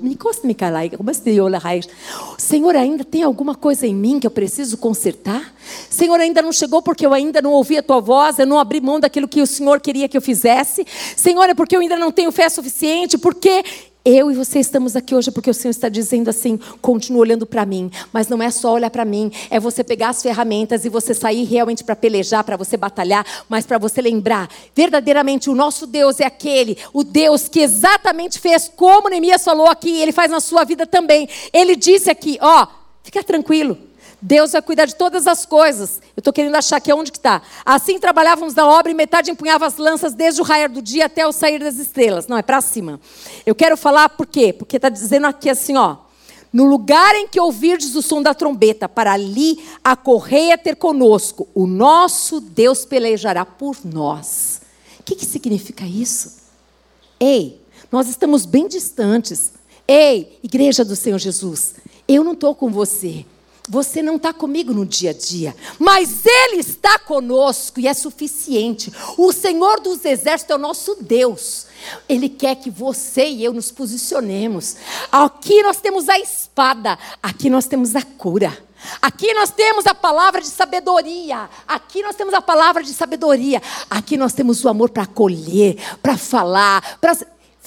Senhor, 2.38 2.76
ainda 2.76 3.04
tem 3.04 3.22
alguma 3.22 3.54
coisa 3.54 3.86
em 3.86 3.94
mim 3.94 4.20
que 4.20 4.26
eu 4.26 4.30
preciso 4.30 4.76
consertar? 4.76 5.54
Senhor, 5.90 6.18
ainda 6.20 6.42
não 6.42 6.52
chegou 6.52 6.82
porque 6.82 7.04
eu 7.04 7.12
ainda 7.12 7.40
não 7.42 7.52
ouvi 7.52 7.76
a 7.76 7.82
tua 7.82 8.00
voz, 8.00 8.38
eu 8.38 8.46
não 8.46 8.58
abri 8.58 8.80
mão 8.80 9.00
daquilo 9.00 9.26
que 9.26 9.40
o 9.40 9.46
Senhor 9.46 9.80
queria 9.80 10.08
que 10.08 10.16
eu 10.16 10.22
fizesse. 10.22 10.86
Senhor, 11.16 11.48
é 11.48 11.54
porque 11.54 11.76
eu 11.76 11.80
ainda 11.80 11.96
não 11.96 12.12
tenho 12.12 12.30
fé 12.30 12.48
suficiente, 12.48 13.18
porque 13.18 13.64
eu 14.06 14.30
e 14.30 14.34
você 14.36 14.60
estamos 14.60 14.94
aqui 14.94 15.16
hoje 15.16 15.32
porque 15.32 15.50
o 15.50 15.54
Senhor 15.54 15.72
está 15.72 15.88
dizendo 15.88 16.28
assim: 16.28 16.56
continua 16.80 17.22
olhando 17.22 17.44
para 17.44 17.66
mim. 17.66 17.90
Mas 18.12 18.28
não 18.28 18.40
é 18.40 18.52
só 18.52 18.72
olhar 18.72 18.88
para 18.88 19.04
mim, 19.04 19.32
é 19.50 19.58
você 19.58 19.82
pegar 19.82 20.10
as 20.10 20.22
ferramentas 20.22 20.84
e 20.84 20.88
você 20.88 21.12
sair 21.12 21.42
realmente 21.42 21.82
para 21.82 21.96
pelejar, 21.96 22.44
para 22.44 22.56
você 22.56 22.76
batalhar, 22.76 23.26
mas 23.48 23.66
para 23.66 23.78
você 23.78 24.00
lembrar: 24.00 24.48
verdadeiramente 24.74 25.50
o 25.50 25.54
nosso 25.56 25.88
Deus 25.88 26.20
é 26.20 26.24
aquele, 26.24 26.78
o 26.92 27.02
Deus 27.02 27.48
que 27.48 27.58
exatamente 27.58 28.38
fez 28.38 28.70
como 28.76 29.08
Neemias 29.08 29.42
falou 29.42 29.66
aqui, 29.66 30.00
ele 30.00 30.12
faz 30.12 30.30
na 30.30 30.38
sua 30.38 30.62
vida 30.62 30.86
também. 30.86 31.28
Ele 31.52 31.74
disse 31.74 32.08
aqui: 32.08 32.38
ó, 32.40 32.68
fica 33.02 33.24
tranquilo. 33.24 33.76
Deus 34.20 34.52
vai 34.52 34.62
cuidar 34.62 34.86
de 34.86 34.94
todas 34.94 35.26
as 35.26 35.44
coisas. 35.44 36.00
Eu 36.16 36.20
estou 36.20 36.32
querendo 36.32 36.54
achar 36.54 36.80
que 36.80 36.90
é 36.90 36.94
onde 36.94 37.12
que 37.12 37.18
está. 37.18 37.42
Assim 37.64 37.98
trabalhávamos 37.98 38.54
na 38.54 38.66
obra 38.66 38.90
e 38.90 38.94
metade 38.94 39.30
empunhava 39.30 39.66
as 39.66 39.76
lanças 39.76 40.14
desde 40.14 40.40
o 40.40 40.44
raiar 40.44 40.70
do 40.70 40.80
dia 40.80 41.06
até 41.06 41.26
o 41.26 41.32
sair 41.32 41.58
das 41.58 41.76
estrelas. 41.76 42.26
Não, 42.26 42.36
é 42.36 42.42
para 42.42 42.60
cima. 42.60 43.00
Eu 43.44 43.54
quero 43.54 43.76
falar 43.76 44.08
por 44.10 44.26
quê? 44.26 44.52
Porque 44.52 44.76
está 44.76 44.88
dizendo 44.88 45.26
aqui 45.26 45.50
assim, 45.50 45.76
ó. 45.76 45.98
No 46.52 46.64
lugar 46.64 47.14
em 47.14 47.28
que 47.28 47.38
ouvirdes 47.38 47.94
o 47.94 48.00
som 48.00 48.22
da 48.22 48.32
trombeta, 48.32 48.88
para 48.88 49.12
ali 49.12 49.62
a 49.84 49.94
correia 49.94 50.56
ter 50.56 50.76
conosco, 50.76 51.46
o 51.54 51.66
nosso 51.66 52.40
Deus 52.40 52.84
pelejará 52.86 53.44
por 53.44 53.76
nós. 53.84 54.62
O 54.98 55.02
que, 55.02 55.14
que 55.14 55.26
significa 55.26 55.84
isso? 55.84 56.36
Ei, 57.20 57.60
nós 57.92 58.08
estamos 58.08 58.46
bem 58.46 58.66
distantes. 58.68 59.52
Ei, 59.86 60.38
igreja 60.42 60.84
do 60.84 60.96
Senhor 60.96 61.18
Jesus, 61.18 61.74
eu 62.08 62.24
não 62.24 62.32
estou 62.32 62.54
com 62.54 62.70
você. 62.70 63.26
Você 63.68 64.02
não 64.02 64.16
está 64.16 64.32
comigo 64.32 64.72
no 64.72 64.86
dia 64.86 65.10
a 65.10 65.12
dia, 65.12 65.54
mas 65.78 66.24
Ele 66.24 66.60
está 66.60 66.98
conosco 66.98 67.80
e 67.80 67.88
é 67.88 67.94
suficiente. 67.94 68.92
O 69.18 69.32
Senhor 69.32 69.80
dos 69.80 70.04
Exércitos 70.04 70.52
é 70.52 70.54
o 70.54 70.58
nosso 70.58 70.96
Deus. 71.00 71.66
Ele 72.08 72.28
quer 72.28 72.56
que 72.56 72.70
você 72.70 73.26
e 73.26 73.44
eu 73.44 73.52
nos 73.52 73.70
posicionemos. 73.72 74.76
Aqui 75.10 75.62
nós 75.62 75.78
temos 75.78 76.08
a 76.08 76.18
espada, 76.18 76.98
aqui 77.22 77.50
nós 77.50 77.66
temos 77.66 77.96
a 77.96 78.02
cura. 78.02 78.66
Aqui 79.00 79.32
nós 79.34 79.50
temos 79.50 79.86
a 79.86 79.94
palavra 79.94 80.40
de 80.40 80.48
sabedoria. 80.48 81.48
Aqui 81.66 82.02
nós 82.02 82.14
temos 82.14 82.34
a 82.34 82.42
palavra 82.42 82.82
de 82.82 82.92
sabedoria. 82.92 83.60
Aqui 83.88 84.16
nós 84.16 84.32
temos 84.32 84.64
o 84.64 84.68
amor 84.68 84.90
para 84.90 85.04
acolher, 85.04 85.76
para 86.02 86.16
falar, 86.16 86.98
para 87.00 87.16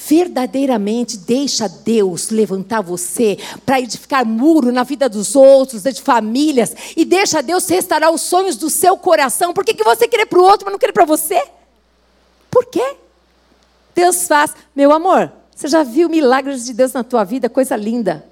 verdadeiramente 0.07 1.17
deixa 1.17 1.67
Deus 1.67 2.29
levantar 2.29 2.81
você 2.81 3.37
para 3.65 3.79
edificar 3.79 4.25
muro 4.25 4.71
na 4.71 4.83
vida 4.83 5.09
dos 5.09 5.35
outros, 5.35 5.83
de 5.83 6.01
famílias, 6.01 6.73
e 6.95 7.03
deixa 7.03 7.41
Deus 7.41 7.67
restaurar 7.67 8.11
os 8.11 8.21
sonhos 8.21 8.55
do 8.55 8.69
seu 8.69 8.97
coração. 8.97 9.53
Por 9.53 9.65
que, 9.65 9.73
que 9.73 9.83
você 9.83 10.07
quer 10.07 10.25
para 10.25 10.39
o 10.39 10.43
outro, 10.43 10.65
mas 10.65 10.71
não 10.71 10.79
quer 10.79 10.93
para 10.93 11.05
você? 11.05 11.41
Por 12.49 12.65
quê? 12.65 12.95
Deus 13.93 14.27
faz. 14.27 14.53
Meu 14.75 14.91
amor, 14.91 15.31
você 15.53 15.67
já 15.67 15.83
viu 15.83 16.07
milagres 16.07 16.65
de 16.65 16.73
Deus 16.73 16.93
na 16.93 17.03
tua 17.03 17.23
vida? 17.23 17.49
Coisa 17.49 17.75
linda. 17.75 18.28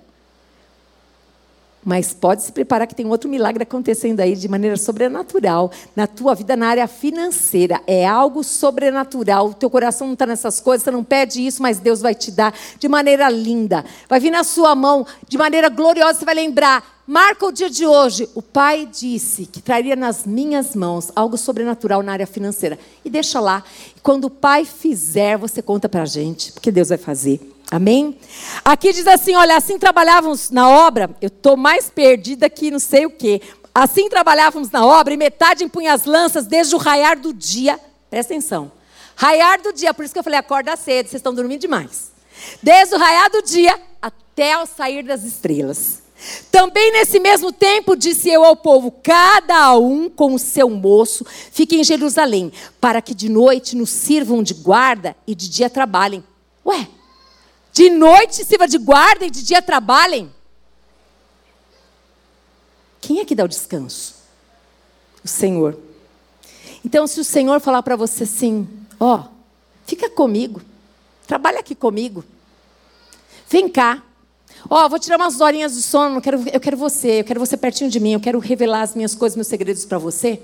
Mas 1.88 2.14
pode 2.14 2.44
se 2.44 2.52
preparar 2.52 2.86
que 2.86 2.94
tem 2.94 3.06
outro 3.06 3.30
milagre 3.30 3.64
acontecendo 3.64 4.20
aí 4.20 4.36
de 4.36 4.50
maneira 4.50 4.76
sobrenatural 4.76 5.72
na 5.96 6.06
tua 6.06 6.36
vida 6.36 6.54
na 6.54 6.68
área 6.68 6.86
financeira. 6.86 7.82
É 7.88 8.06
algo 8.06 8.44
sobrenatural. 8.44 9.48
O 9.48 9.54
teu 9.54 9.70
coração 9.70 10.06
não 10.06 10.12
está 10.12 10.26
nessas 10.26 10.60
coisas, 10.60 10.84
você 10.84 10.92
não 10.92 11.02
pede 11.02 11.48
isso, 11.48 11.62
mas 11.62 11.80
Deus 11.80 12.02
vai 12.02 12.14
te 12.14 12.30
dar 12.30 12.54
de 12.78 12.90
maneira 12.90 13.30
linda. 13.30 13.86
Vai 14.10 14.20
vir 14.20 14.32
na 14.32 14.44
sua 14.44 14.76
mão 14.76 15.08
de 15.30 15.38
maneira 15.38 15.70
gloriosa. 15.70 16.20
Você 16.20 16.26
vai 16.26 16.36
lembrar. 16.36 16.84
Marca 17.08 17.46
o 17.46 17.54
dia 17.54 17.70
de 17.70 17.88
hoje. 17.88 18.28
O 18.36 18.42
Pai 18.42 18.86
disse 18.86 19.46
que 19.46 19.62
traria 19.62 19.96
nas 19.96 20.26
minhas 20.26 20.76
mãos 20.76 21.10
algo 21.16 21.38
sobrenatural 21.38 22.04
na 22.04 22.12
área 22.12 22.28
financeira. 22.28 22.78
E 23.06 23.10
deixa 23.10 23.40
lá. 23.40 23.64
Quando 24.04 24.26
o 24.26 24.30
Pai 24.30 24.66
fizer, 24.66 25.38
você 25.38 25.62
conta 25.62 25.88
para 25.88 26.02
a 26.02 26.06
gente, 26.06 26.52
porque 26.52 26.70
Deus 26.70 26.90
vai 26.90 26.98
fazer. 26.98 27.40
Amém? 27.70 28.18
Aqui 28.64 28.94
diz 28.94 29.08
assim: 29.08 29.36
olha, 29.36 29.58
assim 29.58 29.78
trabalhávamos 29.78 30.50
na 30.50 30.70
obra, 30.70 31.10
eu 31.22 31.28
estou 31.28 31.58
mais 31.58 31.90
perdida 31.90 32.50
que 32.50 32.72
não 32.72 32.80
sei 32.80 33.06
o 33.06 33.10
quê. 33.10 33.42
Assim 33.74 34.10
trabalhávamos 34.10 34.72
na 34.72 34.86
obra 34.86 35.14
e 35.14 35.18
metade 35.18 35.64
empunha 35.64 35.94
as 35.94 36.06
lanças 36.06 36.48
desde 36.48 36.74
o 36.76 36.80
raiar 36.80 37.20
do 37.20 37.34
dia. 37.34 37.80
Presta 38.10 38.34
atenção. 38.34 38.72
Raiar 39.16 39.62
do 39.62 39.74
dia, 39.74 39.94
por 39.94 40.06
isso 40.06 40.14
que 40.14 40.20
eu 40.20 40.24
falei, 40.24 40.40
acorda 40.40 40.76
cedo, 40.76 41.08
vocês 41.08 41.20
estão 41.20 41.34
dormindo 41.34 41.62
demais. 41.62 42.12
Desde 42.62 42.96
o 42.96 42.98
raiar 42.98 43.30
do 43.32 43.42
dia 43.42 43.80
até 44.02 44.58
o 44.58 44.66
sair 44.66 45.04
das 45.04 45.24
estrelas. 45.24 46.04
Também 46.52 46.92
nesse 46.92 47.20
mesmo 47.20 47.52
tempo 47.52 47.96
disse 47.96 48.30
eu 48.30 48.44
ao 48.44 48.56
povo: 48.56 48.92
cada 49.04 49.78
um 49.78 50.10
com 50.10 50.34
o 50.34 50.40
seu 50.40 50.70
moço 50.70 51.26
fique 51.52 51.76
em 51.76 51.84
Jerusalém, 51.84 52.52
para 52.82 53.02
que 53.02 53.14
de 53.14 53.30
noite 53.30 53.76
nos 53.76 53.90
sirvam 53.90 54.42
de 54.42 54.54
guarda 54.54 55.16
e 55.28 55.36
de 55.36 55.50
dia 55.50 55.70
trabalhem. 55.70 56.24
Ué, 56.66 56.88
de 57.78 57.92
noite 57.92 58.44
sirva 58.44 58.68
de 58.68 58.80
guarda 58.80 59.24
e 59.24 59.30
de 59.30 59.44
dia 59.44 59.62
trabalhem. 59.62 60.32
Quem 63.00 63.20
é 63.20 63.26
que 63.26 63.36
dá 63.36 63.44
o 63.44 63.48
descanso? 63.48 64.16
O 65.24 65.28
Senhor. 65.28 65.78
Então, 66.84 67.06
se 67.06 67.20
o 67.20 67.24
Senhor 67.24 67.62
falar 67.62 67.84
para 67.84 67.96
você 67.96 68.24
assim, 68.24 68.68
ó, 69.00 69.26
fica 69.86 70.10
comigo, 70.10 70.60
trabalha 71.28 71.60
aqui 71.60 71.76
comigo, 71.76 72.26
vem 73.48 73.70
cá, 73.70 74.02
ó, 74.68 74.90
vou 74.90 74.98
tirar 74.98 75.18
umas 75.18 75.40
horinhas 75.40 75.76
de 75.76 75.84
sono, 75.84 76.18
eu 76.18 76.22
quero, 76.22 76.44
eu 76.52 76.60
quero 76.60 76.78
você, 76.78 77.20
eu 77.20 77.24
quero 77.24 77.40
você 77.40 77.56
pertinho 77.56 77.92
de 77.92 78.00
mim, 78.00 78.14
eu 78.14 78.20
quero 78.20 78.40
revelar 78.40 78.82
as 78.82 78.96
minhas 78.96 79.14
coisas, 79.14 79.36
meus 79.36 79.48
segredos 79.48 79.86
para 79.86 80.00
você. 80.00 80.42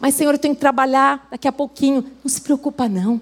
Mas, 0.00 0.16
Senhor, 0.16 0.34
eu 0.34 0.38
tenho 0.38 0.56
que 0.56 0.60
trabalhar 0.60 1.28
daqui 1.30 1.46
a 1.46 1.52
pouquinho. 1.52 2.04
Não 2.24 2.28
se 2.28 2.40
preocupa, 2.40 2.88
não. 2.88 3.20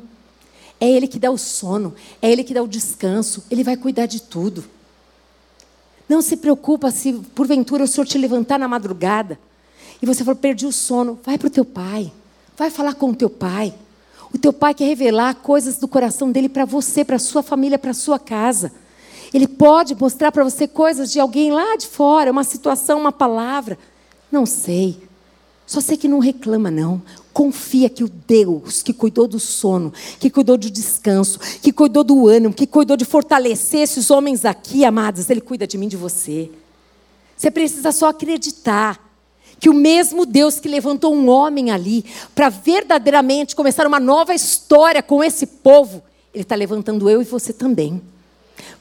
É 0.83 0.91
Ele 0.91 1.07
que 1.07 1.21
dá 1.21 1.31
o 1.31 1.39
sono, 1.39 1.95
é 2.21 2.29
Ele 2.29 2.43
que 2.43 2.53
dá 2.53 2.61
o 2.61 2.67
descanso, 2.67 3.45
Ele 3.49 3.63
vai 3.63 3.77
cuidar 3.77 4.07
de 4.07 4.21
tudo. 4.21 4.65
Não 6.09 6.21
se 6.21 6.37
preocupa 6.37 6.91
se 6.91 7.13
porventura 7.13 7.85
o 7.85 7.87
Senhor 7.87 8.05
te 8.05 8.19
levantar 8.19 8.59
na 8.59 8.67
madrugada 8.67 9.39
e 10.03 10.07
você 10.07 10.25
for 10.25 10.35
perdi 10.35 10.67
o 10.67 10.73
sono, 10.73 11.21
vai 11.25 11.39
para 11.39 11.47
o 11.47 11.51
teu 11.51 11.65
pai, 11.65 12.13
vai 12.57 12.69
falar 12.69 12.95
com 12.95 13.11
o 13.11 13.15
teu 13.15 13.31
pai. 13.31 13.73
O 14.35 14.39
teu 14.39 14.53
pai 14.53 14.75
quer 14.75 14.87
revelar 14.87 15.37
coisas 15.37 15.77
do 15.77 15.87
coração 15.87 16.33
dele 16.33 16.49
para 16.49 16.65
você, 16.65 17.05
para 17.05 17.17
sua 17.17 17.45
família, 17.45 17.79
para 17.79 17.95
sua 17.95 18.19
casa. 18.19 18.73
Ele 19.33 19.47
pode 19.47 19.95
mostrar 19.95 20.33
para 20.33 20.43
você 20.43 20.67
coisas 20.67 21.13
de 21.13 21.21
alguém 21.21 21.53
lá 21.53 21.77
de 21.77 21.87
fora, 21.87 22.33
uma 22.33 22.43
situação, 22.43 22.99
uma 22.99 23.13
palavra. 23.13 23.79
Não 24.33 24.45
sei. 24.45 25.01
Só 25.65 25.81
sei 25.81 25.97
que 25.97 26.09
não 26.09 26.19
reclama, 26.19 26.73
não. 26.73 27.01
Confia 27.33 27.89
que 27.89 28.05
o 28.05 28.09
Deus 28.09 28.83
que 28.83 28.93
cuidou 28.93 29.27
do 29.27 29.41
sono, 29.41 29.93
que 30.21 30.29
cuidou 30.29 30.57
do 30.57 30.71
descanso, 30.71 31.39
que 31.61 31.73
cuidou 31.73 32.05
do 32.05 32.29
ânimo, 32.29 32.53
que 32.53 32.67
cuidou 32.67 32.97
de 32.97 33.05
fortalecer 33.05 33.81
esses 33.81 34.11
homens 34.11 34.45
aqui, 34.45 34.85
amados, 34.85 35.31
Ele 35.31 35.41
cuida 35.41 35.67
de 35.67 35.79
mim, 35.79 35.89
de 35.89 35.97
você. 35.97 36.51
Você 37.37 37.51
precisa 37.51 37.91
só 37.91 38.09
acreditar 38.09 39.13
que 39.59 39.71
o 39.71 39.75
mesmo 39.75 40.27
Deus 40.27 40.59
que 40.61 40.69
levantou 40.69 41.15
um 41.15 41.29
homem 41.29 41.71
ali 41.71 42.05
para 42.35 42.49
verdadeiramente 42.49 43.55
começar 43.55 43.87
uma 43.87 44.01
nova 44.01 44.35
história 44.35 45.03
com 45.03 45.23
esse 45.23 45.47
povo, 45.47 46.03
Ele 46.35 46.43
está 46.43 46.55
levantando 46.55 47.09
eu 47.09 47.23
e 47.23 47.25
você 47.25 47.53
também. 47.53 48.03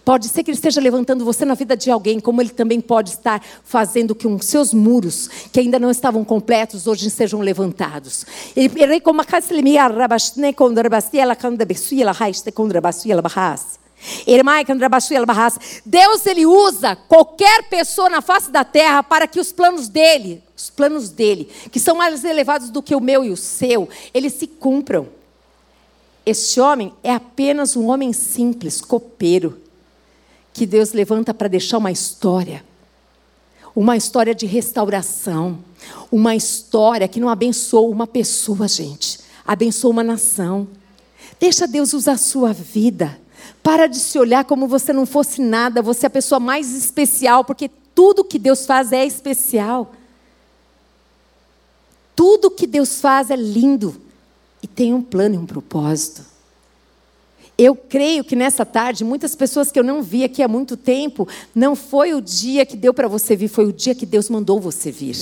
Pode 0.04 0.28
ser 0.28 0.44
que 0.44 0.52
Ele 0.52 0.58
esteja 0.58 0.82
levantando 0.82 1.24
você 1.24 1.46
na 1.46 1.54
vida 1.54 1.76
de 1.76 1.90
alguém, 1.92 2.20
como 2.20 2.42
Ele 2.42 2.50
também 2.50 2.82
pode 2.82 3.12
estar 3.12 3.42
fazendo 3.64 4.16
que 4.16 4.28
os 4.28 4.46
seus 4.46 4.74
muros, 4.74 5.30
que 5.52 5.60
ainda 5.60 5.80
não 5.80 5.92
estavam 5.92 6.24
completos, 6.24 6.88
hoje 6.88 7.10
sejam 7.10 7.40
levantados. 7.42 8.26
Deus 15.86 16.26
ele 16.26 16.46
usa 16.46 16.96
qualquer 16.96 17.70
pessoa 17.70 18.10
na 18.10 18.22
face 18.22 18.50
da 18.50 18.64
terra 18.64 19.04
para 19.04 19.28
que 19.28 19.40
os 19.40 19.52
planos 19.52 19.88
dele, 19.88 20.42
os 20.56 20.70
planos 20.70 21.10
dele, 21.10 21.50
que 21.72 21.80
são 21.80 21.96
mais 21.96 22.24
elevados 22.24 22.70
do 22.70 22.82
que 22.82 22.96
o 22.96 23.00
meu 23.00 23.24
e 23.24 23.30
o 23.30 23.38
seu, 23.38 23.88
eles 24.14 24.34
se 24.34 24.48
cumpram. 24.48 25.08
Este 26.26 26.60
homem 26.60 26.94
é 27.04 27.14
apenas 27.14 27.76
um 27.76 27.90
homem 27.90 28.14
simples, 28.14 28.82
copeiro, 28.82 29.60
que 30.54 30.66
Deus 30.66 30.94
levanta 30.94 31.34
para 31.34 31.48
deixar 31.48 31.78
uma 31.78 31.92
história. 31.92 32.64
Uma 33.76 33.96
história 33.96 34.36
de 34.36 34.46
restauração. 34.46 35.60
Uma 36.12 36.36
história 36.36 37.08
que 37.08 37.20
não 37.20 37.30
abençoa 37.30 37.90
uma 37.90 38.06
pessoa, 38.06 38.68
gente. 38.68 39.20
Abençoa 39.46 39.92
uma 39.92 40.04
nação. 40.04 40.68
Deixa 41.40 41.68
Deus 41.68 41.94
usar 41.94 42.14
a 42.14 42.18
sua 42.18 42.54
vida. 42.54 43.20
Para 43.64 43.88
de 43.88 43.98
se 43.98 44.20
olhar 44.20 44.44
como 44.46 44.68
você 44.68 44.92
não 44.92 45.06
fosse 45.06 45.42
nada. 45.42 45.82
Você 45.82 46.06
é 46.06 46.08
a 46.08 46.12
pessoa 46.12 46.40
mais 46.40 46.74
especial, 46.74 47.44
porque 47.44 47.70
tudo 47.96 48.24
que 48.24 48.38
Deus 48.38 48.66
faz 48.66 48.92
é 48.92 49.06
especial. 49.06 49.94
Tudo 52.16 52.52
que 52.52 52.68
Deus 52.68 53.00
faz 53.00 53.32
é 53.32 53.36
lindo 53.36 53.96
e 54.62 54.68
tem 54.68 54.94
um 54.94 55.02
plano 55.02 55.36
e 55.36 55.38
um 55.38 55.46
propósito. 55.46 56.31
Eu 57.64 57.76
creio 57.76 58.24
que 58.24 58.36
nessa 58.36 58.66
tarde, 58.66 59.04
muitas 59.04 59.36
pessoas 59.36 59.72
que 59.72 59.78
eu 59.78 59.84
não 59.84 60.02
vi 60.02 60.24
aqui 60.24 60.42
há 60.42 60.48
muito 60.48 60.76
tempo, 60.76 61.28
não 61.54 61.76
foi 61.76 62.12
o 62.12 62.20
dia 62.20 62.66
que 62.66 62.76
deu 62.76 62.92
para 62.92 63.08
você 63.08 63.36
vir, 63.36 63.50
foi 63.50 63.66
o 63.66 63.72
dia 63.72 63.94
que 63.94 64.04
Deus 64.04 64.32
mandou 64.32 64.60
você 64.60 64.92
vir. 64.92 65.16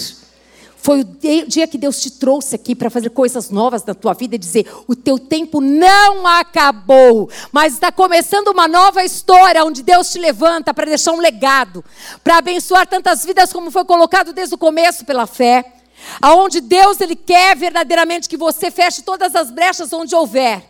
Foi 0.77 1.01
o 1.01 1.03
dia 1.45 1.67
que 1.67 1.77
Deus 1.77 2.01
te 2.01 2.11
trouxe 2.11 2.55
aqui 2.55 2.73
para 2.75 2.89
fazer 2.89 3.09
coisas 3.09 3.49
novas 3.49 3.83
na 3.83 3.93
tua 3.93 4.13
vida 4.13 4.35
e 4.35 4.37
dizer: 4.37 4.65
o 4.87 4.95
teu 4.95 5.19
tempo 5.19 5.59
não 5.59 6.25
acabou, 6.25 7.29
mas 7.51 7.73
está 7.73 7.91
começando 7.91 8.47
uma 8.47 8.69
nova 8.69 9.03
história 9.03 9.65
onde 9.65 9.83
Deus 9.83 10.09
te 10.09 10.17
levanta 10.17 10.73
para 10.73 10.85
deixar 10.85 11.11
um 11.11 11.19
legado, 11.19 11.83
para 12.23 12.37
abençoar 12.37 12.87
tantas 12.87 13.25
vidas 13.25 13.51
como 13.51 13.69
foi 13.69 13.83
colocado 13.83 14.31
desde 14.31 14.55
o 14.55 14.57
começo 14.57 15.03
pela 15.03 15.27
fé. 15.27 15.73
Aonde 16.21 16.61
Deus 16.61 17.01
ele 17.01 17.17
quer 17.17 17.57
verdadeiramente 17.57 18.29
que 18.29 18.37
você 18.37 18.71
feche 18.71 19.01
todas 19.01 19.35
as 19.35 19.51
brechas 19.51 19.91
onde 19.91 20.15
houver. 20.15 20.68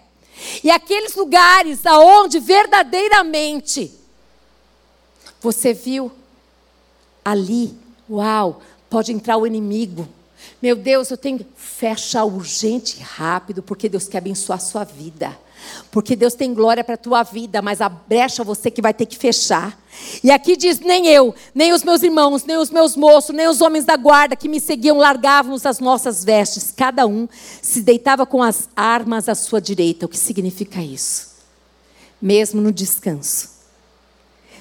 E 0.64 0.72
aqueles 0.72 1.16
lugares 1.16 1.86
aonde 1.86 2.40
verdadeiramente 2.40 3.92
você 5.42 5.74
viu 5.74 6.12
ali, 7.24 7.78
uau, 8.10 8.62
pode 8.90 9.12
entrar 9.12 9.38
o 9.38 9.48
inimigo. 9.48 10.08
Meu 10.62 10.76
Deus, 10.76 11.10
eu 11.12 11.18
tenho 11.18 11.46
fecha 11.56 12.24
urgente, 12.24 13.00
rápido, 13.02 13.62
porque 13.62 13.88
Deus 13.88 14.08
quer 14.08 14.18
abençoar 14.18 14.58
a 14.58 14.62
sua 14.62 14.84
vida. 14.84 15.38
Porque 15.92 16.16
Deus 16.16 16.34
tem 16.34 16.54
glória 16.54 16.84
para 16.84 16.96
a 16.96 16.98
tua 16.98 17.24
vida, 17.24 17.62
mas 17.62 17.82
a 17.82 17.90
brecha 17.90 18.44
você 18.44 18.70
que 18.70 18.82
vai 18.82 18.94
ter 18.94 19.06
que 19.06 19.18
fechar. 19.18 19.80
E 20.24 20.32
aqui 20.32 20.56
diz: 20.56 20.80
nem 20.80 21.08
eu, 21.08 21.34
nem 21.54 21.74
os 21.74 21.84
meus 21.84 22.04
irmãos, 22.04 22.44
nem 22.46 22.58
os 22.58 22.70
meus 22.70 22.96
moços, 22.96 23.36
nem 23.36 23.48
os 23.48 23.62
homens 23.62 23.86
da 23.86 23.98
guarda 23.98 24.36
que 24.36 24.48
me 24.48 24.60
seguiam 24.60 24.98
largávamos 24.98 25.66
as 25.66 25.80
nossas 25.80 26.24
vestes. 26.24 26.72
Cada 26.76 27.08
um 27.08 27.28
se 27.62 27.82
deitava 27.82 28.26
com 28.26 28.44
as 28.44 28.70
armas 28.76 29.28
à 29.28 29.36
sua 29.36 29.60
direita. 29.60 30.06
O 30.06 30.10
que 30.10 30.18
significa 30.18 30.82
isso? 30.82 31.30
Mesmo 32.22 32.62
no 32.62 32.72
descanso. 32.72 33.60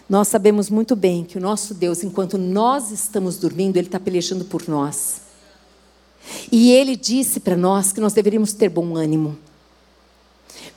Nós 0.09 0.29
sabemos 0.29 0.71
muito 0.71 0.97
bem 0.97 1.23
que 1.23 1.37
o 1.37 1.41
nosso 1.41 1.75
Deus, 1.75 2.03
enquanto 2.03 2.39
nós 2.39 2.91
estamos 2.91 3.37
dormindo, 3.37 3.77
Ele 3.77 3.89
está 3.89 4.01
pelejando 4.01 4.47
por 4.47 4.67
nós. 4.67 5.21
E 6.51 6.73
Ele 6.73 6.97
disse 6.97 7.41
para 7.41 7.57
nós 7.57 7.93
que 7.93 8.01
nós 8.01 8.15
deveríamos 8.15 8.55
ter 8.55 8.71
bom 8.71 8.97
ânimo. 8.97 9.39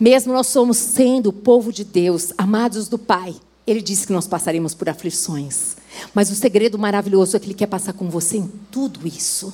Mesmo 0.02 0.34
nós 0.34 0.48
somos 0.48 0.78
sendo 0.78 1.28
o 1.28 1.34
povo 1.34 1.72
de 1.72 1.84
Deus, 1.84 2.34
amados 2.36 2.88
do 2.88 2.98
Pai, 2.98 3.36
Ele 3.68 3.84
disse 3.84 4.08
que 4.08 4.14
nós 4.14 4.26
passaremos 4.26 4.74
por 4.74 4.90
aflições. 4.90 5.76
Mas 6.12 6.32
o 6.32 6.36
segredo 6.36 6.80
maravilhoso 6.80 7.38
é 7.38 7.40
que 7.40 7.46
Ele 7.46 7.54
quer 7.54 7.68
passar 7.68 7.94
com 7.94 8.10
você 8.10 8.38
em 8.38 8.52
tudo 8.72 9.08
isso. 9.08 9.54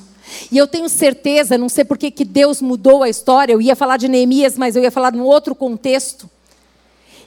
E 0.50 0.58
eu 0.58 0.66
tenho 0.66 0.88
certeza, 0.88 1.58
não 1.58 1.68
sei 1.68 1.84
por 1.84 1.98
que 1.98 2.24
Deus 2.24 2.62
mudou 2.62 3.04
a 3.04 3.10
história, 3.10 3.52
eu 3.52 3.62
ia 3.62 3.76
falar 3.76 3.98
de 3.98 4.08
Neemias, 4.08 4.56
mas 4.56 4.78
eu 4.78 4.84
ia 4.84 4.90
falar 4.90 5.12
num 5.12 5.26
outro 5.26 5.54
contexto. 5.54 6.30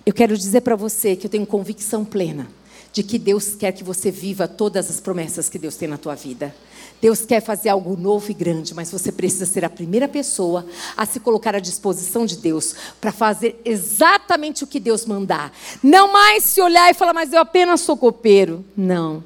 Eu 0.06 0.14
quero 0.14 0.34
dizer 0.34 0.62
para 0.62 0.74
você 0.74 1.14
que 1.14 1.26
eu 1.26 1.30
tenho 1.30 1.44
convicção 1.44 2.06
plena 2.06 2.48
de 2.90 3.02
que 3.02 3.18
Deus 3.18 3.54
quer 3.54 3.72
que 3.72 3.84
você 3.84 4.10
viva 4.10 4.48
todas 4.48 4.88
as 4.88 4.98
promessas 4.98 5.50
que 5.50 5.58
Deus 5.58 5.76
tem 5.76 5.86
na 5.86 5.98
tua 5.98 6.14
vida. 6.14 6.54
Deus 7.00 7.24
quer 7.24 7.40
fazer 7.40 7.70
algo 7.70 7.96
novo 7.96 8.30
e 8.30 8.34
grande, 8.34 8.74
mas 8.74 8.90
você 8.90 9.10
precisa 9.10 9.46
ser 9.46 9.64
a 9.64 9.70
primeira 9.70 10.06
pessoa 10.06 10.66
a 10.96 11.06
se 11.06 11.18
colocar 11.18 11.54
à 11.54 11.58
disposição 11.58 12.26
de 12.26 12.36
Deus 12.36 12.74
para 13.00 13.10
fazer 13.10 13.60
exatamente 13.64 14.64
o 14.64 14.66
que 14.66 14.78
Deus 14.78 15.06
mandar. 15.06 15.52
Não 15.82 16.12
mais 16.12 16.44
se 16.44 16.60
olhar 16.60 16.90
e 16.90 16.94
falar, 16.94 17.14
mas 17.14 17.32
eu 17.32 17.40
apenas 17.40 17.80
sou 17.80 17.96
copeiro. 17.96 18.64
Não. 18.76 19.24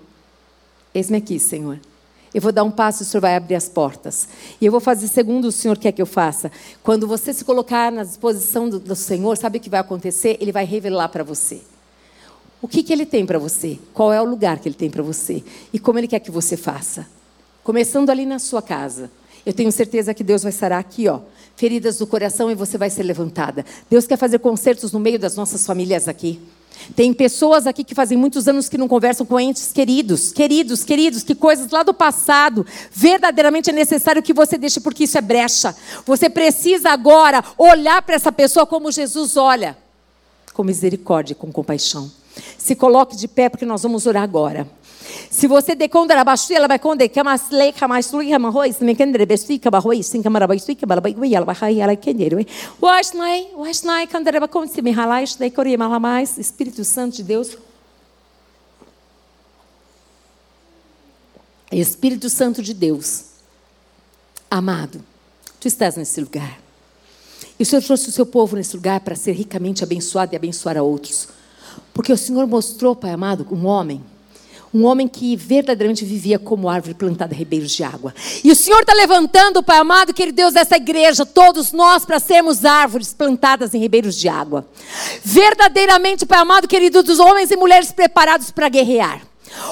Eis-me 0.95 1.17
aqui, 1.17 1.41
Senhor. 1.41 1.81
Eu 2.33 2.41
vou 2.41 2.53
dar 2.53 2.65
um 2.65 2.71
passo 2.71 3.03
e 3.03 3.05
o 3.05 3.07
Senhor 3.07 3.21
vai 3.21 3.37
abrir 3.37 3.55
as 3.55 3.69
portas. 3.69 4.29
E 4.61 4.67
eu 4.67 4.73
vou 4.73 4.81
fazer 4.81 5.09
segundo 5.09 5.47
o 5.47 5.53
Senhor 5.53 5.79
quer 5.79 5.93
que 5.93 6.03
eu 6.03 6.07
faça. 6.07 6.51
Quando 6.83 7.07
você 7.07 7.33
se 7.33 7.45
colocar 7.45 7.91
na 7.91 8.03
disposição 8.03 8.69
do, 8.69 8.81
do 8.81 8.97
Senhor, 8.97 9.37
sabe 9.37 9.59
o 9.59 9.61
que 9.61 9.71
vai 9.71 9.81
acontecer? 9.81 10.37
Ele 10.41 10.51
vai 10.51 10.65
revelar 10.65 11.09
para 11.09 11.23
você. 11.23 11.63
O 12.61 12.67
que, 12.67 12.83
que 12.83 12.93
Ele 12.93 13.07
tem 13.07 13.27
para 13.27 13.39
você? 13.39 13.79
Qual 13.93 14.13
é 14.13 14.21
o 14.21 14.25
lugar 14.25 14.59
que 14.59 14.69
Ele 14.69 14.75
tem 14.75 14.91
para 14.91 15.03
você? 15.03 15.45
E 15.73 15.79
como 15.79 15.99
Ele 15.99 16.09
quer 16.09 16.19
que 16.19 16.31
você 16.31 16.57
faça? 16.57 17.07
Começando 17.65 18.11
ali 18.11 18.27
na 18.27 18.39
sua 18.39 18.61
casa. 18.61 19.11
Eu 19.45 19.53
tenho 19.55 19.73
certeza 19.73 20.13
que 20.13 20.23
Deus 20.23 20.43
vai 20.43 20.53
sarar 20.53 20.79
aqui, 20.79 21.09
ó, 21.09 21.21
feridas 21.57 21.97
do 21.97 22.07
coração 22.07 22.51
e 22.51 22.55
você 22.55 22.77
vai 22.77 22.91
ser 22.91 23.03
levantada. 23.03 23.65
Deus 23.89 24.07
quer 24.07 24.19
fazer 24.19 24.39
concertos 24.39 24.93
no 24.93 25.01
meio 25.01 25.19
das 25.19 25.35
nossas 25.35 25.65
famílias 25.65 26.07
aqui. 26.07 26.41
Tem 26.95 27.13
pessoas 27.15 27.67
aqui 27.67 27.83
que 27.83 27.95
fazem 27.95 28.19
muitos 28.19 28.47
anos 28.49 28.69
que 28.69 28.77
não 28.77 28.87
conversam 28.87 29.25
com 29.25 29.41
entes 29.41 29.73
queridos, 29.73 30.33
queridos, 30.33 30.85
queridos, 30.85 31.23
que 31.23 31.35
coisas 31.35 31.71
lá 31.71 31.83
do 31.83 31.95
passado 31.95 32.67
verdadeiramente 32.93 33.71
é 33.71 33.73
necessário 33.73 34.23
que 34.23 34.35
você 34.35 34.59
deixe, 34.59 34.81
porque 34.81 35.05
isso 35.05 35.17
é 35.17 35.23
brecha. 35.23 35.75
Você 36.05 36.29
precisa 36.29 36.91
agora 36.91 37.43
olhar 37.57 38.03
para 38.03 38.17
essa 38.17 38.31
pessoa 38.31 38.67
como 38.67 38.93
Jesus 38.93 39.37
olha, 39.37 39.77
com 40.53 40.63
misericórdia, 40.63 41.35
com 41.35 41.51
compaixão. 41.51 42.11
Se 42.59 42.75
coloque 42.75 43.17
de 43.17 43.29
pé, 43.29 43.49
porque 43.49 43.65
nós 43.65 43.83
vamos 43.83 44.07
orar 44.07 44.23
agora. 44.23 44.69
Se 45.31 45.47
você 45.47 45.75
decondra 45.75 46.21
abaixo, 46.21 46.53
ela 46.53 46.69
vai 46.69 46.79
conde 46.79 47.09
que 47.09 47.23
mas 47.23 47.51
lei 47.51 47.73
que 47.73 47.87
mais 47.87 48.07
tu 48.11 48.21
que 48.21 48.39
mais 48.39 48.55
hoje 48.55 48.85
me 48.85 48.95
kendre 48.95 49.27
besti 49.27 49.59
que 49.59 49.69
barro 49.69 49.93
isso 49.93 50.21
que 50.21 50.29
mara 50.29 50.47
basti 50.47 50.75
que 50.75 50.87
bala 50.87 51.01
bai 51.01 51.15
ela 51.33 51.45
vai 51.45 51.79
ela 51.79 51.97
kendre 51.97 52.47
was 52.81 53.13
nai 53.13 53.49
was 53.55 53.83
nai 53.83 54.07
kendre 54.07 54.41
ba 54.41 54.49
com 54.49 54.67
se 54.67 54.81
me 54.81 54.93
halais 54.93 55.37
dei 55.37 55.51
coria 55.51 55.77
mal 55.77 55.99
mais 56.01 56.39
Espírito 56.39 56.85
Santo 56.85 57.17
de 57.17 57.23
Deus 57.23 57.59
Espírito 61.71 62.31
Santo 62.31 62.63
de 62.63 62.73
Deus 62.73 63.25
amado 64.51 65.05
tu 65.61 65.69
estás 65.69 65.97
nesse 65.97 66.21
lugar 66.21 66.61
e 67.59 67.63
o 67.63 67.67
Senhor 67.67 67.83
trouxe 67.83 68.09
o 68.09 68.13
seu 68.13 68.27
povo 68.27 68.57
nesse 68.57 68.75
lugar 68.75 69.01
para 69.01 69.17
ser 69.17 69.33
ricamente 69.33 69.83
abençoado 69.83 70.35
e 70.35 70.37
abençoar 70.37 70.77
a 70.77 70.83
outros 70.83 71.29
porque 71.93 72.13
o 72.13 72.17
Senhor 72.17 72.47
mostrou 72.47 72.95
Pai 72.95 73.11
amado 73.11 73.47
um 73.51 73.67
homem 73.67 74.14
um 74.75 74.85
homem 74.85 75.07
que 75.07 75.37
verdadeiramente 75.37 76.05
vivia 76.05 76.37
como 76.37 76.69
árvore 76.69 76.95
plantada 76.95 77.33
em 77.33 77.39
ribeiros 77.39 77.71
de 77.71 77.85
água. 77.85 78.13
E 78.43 78.51
o 78.51 78.57
Senhor 78.57 78.81
está 78.81 78.93
levantando, 78.93 79.63
Pai 79.63 79.79
amado, 79.79 80.13
querido 80.13 80.35
Deus, 80.35 80.53
dessa 80.53 80.77
igreja, 80.77 81.25
todos 81.25 81.73
nós, 81.73 82.05
para 82.05 82.19
sermos 82.19 82.65
árvores 82.65 83.15
plantadas 83.15 83.73
em 83.73 83.79
ribeiros 83.79 84.19
de 84.19 84.29
água. 84.29 84.67
Verdadeiramente, 85.23 86.27
Pai 86.27 86.41
amado, 86.41 86.67
querido, 86.67 87.05
dos 87.05 87.21
homens 87.21 87.53
e 87.53 87.57
mulheres 87.57 87.93
preparados 87.93 88.51
para 88.51 88.69
guerrear. 88.69 89.23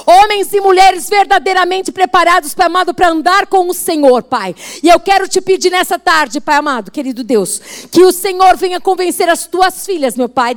Homens 0.05 0.53
e 0.53 0.61
mulheres 0.61 1.09
verdadeiramente 1.09 1.91
preparados, 1.91 2.53
Pai 2.53 2.67
amado, 2.67 2.93
para 2.93 3.09
andar 3.09 3.47
com 3.47 3.67
o 3.67 3.73
Senhor, 3.73 4.23
Pai. 4.23 4.55
E 4.81 4.89
eu 4.89 4.99
quero 4.99 5.27
te 5.27 5.41
pedir 5.41 5.69
nessa 5.69 5.99
tarde, 5.99 6.41
Pai 6.41 6.55
amado, 6.55 6.91
querido 6.91 7.23
Deus, 7.23 7.59
que 7.91 8.03
o 8.03 8.11
Senhor 8.11 8.57
venha 8.57 8.79
convencer 8.79 9.29
as 9.29 9.45
tuas 9.47 9.85
filhas, 9.85 10.15
meu 10.15 10.29
Pai, 10.29 10.55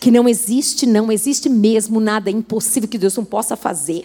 que 0.00 0.10
não 0.10 0.28
existe, 0.28 0.86
não 0.86 1.12
existe 1.12 1.48
mesmo 1.48 2.00
nada 2.00 2.30
impossível 2.30 2.88
que 2.88 2.98
Deus 2.98 3.16
não 3.16 3.24
possa 3.24 3.56
fazer 3.56 4.04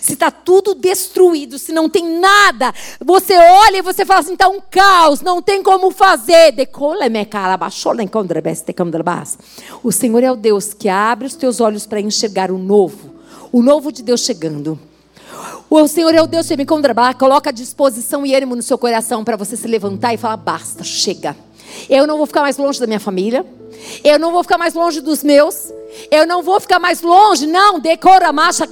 se 0.00 0.12
está 0.12 0.30
tudo 0.30 0.74
destruído, 0.74 1.58
se 1.58 1.72
não 1.72 1.88
tem 1.88 2.18
nada, 2.18 2.72
você 3.04 3.36
olha 3.36 3.78
e 3.78 3.82
você 3.82 4.04
fala 4.04 4.20
assim: 4.20 4.34
está 4.34 4.48
um 4.48 4.60
caos, 4.70 5.20
não 5.20 5.42
tem 5.42 5.62
como 5.62 5.90
fazer. 5.90 6.54
O 9.82 9.92
Senhor 9.92 10.22
é 10.22 10.30
o 10.30 10.36
Deus 10.36 10.72
que 10.72 10.88
abre 10.88 11.26
os 11.26 11.34
teus 11.34 11.60
olhos 11.60 11.86
para 11.86 12.00
enxergar 12.00 12.50
o 12.50 12.58
novo, 12.58 13.14
o 13.52 13.62
novo 13.62 13.90
de 13.90 14.02
Deus 14.02 14.20
chegando. 14.20 14.78
O 15.68 15.86
Senhor 15.88 16.14
é 16.14 16.22
o 16.22 16.26
Deus 16.26 16.46
que 16.46 16.56
me 16.56 16.64
coloca 16.64 17.50
à 17.50 17.52
disposição 17.52 18.24
e 18.24 18.34
ânimo 18.34 18.54
no 18.54 18.62
seu 18.62 18.78
coração 18.78 19.24
para 19.24 19.36
você 19.36 19.56
se 19.56 19.66
levantar 19.66 20.14
e 20.14 20.16
falar: 20.16 20.36
basta, 20.36 20.84
chega. 20.84 21.36
Eu 21.90 22.06
não 22.06 22.16
vou 22.16 22.26
ficar 22.26 22.42
mais 22.42 22.56
longe 22.56 22.78
da 22.78 22.86
minha 22.86 23.00
família. 23.00 23.44
Eu 24.04 24.18
não 24.18 24.32
vou 24.32 24.42
ficar 24.42 24.58
mais 24.58 24.74
longe 24.74 25.00
dos 25.00 25.22
meus. 25.22 25.72
Eu 26.10 26.26
não 26.26 26.42
vou 26.42 26.60
ficar 26.60 26.78
mais 26.78 27.00
longe, 27.00 27.46
não. 27.46 27.80
Decora 27.80 28.32
marcha, 28.32 28.66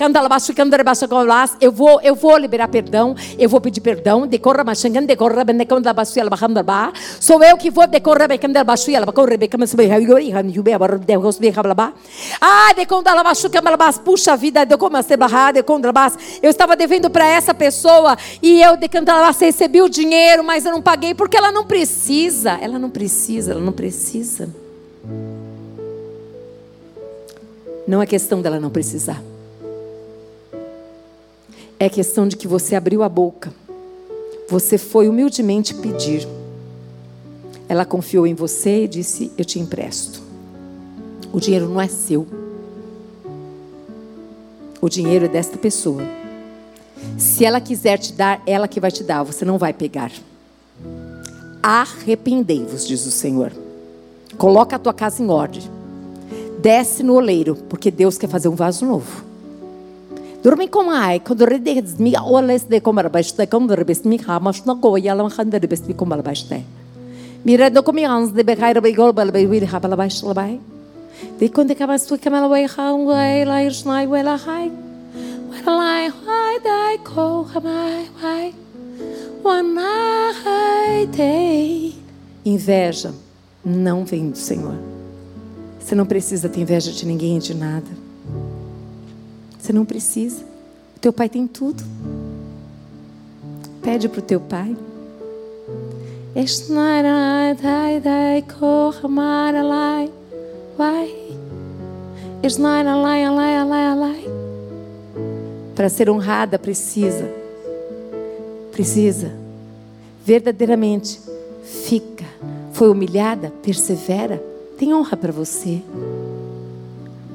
Eu 1.61 1.73
vou, 1.73 2.01
eu 2.03 2.15
vou 2.15 2.37
liberar 2.37 2.69
perdão. 2.69 3.15
Eu 3.39 3.49
vou 3.49 3.61
pedir 3.61 3.81
perdão. 3.81 4.27
Decora 4.27 4.63
marcha, 4.63 4.89
decora 4.89 5.45
Sou 7.21 7.43
eu 7.43 7.57
que 7.57 7.71
vou 7.71 7.87
decorar 7.87 8.29
Ah, 12.41 12.73
puxa 14.05 14.37
vida, 14.37 14.67
eu 16.43 16.51
estava 16.51 16.77
devendo 16.77 17.11
para 17.11 17.27
essa 17.27 17.55
pessoa 17.55 18.17
e 18.43 18.61
eu 18.63 18.77
recebi 19.41 19.83
o 19.83 19.89
dinheiro, 19.89 20.45
mas 20.45 20.65
eu 20.65 20.73
não 20.73 20.83
paguei 20.83 21.15
porque 21.15 21.37
ela 21.37 21.51
não 21.51 21.65
precisa. 21.65 22.59
Ela 22.61 22.79
não 22.79 22.91
precisa, 22.91 23.53
ela 23.53 23.61
não 23.61 23.73
precisa. 23.73 24.64
Não 27.87 28.01
é 28.01 28.07
questão 28.07 28.41
dela 28.41 28.59
não 28.59 28.71
precisar. 28.71 29.23
É 31.79 31.89
questão 31.89 32.27
de 32.27 32.37
que 32.37 32.49
você 32.49 32.75
abriu 32.75 33.03
a 33.03 33.09
boca. 33.09 33.53
Você 34.49 34.79
foi 34.79 35.09
humildemente 35.09 35.75
pedir. 35.75 36.27
Ela 37.69 37.85
confiou 37.85 38.27
em 38.27 38.35
você 38.35 38.85
e 38.85 38.89
disse: 38.89 39.31
Eu 39.37 39.45
te 39.45 39.59
empresto. 39.59 40.23
O 41.33 41.41
dinheiro 41.41 41.69
não 41.69 41.81
é 41.81 41.89
seu. 41.89 42.27
O 44.81 44.89
dinheiro 44.89 45.25
é 45.25 45.29
desta 45.29 45.59
pessoa. 45.59 46.03
Se 47.19 47.45
ela 47.45 47.61
quiser 47.61 47.99
te 47.99 48.13
dar, 48.13 48.43
ela 48.47 48.69
que 48.69 48.81
vai 48.81 48.91
te 48.91 49.03
dar, 49.03 49.23
você 49.23 49.45
não 49.45 49.59
vai 49.59 49.73
pegar. 49.73 50.13
Arrependei-vos, 51.63 52.87
diz 52.87 53.07
o 53.07 53.11
Senhor. 53.11 53.64
Coloca 54.39 54.77
a 54.77 54.79
tua 54.79 54.93
casa 54.93 55.23
em 55.23 55.29
ordem 55.29 55.63
desce 56.65 57.03
no 57.03 57.17
oleiro, 57.17 57.57
porque 57.69 57.91
Deus 57.91 58.17
quer 58.17 58.27
fazer 58.27 58.49
um 58.49 58.55
vaso 58.55 58.87
novo. 58.87 59.23
Dormi 60.43 60.67
com 60.67 60.91
ai, 60.91 61.21
quando 61.21 61.45
redes 61.45 61.99
mi 61.99 62.15
oles 62.17 62.65
de 62.65 62.81
como 62.81 63.03
rabaste, 63.03 63.47
como 63.47 63.69
rebest 63.69 64.07
mi 64.07 64.19
hamas 64.27 64.65
na 64.65 64.73
goya 64.73 65.15
la 65.15 65.29
khanda 65.29 65.59
rebest 65.59 65.87
mi 65.87 65.93
como 65.93 66.15
rabaste. 66.17 66.65
Mira 67.45 67.69
do 67.69 67.83
comi 67.83 68.07
ans 68.07 68.33
de 68.33 68.43
begaira 68.43 68.81
be 68.81 68.93
gol 68.93 69.13
bal 69.13 69.31
be 69.31 69.47
wil 69.47 69.67
habala 69.67 69.95
bash 69.95 70.23
labai. 70.23 70.59
De 71.39 71.51
quando 71.51 71.73
acaba 71.73 71.99
tu 71.99 72.17
kamala 72.17 72.49
way 72.49 72.67
khan 72.67 73.05
way 73.05 73.45
la 73.45 73.61
irsnai 73.63 74.07
wela 74.07 74.37
hai. 74.39 74.73
Wela 75.51 75.77
lai 75.77 76.09
hai 76.09 76.59
dai 76.65 76.99
ko 77.05 77.45
hamai 77.53 78.09
vai. 78.23 78.55
Wana 79.45 80.33
hai 80.45 81.07
te. 81.13 81.93
Inveja 82.47 83.13
não 83.65 84.05
vem 84.05 84.31
do 84.31 84.39
Senhor. 84.39 84.77
Você 85.81 85.95
não 85.95 86.07
precisa 86.07 86.49
ter 86.49 86.61
inveja 86.61 86.93
de 86.93 87.07
ninguém 87.07 87.37
e 87.37 87.41
de 87.41 87.55
nada. 87.55 87.87
Você 89.59 89.73
não 89.73 89.85
precisa. 89.85 90.43
O 90.97 91.01
teu 91.01 91.13
pai 91.13 91.29
tem 91.29 91.47
tudo. 91.47 91.83
Pede 93.83 94.09
para 94.09 94.19
o 94.19 94.23
teu 94.23 94.41
pai. 94.41 94.77
Para 105.75 105.89
ser 105.89 106.11
honrada 106.11 106.59
precisa. 106.59 107.31
Precisa. 108.73 109.33
Verdadeiramente. 110.25 111.21
Fica. 111.65 112.14
Foi 112.75 112.91
humilhada? 112.91 113.53
Persevera 113.63 114.43
tem 114.77 114.93
honra 114.93 115.17
para 115.17 115.33
você. 115.33 115.81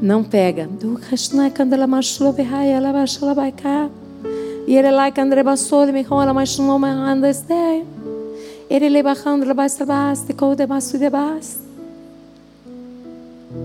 Não 0.02 0.22
pega. 0.22 0.70
E 4.68 4.76
ele 4.76 4.92
lá 4.92 5.10
que 5.10 5.22
André 5.22 5.42
ele 5.42 5.92
me 5.94 6.06
mais 6.34 6.60
não 6.60 6.78
me 6.78 6.90
anda 6.90 7.30
este. 7.30 7.86
Ele 8.70 8.90
le 8.90 9.02
bajando 9.02 9.46
la 9.46 9.54
basta 9.54 9.86
basta. 9.86 10.34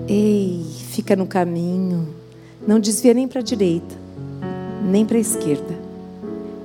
Ei, 0.08 0.64
fica 0.90 1.16
no 1.16 1.26
caminho. 1.26 2.08
Não 2.66 2.78
desvia 2.78 3.12
nem 3.12 3.28
para 3.28 3.40
a 3.40 3.42
direita, 3.44 3.94
nem 4.82 5.04
para 5.04 5.18
a 5.18 5.20
esquerda. 5.20 5.74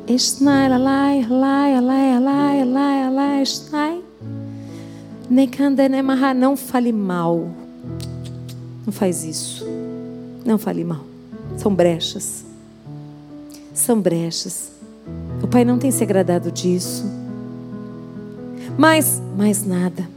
Esnai, 0.07 0.69
lai, 0.69 1.27
lai, 1.27 1.81
lai, 1.81 2.19
lai, 2.19 2.63
lai, 2.63 3.11
lai, 3.11 3.41
esnai. 3.41 3.98
Não 6.33 6.57
fale 6.57 6.91
mal. 6.91 7.49
Não 8.85 8.91
faz 8.91 9.23
isso. 9.23 9.65
Não 10.43 10.57
fale 10.57 10.83
mal. 10.83 11.05
São 11.57 11.73
brechas. 11.73 12.43
São 13.73 14.01
brechas. 14.01 14.71
O 15.43 15.47
Pai 15.47 15.63
não 15.63 15.77
tem 15.77 15.91
se 15.91 16.03
agradado 16.03 16.51
disso. 16.51 17.05
Mas, 18.77 19.21
mais 19.37 19.65
nada. 19.65 20.09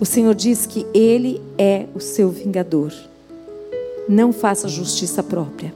O 0.00 0.06
Senhor 0.06 0.34
diz 0.34 0.66
que 0.66 0.86
Ele 0.92 1.40
é 1.56 1.86
o 1.94 2.00
seu 2.00 2.30
vingador. 2.30 2.92
Não 4.08 4.32
faça 4.32 4.68
justiça 4.68 5.22
própria. 5.22 5.72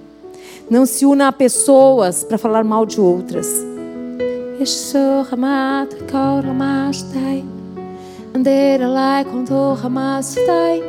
Não 0.69 0.87
se 0.87 1.07
una 1.07 1.29
a 1.29 1.33
pessoas 1.33 2.25
para 2.25 2.39
falar 2.39 2.65
mal 2.65 2.87
de 2.87 3.01
outras. 3.01 3.47
Andera 4.61 5.25
lai 5.37 5.87
kondo 6.11 6.55
hamas 9.77 10.35
tai 10.35 10.83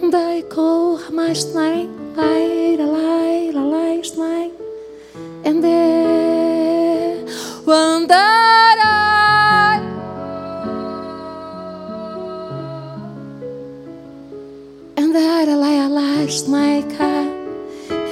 Andai 0.00 0.40
ko 0.48 0.96
hamas 0.96 1.54
nai 1.54 1.86
Lai 2.16 2.76
la 2.78 2.86
lai 2.86 3.52
la 3.52 3.64
lai 3.74 4.00
snai 4.02 4.50
lai 15.62 15.88
lai 15.96 16.26
snai 16.28 16.76
ka 16.96 17.12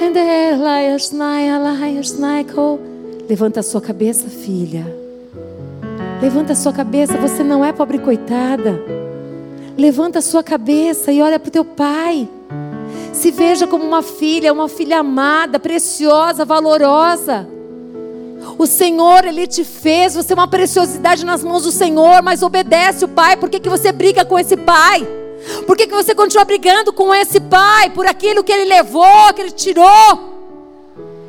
Andera 0.05 0.57
lai 0.61 2.03
snai 2.03 2.43
ko 2.53 2.79
Levanta 3.27 3.61
a 3.61 3.63
sua 3.63 3.81
cabeça, 3.81 4.27
filha. 4.27 5.02
Levanta 6.21 6.53
a 6.53 6.55
sua 6.55 6.73
cabeça, 6.73 7.17
você 7.17 7.43
não 7.43 7.63
é 7.63 7.71
pobre 7.71 7.99
coitada. 7.99 8.79
Levanta 9.77 10.19
a 10.19 10.21
sua 10.21 10.43
cabeça 10.43 11.11
e 11.11 11.21
olha 11.21 11.39
para 11.39 11.49
o 11.49 11.51
teu 11.51 11.65
pai. 11.65 12.27
Se 13.11 13.31
veja 13.31 13.67
como 13.67 13.83
uma 13.83 14.01
filha, 14.01 14.53
uma 14.53 14.69
filha 14.69 14.99
amada, 14.99 15.59
preciosa, 15.59 16.45
valorosa. 16.45 17.47
O 18.57 18.65
Senhor, 18.65 19.25
Ele 19.25 19.47
te 19.47 19.63
fez, 19.63 20.15
você 20.15 20.33
é 20.33 20.35
uma 20.35 20.47
preciosidade 20.47 21.25
nas 21.25 21.43
mãos 21.43 21.63
do 21.63 21.71
Senhor, 21.71 22.21
mas 22.21 22.43
obedece 22.43 23.05
o 23.05 23.07
Pai. 23.07 23.37
Por 23.37 23.49
que, 23.49 23.59
que 23.59 23.69
você 23.69 23.91
briga 23.91 24.25
com 24.25 24.37
esse 24.37 24.57
Pai? 24.57 25.07
Por 25.65 25.75
que, 25.75 25.87
que 25.87 25.93
você 25.93 26.13
continua 26.13 26.45
brigando 26.45 26.93
com 26.93 27.13
esse 27.13 27.39
Pai? 27.39 27.89
Por 27.89 28.05
aquilo 28.05 28.43
que 28.43 28.51
Ele 28.51 28.65
levou, 28.65 29.33
que 29.33 29.41
Ele 29.41 29.51
tirou? 29.51 30.33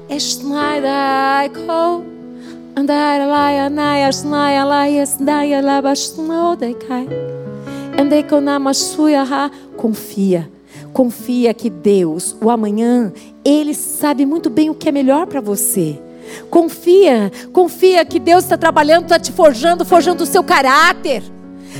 Esnai 0.08 0.78
Andai 0.78 2.13
lai 2.76 3.58
anai 3.58 4.04
asnai 4.04 4.56
alai 4.56 4.98
esdai 4.98 5.54
alabasnodekai. 5.54 7.08
Andei 8.00 8.24
ha. 9.30 9.50
Confia. 9.76 10.50
Confia 10.92 11.54
que 11.54 11.70
Deus, 11.70 12.36
o 12.40 12.50
amanhã, 12.50 13.12
Ele 13.44 13.74
sabe 13.74 14.26
muito 14.26 14.50
bem 14.50 14.70
o 14.70 14.74
que 14.74 14.88
é 14.88 14.92
melhor 14.92 15.26
para 15.26 15.40
você. 15.40 16.00
Confia, 16.50 17.30
confia 17.52 18.04
que 18.04 18.18
Deus 18.18 18.44
está 18.44 18.56
trabalhando, 18.56 19.04
está 19.04 19.18
te 19.18 19.30
forjando, 19.30 19.84
forjando 19.84 20.24
o 20.24 20.26
seu 20.26 20.42
caráter. 20.42 21.22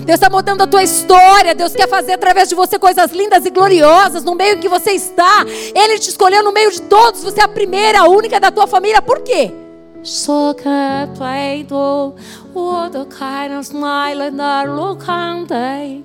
Deus 0.05 0.17
está 0.17 0.29
mudando 0.29 0.63
a 0.63 0.67
tua 0.67 0.83
história. 0.83 1.55
Deus 1.55 1.75
quer 1.75 1.89
fazer 1.89 2.13
através 2.13 2.49
de 2.49 2.55
você 2.55 2.79
coisas 2.79 3.13
lindas 3.13 3.47
e 3.47 3.51
gloriosas 3.51 4.25
no 4.25 4.35
meio 4.35 4.59
que 4.59 4.69
você 4.69 4.91
está. 4.91 5.45
Ele 5.75 5.99
te 5.99 6.11
escolheu 6.11 6.43
no 6.43 6.53
meio 6.53 6.71
de 6.71 6.83
todos. 6.83 7.23
Você 7.23 7.41
é 7.41 7.45
a 7.45 7.49
primeira, 7.49 8.01
a 8.01 8.09
única 8.09 8.41
da 8.41 8.51
tua 8.51 8.67
família. 8.67 9.01
Por 9.01 9.23
quê? 9.23 9.64
Soka 10.05 11.09
pleito, 11.17 12.15
o 12.55 12.89
do 12.91 13.07
kainas 13.07 13.71
naila 13.71 14.31
na 14.31 14.63
lukante. 14.65 16.05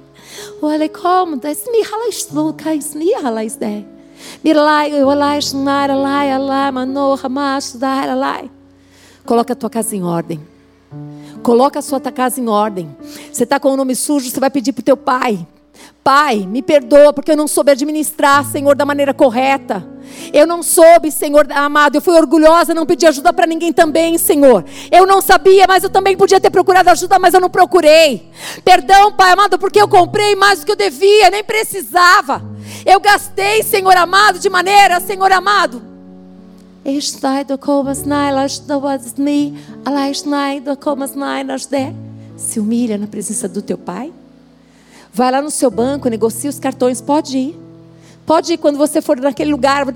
Wale 0.62 0.88
kom 0.88 1.38
des 1.38 1.68
mi 1.70 1.84
halais 1.84 2.30
lukais 2.32 2.96
ni 2.96 3.14
halais 3.14 3.58
de. 3.58 3.84
Mirlai, 4.42 4.92
eu 4.94 5.10
alais 5.10 5.52
nara 5.52 5.96
lai 5.96 6.32
alai 6.32 6.72
mano 6.72 7.18
hamas 7.22 7.74
da 7.74 8.16
lai. 8.16 8.50
Coloca 9.26 9.52
a 9.52 9.56
tua 9.56 9.70
casa 9.70 9.94
em 9.94 10.04
ordem. 10.04 10.40
Coloca 11.44 11.80
a 11.80 11.82
sua 11.82 12.00
casa 12.00 12.40
em 12.40 12.48
ordem. 12.48 12.96
Você 13.34 13.44
está 13.44 13.60
com 13.60 13.74
o 13.74 13.76
nome 13.76 13.96
sujo, 13.96 14.30
você 14.30 14.40
vai 14.40 14.50
pedir 14.50 14.72
para 14.72 14.82
o 14.82 14.86
teu 14.86 14.96
pai. 14.96 15.46
Pai, 16.02 16.48
me 16.48 16.62
perdoa 16.62 17.12
porque 17.12 17.32
eu 17.32 17.38
não 17.38 17.50
soube 17.50 17.72
administrar, 17.72 18.46
Senhor, 18.46 18.78
da 18.78 18.86
maneira 18.86 19.14
correta. 19.14 19.86
Eu 20.34 20.46
não 20.46 20.62
soube, 20.62 21.12
Senhor 21.12 21.48
amado. 21.52 21.96
Eu 21.96 22.02
fui 22.02 22.16
orgulhosa, 22.16 22.74
não 22.74 22.86
pedi 22.86 23.06
ajuda 23.06 23.34
para 23.34 23.48
ninguém 23.48 23.74
também, 23.74 24.18
Senhor. 24.18 24.66
Eu 24.92 25.06
não 25.06 25.22
sabia, 25.22 25.66
mas 25.68 25.84
eu 25.84 25.90
também 25.90 26.16
podia 26.16 26.40
ter 26.40 26.50
procurado 26.50 26.90
ajuda, 26.90 27.18
mas 27.20 27.34
eu 27.34 27.42
não 27.42 27.50
procurei. 27.50 28.30
Perdão, 28.64 29.12
Pai 29.12 29.32
amado, 29.32 29.58
porque 29.58 29.82
eu 29.82 29.88
comprei 29.88 30.36
mais 30.36 30.60
do 30.60 30.66
que 30.66 30.72
eu 30.72 30.76
devia, 30.76 31.30
nem 31.30 31.44
precisava. 31.44 32.42
Eu 32.86 33.00
gastei, 33.00 33.64
Senhor 33.64 33.96
amado, 33.96 34.40
de 34.40 34.50
maneira, 34.50 35.00
Senhor 35.00 35.32
amado. 35.32 35.82
Se 42.38 42.60
humilha 42.60 42.98
na 42.98 43.06
presença 43.06 43.48
do 43.48 43.62
teu 43.62 43.78
Pai. 43.78 44.14
Vai 45.12 45.32
lá 45.32 45.42
no 45.42 45.52
seu 45.52 45.70
banco, 45.70 46.08
negocia 46.08 46.50
os 46.50 46.60
cartões, 46.60 47.02
pode 47.02 47.38
ir. 47.38 47.69
Pode 48.30 48.54
ir 48.54 48.58
quando 48.60 48.78
você 48.78 49.02
for 49.02 49.20
naquele 49.20 49.50
lugar, 49.50 49.88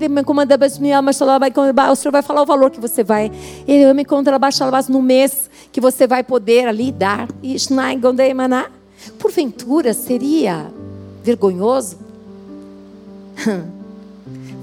o 1.92 1.94
senhor 1.94 2.10
vai 2.10 2.20
falar 2.20 2.42
o 2.42 2.44
valor 2.44 2.68
que 2.68 2.80
você 2.80 3.04
vai. 3.04 3.30
Eu 3.64 3.94
me 3.94 4.04
abaixo 4.34 4.64
no 4.88 5.00
mês 5.00 5.48
que 5.70 5.80
você 5.80 6.04
vai 6.04 6.24
poder 6.24 6.66
ali 6.66 6.90
dar. 6.90 7.28
Porventura 9.20 9.94
seria 9.94 10.66
vergonhoso 11.22 11.96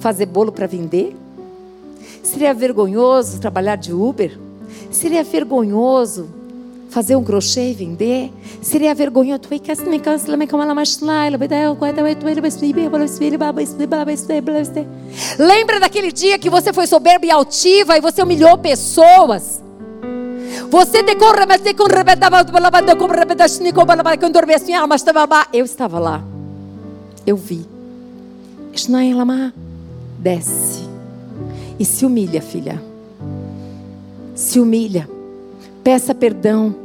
fazer 0.02 0.26
bolo 0.26 0.52
para 0.52 0.68
vender? 0.68 1.16
Seria 2.24 2.54
vergonhoso 2.54 3.40
trabalhar 3.40 3.78
de 3.78 3.94
Uber? 3.94 4.38
Seria 4.92 5.24
vergonhoso 5.24 6.28
fazer 6.92 7.16
um 7.16 7.24
crochê 7.24 7.72
e 7.72 7.74
vender? 7.74 8.32
Seria 8.62 8.94
vergonhoso. 8.94 9.40
Lembra 15.40 15.80
daquele 15.80 16.12
dia 16.12 16.38
que 16.38 16.50
você 16.50 16.72
foi 16.74 16.86
soberba 16.86 17.26
e 17.26 17.32
altiva 17.32 17.98
e 17.98 18.02
você 18.02 18.22
humilhou 18.22 18.58
pessoas? 18.58 19.64
Você 20.70 21.02
Eu 25.54 25.64
estava 25.64 25.98
lá. 25.98 26.22
Eu 27.26 27.38
vi. 27.38 27.66
Desce. 30.20 30.84
E 31.80 31.86
se 31.86 32.06
humilha, 32.06 32.42
filha. 32.42 32.82
Se 34.36 34.60
humilha. 34.60 35.21
Peça 35.84 36.14
perdão. 36.14 36.76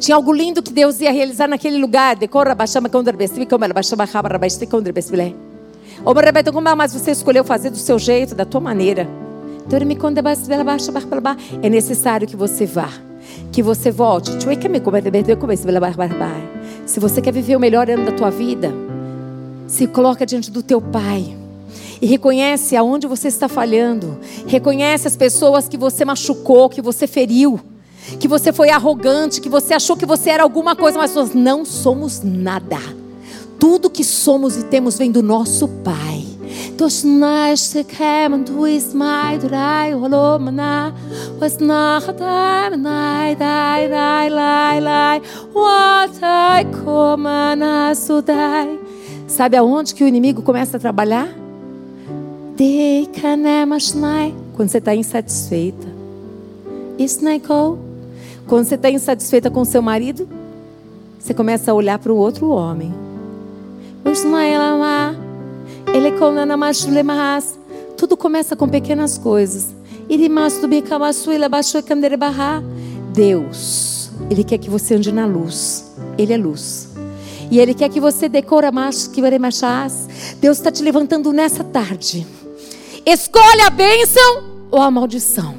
Tinha 0.00 0.16
algo 0.16 0.32
lindo 0.32 0.62
que 0.62 0.72
Deus 0.72 1.00
ia 1.00 1.12
realizar 1.12 1.46
naquele 1.46 1.78
lugar. 1.78 2.16
Mas 6.76 6.92
você 6.92 7.10
escolheu 7.12 7.44
fazer 7.44 7.70
do 7.70 7.76
seu 7.76 7.98
jeito, 7.98 8.34
da 8.34 8.44
tua 8.44 8.60
maneira. 8.60 9.08
É 11.62 11.70
necessário 11.70 12.26
que 12.26 12.36
você 12.36 12.66
vá, 12.66 12.90
que 13.52 13.62
você 13.62 13.90
volte. 13.92 14.32
Se 16.84 17.00
você 17.00 17.22
quer 17.22 17.32
viver 17.32 17.56
o 17.56 17.60
melhor 17.60 17.88
ano 17.88 18.04
da 18.04 18.12
tua 18.12 18.30
vida, 18.30 18.72
se 19.68 19.86
coloca 19.86 20.26
diante 20.26 20.50
do 20.50 20.62
teu 20.62 20.80
Pai 20.80 21.43
e 22.00 22.06
reconhece 22.06 22.76
aonde 22.76 23.06
você 23.06 23.28
está 23.28 23.48
falhando. 23.48 24.18
Reconhece 24.46 25.06
as 25.08 25.16
pessoas 25.16 25.68
que 25.68 25.76
você 25.76 26.04
machucou, 26.04 26.68
que 26.68 26.82
você 26.82 27.06
feriu, 27.06 27.60
que 28.18 28.28
você 28.28 28.52
foi 28.52 28.70
arrogante, 28.70 29.40
que 29.40 29.48
você 29.48 29.74
achou 29.74 29.96
que 29.96 30.06
você 30.06 30.30
era 30.30 30.42
alguma 30.42 30.76
coisa, 30.76 30.98
mas 30.98 31.14
nós 31.14 31.34
não 31.34 31.64
somos 31.64 32.22
nada. 32.22 32.78
Tudo 33.58 33.90
que 33.90 34.04
somos 34.04 34.56
e 34.56 34.64
temos 34.64 34.98
vem 34.98 35.10
do 35.10 35.22
nosso 35.22 35.68
Pai. 35.68 36.34
Dos 36.76 37.04
nós 37.04 37.74
kämen 37.88 38.42
du 38.42 38.66
is 38.66 38.92
mai 38.92 39.38
drei 39.38 39.94
holo 39.94 40.38
mana 40.38 40.92
was 41.40 41.58
nach 41.58 42.12
dai 42.12 42.76
nai 42.76 43.34
dai 43.36 43.88
dai 43.88 44.28
lai 44.28 44.80
lai 44.80 45.22
what 45.52 46.18
I 46.22 46.64
come 46.84 47.94
sudai 47.94 48.78
Sabe 49.26 49.56
aonde 49.56 49.94
que 49.94 50.04
o 50.04 50.08
inimigo 50.08 50.42
começa 50.42 50.76
a 50.76 50.80
trabalhar? 50.80 51.43
Quando 54.54 54.68
você 54.68 54.78
está 54.78 54.94
insatisfeita. 54.94 55.88
Quando 58.46 58.64
você 58.64 58.76
está 58.76 58.88
insatisfeita 58.88 59.50
com 59.50 59.64
seu 59.64 59.82
marido, 59.82 60.28
você 61.18 61.34
começa 61.34 61.72
a 61.72 61.74
olhar 61.74 61.98
para 61.98 62.12
o 62.12 62.16
outro 62.16 62.50
homem. 62.50 62.94
Tudo 67.96 68.16
começa 68.16 68.54
com 68.54 68.68
pequenas 68.68 69.18
coisas. 69.18 69.74
Deus, 73.12 74.12
Ele 74.30 74.44
quer 74.44 74.58
que 74.58 74.70
você 74.70 74.94
ande 74.94 75.10
na 75.10 75.26
luz. 75.26 75.92
Ele 76.16 76.32
é 76.32 76.36
luz. 76.36 76.90
E 77.50 77.58
Ele 77.58 77.74
quer 77.74 77.88
que 77.88 77.98
você 77.98 78.28
decora 78.28 78.70
mais 78.70 79.08
que 79.08 79.20
Deus 80.40 80.58
está 80.58 80.70
te 80.70 80.84
levantando 80.84 81.32
nessa 81.32 81.64
tarde 81.64 82.24
Escolhe 83.06 83.60
a 83.60 83.70
bênção 83.70 84.44
ou 84.70 84.80
a 84.80 84.90
maldição. 84.90 85.54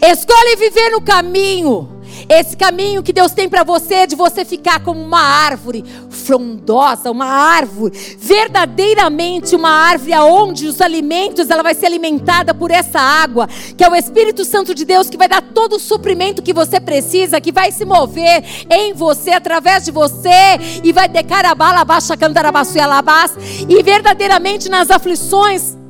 Escolhe 0.00 0.56
viver 0.56 0.90
no 0.90 1.00
caminho. 1.00 1.88
Esse 2.28 2.56
caminho 2.56 3.02
que 3.02 3.12
Deus 3.12 3.32
tem 3.32 3.48
para 3.48 3.62
você 3.62 4.06
de 4.06 4.14
você 4.14 4.44
ficar 4.44 4.80
como 4.80 5.00
uma 5.00 5.20
árvore 5.20 5.84
frondosa, 6.10 7.10
uma 7.10 7.26
árvore, 7.26 7.96
verdadeiramente 8.18 9.56
uma 9.56 9.70
árvore 9.70 10.12
aonde 10.12 10.66
os 10.66 10.80
alimentos, 10.80 11.50
ela 11.50 11.62
vai 11.62 11.74
ser 11.74 11.86
alimentada 11.86 12.52
por 12.52 12.70
essa 12.70 13.00
água, 13.00 13.48
que 13.76 13.82
é 13.82 13.88
o 13.88 13.94
Espírito 13.94 14.44
Santo 14.44 14.74
de 14.74 14.84
Deus 14.84 15.08
que 15.08 15.16
vai 15.16 15.28
dar 15.28 15.42
todo 15.42 15.76
o 15.76 15.80
suprimento 15.80 16.42
que 16.42 16.52
você 16.52 16.80
precisa, 16.80 17.40
que 17.40 17.52
vai 17.52 17.72
se 17.72 17.84
mover 17.84 18.44
em 18.70 18.92
você, 18.92 19.30
através 19.30 19.84
de 19.84 19.90
você, 19.90 20.58
e 20.82 20.92
vai 20.92 21.08
decar 21.08 21.44
a 21.44 21.54
bala, 21.54 21.84
baixa, 21.84 22.16
cantarabaçu 22.16 22.76
e 22.76 22.80
alabás, 22.80 23.32
e 23.68 23.82
verdadeiramente 23.82 24.68
nas 24.68 24.90
aflições 24.90 25.81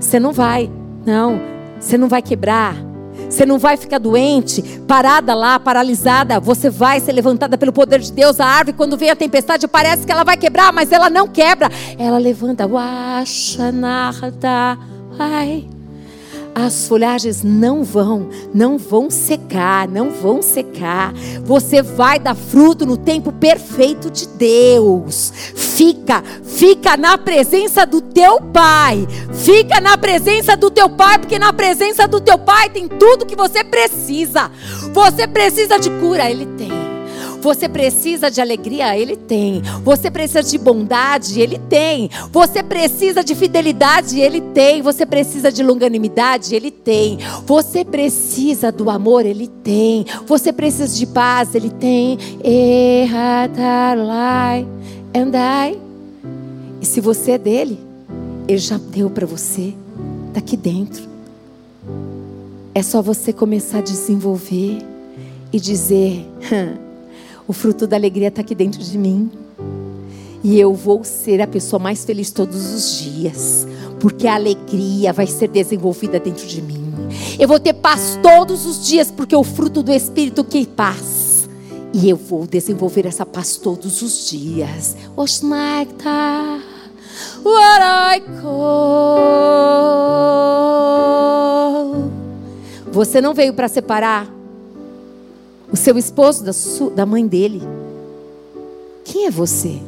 você 0.00 0.18
não 0.18 0.32
vai, 0.32 0.70
não, 1.04 1.40
você 1.78 1.98
não 1.98 2.08
vai 2.08 2.22
quebrar. 2.22 2.76
Você 3.28 3.46
não 3.46 3.58
vai 3.58 3.76
ficar 3.76 3.98
doente, 3.98 4.62
parada 4.86 5.34
lá, 5.34 5.58
paralisada. 5.58 6.40
Você 6.40 6.68
vai 6.68 7.00
ser 7.00 7.12
levantada 7.12 7.56
pelo 7.56 7.72
poder 7.72 8.00
de 8.00 8.12
Deus. 8.12 8.40
A 8.40 8.46
árvore, 8.46 8.76
quando 8.76 8.96
vem 8.96 9.10
a 9.10 9.16
tempestade, 9.16 9.66
parece 9.68 10.04
que 10.04 10.12
ela 10.12 10.24
vai 10.24 10.36
quebrar, 10.36 10.72
mas 10.72 10.92
ela 10.92 11.08
não 11.08 11.26
quebra. 11.28 11.68
Ela 11.98 12.18
levanta. 12.18 12.68
Ai. 15.18 15.73
As 16.54 16.86
folhagens 16.86 17.42
não 17.42 17.82
vão, 17.82 18.28
não 18.54 18.78
vão 18.78 19.10
secar, 19.10 19.88
não 19.88 20.10
vão 20.10 20.40
secar. 20.40 21.12
Você 21.42 21.82
vai 21.82 22.20
dar 22.20 22.36
fruto 22.36 22.86
no 22.86 22.96
tempo 22.96 23.32
perfeito 23.32 24.08
de 24.08 24.28
Deus. 24.28 25.32
Fica, 25.54 26.22
fica 26.44 26.96
na 26.96 27.18
presença 27.18 27.84
do 27.84 28.00
teu 28.00 28.40
Pai. 28.40 29.04
Fica 29.32 29.80
na 29.80 29.98
presença 29.98 30.56
do 30.56 30.70
teu 30.70 30.88
Pai, 30.88 31.18
porque 31.18 31.40
na 31.40 31.52
presença 31.52 32.06
do 32.06 32.20
teu 32.20 32.38
Pai 32.38 32.70
tem 32.70 32.86
tudo 32.86 33.26
que 33.26 33.34
você 33.34 33.64
precisa. 33.64 34.48
Você 34.92 35.26
precisa 35.26 35.76
de 35.76 35.90
cura, 35.90 36.30
Ele 36.30 36.46
tem. 36.46 36.93
Você 37.44 37.68
precisa 37.68 38.30
de 38.30 38.40
alegria? 38.40 38.96
Ele 38.96 39.16
tem. 39.16 39.60
Você 39.84 40.10
precisa 40.10 40.42
de 40.42 40.56
bondade? 40.56 41.42
Ele 41.42 41.58
tem. 41.58 42.08
Você 42.32 42.62
precisa 42.62 43.22
de 43.22 43.34
fidelidade? 43.34 44.18
Ele 44.18 44.40
tem. 44.40 44.80
Você 44.80 45.04
precisa 45.04 45.52
de 45.52 45.62
longanimidade? 45.62 46.54
Ele 46.54 46.70
tem. 46.70 47.18
Você 47.44 47.84
precisa 47.84 48.72
do 48.72 48.88
amor? 48.88 49.26
Ele 49.26 49.46
tem. 49.62 50.06
Você 50.26 50.54
precisa 50.54 50.96
de 50.96 51.04
paz? 51.04 51.54
Ele 51.54 51.68
tem. 51.68 52.18
And 55.14 55.32
E 56.80 56.86
se 56.86 56.98
você 56.98 57.32
é 57.32 57.38
dele, 57.38 57.78
ele 58.48 58.56
já 58.56 58.78
deu 58.78 59.10
para 59.10 59.26
você. 59.26 59.74
Está 60.28 60.38
aqui 60.38 60.56
dentro. 60.56 61.06
É 62.74 62.82
só 62.82 63.02
você 63.02 63.34
começar 63.34 63.80
a 63.80 63.82
desenvolver 63.82 64.78
e 65.52 65.60
dizer. 65.60 66.26
O 67.46 67.52
fruto 67.52 67.86
da 67.86 67.96
alegria 67.96 68.28
está 68.28 68.40
aqui 68.40 68.54
dentro 68.54 68.82
de 68.82 68.96
mim. 68.96 69.30
E 70.42 70.58
eu 70.58 70.74
vou 70.74 71.04
ser 71.04 71.40
a 71.40 71.46
pessoa 71.46 71.80
mais 71.80 72.04
feliz 72.04 72.30
todos 72.30 72.72
os 72.72 72.98
dias. 72.98 73.66
Porque 74.00 74.26
a 74.26 74.34
alegria 74.34 75.12
vai 75.12 75.26
ser 75.26 75.48
desenvolvida 75.48 76.18
dentro 76.18 76.46
de 76.46 76.62
mim. 76.62 76.84
Eu 77.38 77.48
vou 77.48 77.58
ter 77.58 77.74
paz 77.74 78.18
todos 78.22 78.66
os 78.66 78.86
dias, 78.86 79.10
porque 79.10 79.34
o 79.36 79.44
fruto 79.44 79.82
do 79.82 79.92
Espírito 79.92 80.44
que 80.44 80.62
é 80.62 80.66
paz. 80.66 81.48
E 81.92 82.08
eu 82.08 82.16
vou 82.16 82.46
desenvolver 82.46 83.06
essa 83.06 83.24
paz 83.24 83.56
todos 83.56 84.02
os 84.02 84.28
dias. 84.28 84.96
Osnaita. 85.16 86.60
Você 92.90 93.20
não 93.20 93.34
veio 93.34 93.52
para 93.52 93.68
separar 93.68 94.28
o 95.74 95.76
seu 95.76 95.98
esposo 95.98 96.44
da, 96.44 96.52
sua, 96.52 96.88
da 96.90 97.04
mãe 97.04 97.26
dele. 97.26 97.60
Quem 99.04 99.26
é 99.26 99.30
você? 99.30 99.82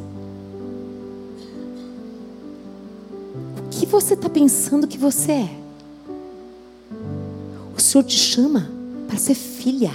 O 3.65 3.69
que 3.71 3.85
você 3.85 4.13
está 4.13 4.29
pensando 4.29 4.85
que 4.85 4.97
você 4.97 5.31
é? 5.31 5.49
O 7.73 7.79
Senhor 7.79 8.03
te 8.03 8.17
chama 8.17 8.69
para 9.07 9.17
ser 9.17 9.33
filha, 9.33 9.93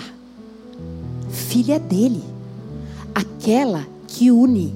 filha 1.31 1.79
dele, 1.79 2.25
aquela 3.15 3.87
que 4.07 4.31
une, 4.31 4.75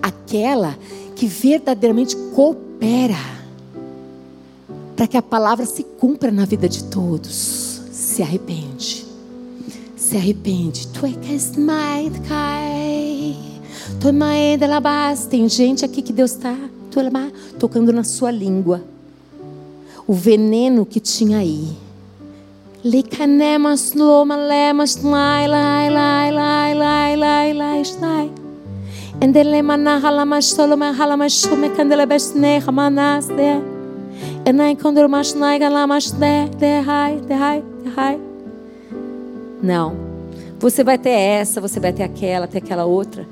aquela 0.00 0.78
que 1.16 1.26
verdadeiramente 1.26 2.14
coopera, 2.36 3.18
para 4.94 5.08
que 5.08 5.16
a 5.16 5.22
palavra 5.22 5.66
se 5.66 5.82
cumpra 5.82 6.30
na 6.30 6.44
vida 6.44 6.68
de 6.68 6.84
todos. 6.84 7.80
Se 7.90 8.22
arrepende, 8.22 9.05
se 10.06 10.16
arrepende. 10.16 10.86
Tu 10.88 11.06
é 11.06 11.10
que 11.10 11.60
mais 11.60 12.12
cai, 12.28 13.36
tu 14.00 14.08
é 14.08 14.12
Tem 15.26 15.48
gente 15.48 15.84
aqui 15.84 16.00
que 16.00 16.12
Deus 16.12 16.30
está 16.30 16.56
tocando 17.58 17.92
na 17.92 18.04
sua 18.04 18.30
língua. 18.30 18.82
O 20.06 20.14
veneno 20.14 20.86
que 20.86 21.00
tinha 21.00 21.38
aí 21.38 21.76
hamanas 32.68 33.26
de. 33.26 33.60
Enai 34.48 34.76
mas 35.88 36.12
de 36.12 36.48
de 36.60 36.88
hai 36.88 37.20
de 37.20 37.32
hai 37.32 37.64
de 37.82 38.00
hai. 38.00 38.25
Não. 39.66 39.96
Você 40.60 40.84
vai 40.84 40.96
ter 40.96 41.10
essa, 41.10 41.60
você 41.60 41.80
vai 41.80 41.92
ter 41.92 42.04
aquela, 42.04 42.46
ter 42.46 42.58
aquela 42.58 42.84
outra. 42.84 43.26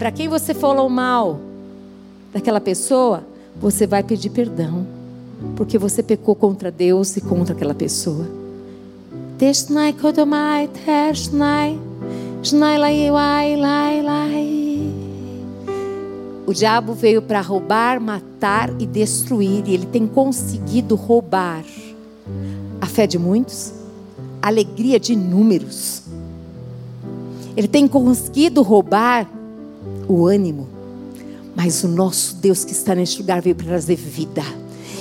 Para 0.00 0.10
quem 0.10 0.28
você 0.28 0.52
falou 0.52 0.88
mal 0.88 1.38
daquela 2.32 2.60
pessoa, 2.60 3.22
você 3.56 3.86
vai 3.86 4.02
pedir 4.02 4.30
perdão, 4.30 4.84
porque 5.54 5.78
você 5.78 6.02
pecou 6.02 6.34
contra 6.34 6.72
Deus 6.72 7.16
e 7.16 7.20
contra 7.20 7.54
aquela 7.54 7.72
pessoa. 7.72 8.26
O 16.46 16.52
diabo 16.52 16.94
veio 16.94 17.22
para 17.22 17.40
roubar, 17.40 18.00
matar 18.00 18.70
e 18.80 18.86
destruir, 18.86 19.62
e 19.68 19.74
ele 19.74 19.86
tem 19.86 20.04
conseguido 20.04 20.96
roubar 20.96 21.64
a 22.80 22.86
fé 22.86 23.06
de 23.06 23.18
muitos, 23.18 23.79
alegria 24.42 24.98
de 24.98 25.12
inúmeros. 25.12 26.02
Ele 27.56 27.68
tem 27.68 27.86
conseguido 27.86 28.62
roubar 28.62 29.28
o 30.08 30.26
ânimo, 30.26 30.68
mas 31.54 31.82
o 31.84 31.88
nosso 31.88 32.36
Deus 32.36 32.64
que 32.64 32.72
está 32.72 32.94
neste 32.94 33.20
lugar 33.20 33.42
veio 33.42 33.56
para 33.56 33.66
trazer 33.66 33.96
vida 33.96 34.44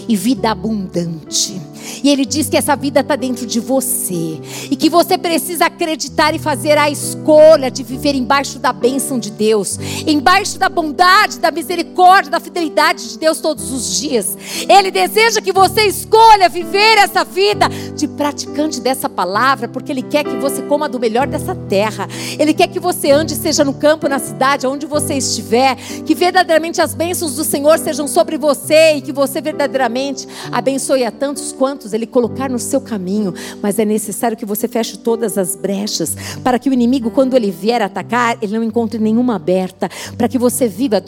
e 0.07 0.15
vida 0.15 0.49
abundante. 0.51 1.61
E 2.03 2.09
Ele 2.09 2.25
diz 2.25 2.49
que 2.49 2.57
essa 2.57 2.75
vida 2.75 2.99
está 3.01 3.15
dentro 3.15 3.45
de 3.45 3.59
você. 3.59 4.39
E 4.69 4.75
que 4.75 4.89
você 4.89 5.17
precisa 5.17 5.65
acreditar 5.65 6.33
e 6.33 6.39
fazer 6.39 6.77
a 6.77 6.89
escolha 6.89 7.69
de 7.69 7.83
viver 7.83 8.15
embaixo 8.15 8.59
da 8.59 8.71
bênção 8.71 9.19
de 9.19 9.31
Deus, 9.31 9.79
embaixo 10.07 10.57
da 10.57 10.69
bondade, 10.69 11.39
da 11.39 11.51
misericórdia, 11.51 12.31
da 12.31 12.39
fidelidade 12.39 13.09
de 13.09 13.17
Deus 13.17 13.39
todos 13.39 13.71
os 13.71 13.99
dias. 13.99 14.37
Ele 14.67 14.91
deseja 14.91 15.41
que 15.41 15.51
você 15.51 15.83
escolha 15.83 16.49
viver 16.49 16.97
essa 16.97 17.23
vida 17.23 17.67
de 17.95 18.07
praticante 18.07 18.81
dessa 18.81 19.09
palavra, 19.09 19.67
porque 19.67 19.91
Ele 19.91 20.01
quer 20.01 20.23
que 20.23 20.35
você 20.37 20.61
coma 20.63 20.89
do 20.89 20.99
melhor 20.99 21.27
dessa 21.27 21.55
terra. 21.55 22.07
Ele 22.37 22.53
quer 22.53 22.67
que 22.67 22.79
você 22.79 23.11
ande, 23.11 23.35
seja 23.35 23.63
no 23.63 23.73
campo, 23.73 24.07
na 24.07 24.19
cidade, 24.19 24.67
onde 24.67 24.85
você 24.85 25.15
estiver, 25.15 25.75
que 26.05 26.15
verdadeiramente 26.15 26.81
as 26.81 26.93
bênçãos 26.93 27.35
do 27.35 27.43
Senhor 27.43 27.77
sejam 27.77 28.07
sobre 28.07 28.37
você 28.37 28.95
e 28.95 29.01
que 29.01 29.11
você 29.11 29.41
verdadeiramente 29.41 30.27
abençoe 30.51 31.03
a 31.03 31.11
tantos 31.11 31.51
quantos 31.79 31.93
Ele 31.93 32.05
colocar 32.05 32.49
no 32.49 32.59
seu 32.59 32.81
caminho, 32.81 33.33
mas 33.61 33.79
é 33.79 33.85
necessário 33.85 34.35
que 34.35 34.45
você 34.45 34.67
feche 34.67 34.97
todas 34.97 35.37
as 35.37 35.55
brechas, 35.55 36.15
para 36.43 36.59
que 36.59 36.69
o 36.69 36.73
inimigo, 36.73 37.09
quando 37.09 37.35
ele 37.35 37.49
vier 37.49 37.81
atacar, 37.81 38.37
ele 38.41 38.53
não 38.53 38.63
encontre 38.63 38.99
nenhuma 38.99 39.35
aberta, 39.35 39.89
para 40.17 40.27
que 40.27 40.37
você 40.37 40.67
viva. 40.67 40.99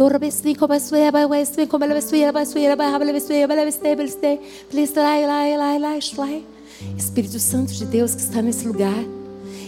Espírito 6.98 7.40
Santo 7.40 7.74
de 7.74 7.86
Deus 7.86 8.16
que 8.16 8.22
está 8.22 8.42
nesse 8.42 8.66
lugar. 8.66 9.21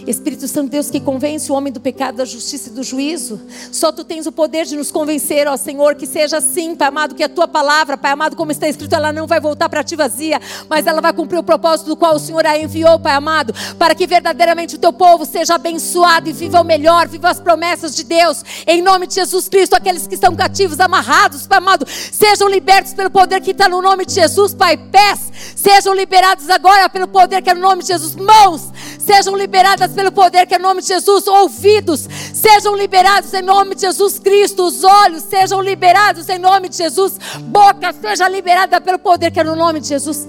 Espírito 0.06 0.46
Santo, 0.46 0.70
Deus 0.70 0.90
que 0.90 1.00
convence 1.00 1.50
o 1.50 1.54
homem 1.54 1.72
do 1.72 1.80
pecado, 1.80 2.16
da 2.16 2.24
justiça 2.24 2.68
e 2.68 2.72
do 2.72 2.82
juízo. 2.82 3.40
Só 3.72 3.90
tu 3.90 4.04
tens 4.04 4.26
o 4.26 4.32
poder 4.32 4.66
de 4.66 4.76
nos 4.76 4.90
convencer, 4.90 5.46
ó 5.48 5.56
Senhor, 5.56 5.94
que 5.94 6.06
seja 6.06 6.38
assim, 6.38 6.74
Pai 6.74 6.88
amado, 6.88 7.14
que 7.14 7.22
a 7.22 7.28
tua 7.28 7.48
palavra, 7.48 7.96
Pai 7.96 8.12
amado, 8.12 8.36
como 8.36 8.52
está 8.52 8.68
escrito, 8.68 8.94
ela 8.94 9.12
não 9.12 9.26
vai 9.26 9.40
voltar 9.40 9.68
para 9.68 9.82
ti 9.82 9.96
vazia, 9.96 10.40
mas 10.68 10.86
ela 10.86 11.00
vai 11.00 11.12
cumprir 11.12 11.38
o 11.38 11.42
propósito 11.42 11.88
do 11.88 11.96
qual 11.96 12.16
o 12.16 12.18
Senhor 12.18 12.44
a 12.46 12.58
enviou, 12.58 12.98
Pai 12.98 13.14
amado, 13.14 13.54
para 13.78 13.94
que 13.94 14.06
verdadeiramente 14.06 14.76
o 14.76 14.78
teu 14.78 14.92
povo 14.92 15.24
seja 15.24 15.54
abençoado 15.54 16.28
e 16.28 16.32
viva 16.32 16.60
o 16.60 16.64
melhor, 16.64 17.08
viva 17.08 17.30
as 17.30 17.40
promessas 17.40 17.94
de 17.94 18.04
Deus. 18.04 18.44
Em 18.66 18.82
nome 18.82 19.06
de 19.06 19.14
Jesus 19.14 19.48
Cristo, 19.48 19.74
aqueles 19.74 20.06
que 20.06 20.14
estão 20.14 20.34
cativos, 20.34 20.80
amarrados, 20.80 21.46
Pai 21.46 21.58
amado, 21.58 21.86
sejam 21.88 22.48
libertos 22.48 22.92
pelo 22.92 23.10
poder 23.10 23.40
que 23.40 23.52
está 23.52 23.68
no 23.68 23.80
nome 23.80 24.04
de 24.04 24.14
Jesus, 24.14 24.54
Pai. 24.54 24.76
Pés, 24.76 25.20
sejam 25.56 25.94
liberados 25.94 26.48
agora 26.50 26.88
pelo 26.88 27.08
poder 27.08 27.42
que 27.42 27.50
é 27.50 27.54
no 27.54 27.60
nome 27.60 27.82
de 27.82 27.88
Jesus. 27.88 28.14
Mãos, 28.14 28.68
sejam 29.04 29.36
liberadas 29.36 29.92
pelo 29.92 30.10
poder 30.10 30.46
que 30.46 30.54
é 30.54 30.58
nome 30.58 30.80
de 30.80 30.88
Jesus. 30.88 31.26
Ouvidos 31.26 32.08
sejam 32.32 32.74
liberados 32.74 33.32
em 33.32 33.42
nome 33.42 33.74
de 33.74 33.82
Jesus 33.82 34.18
Cristo. 34.18 34.64
Os 34.64 34.82
olhos 34.82 35.22
sejam 35.24 35.60
liberados 35.60 36.28
em 36.28 36.38
nome 36.38 36.68
de 36.68 36.76
Jesus. 36.76 37.18
Boca 37.42 37.92
seja 37.92 38.28
liberada 38.28 38.80
pelo 38.80 38.98
poder 38.98 39.30
que 39.30 39.40
é 39.40 39.44
no 39.44 39.54
nome 39.54 39.80
de 39.80 39.88
Jesus. 39.88 40.28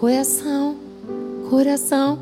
Coração, 0.00 0.76
coração, 1.48 2.18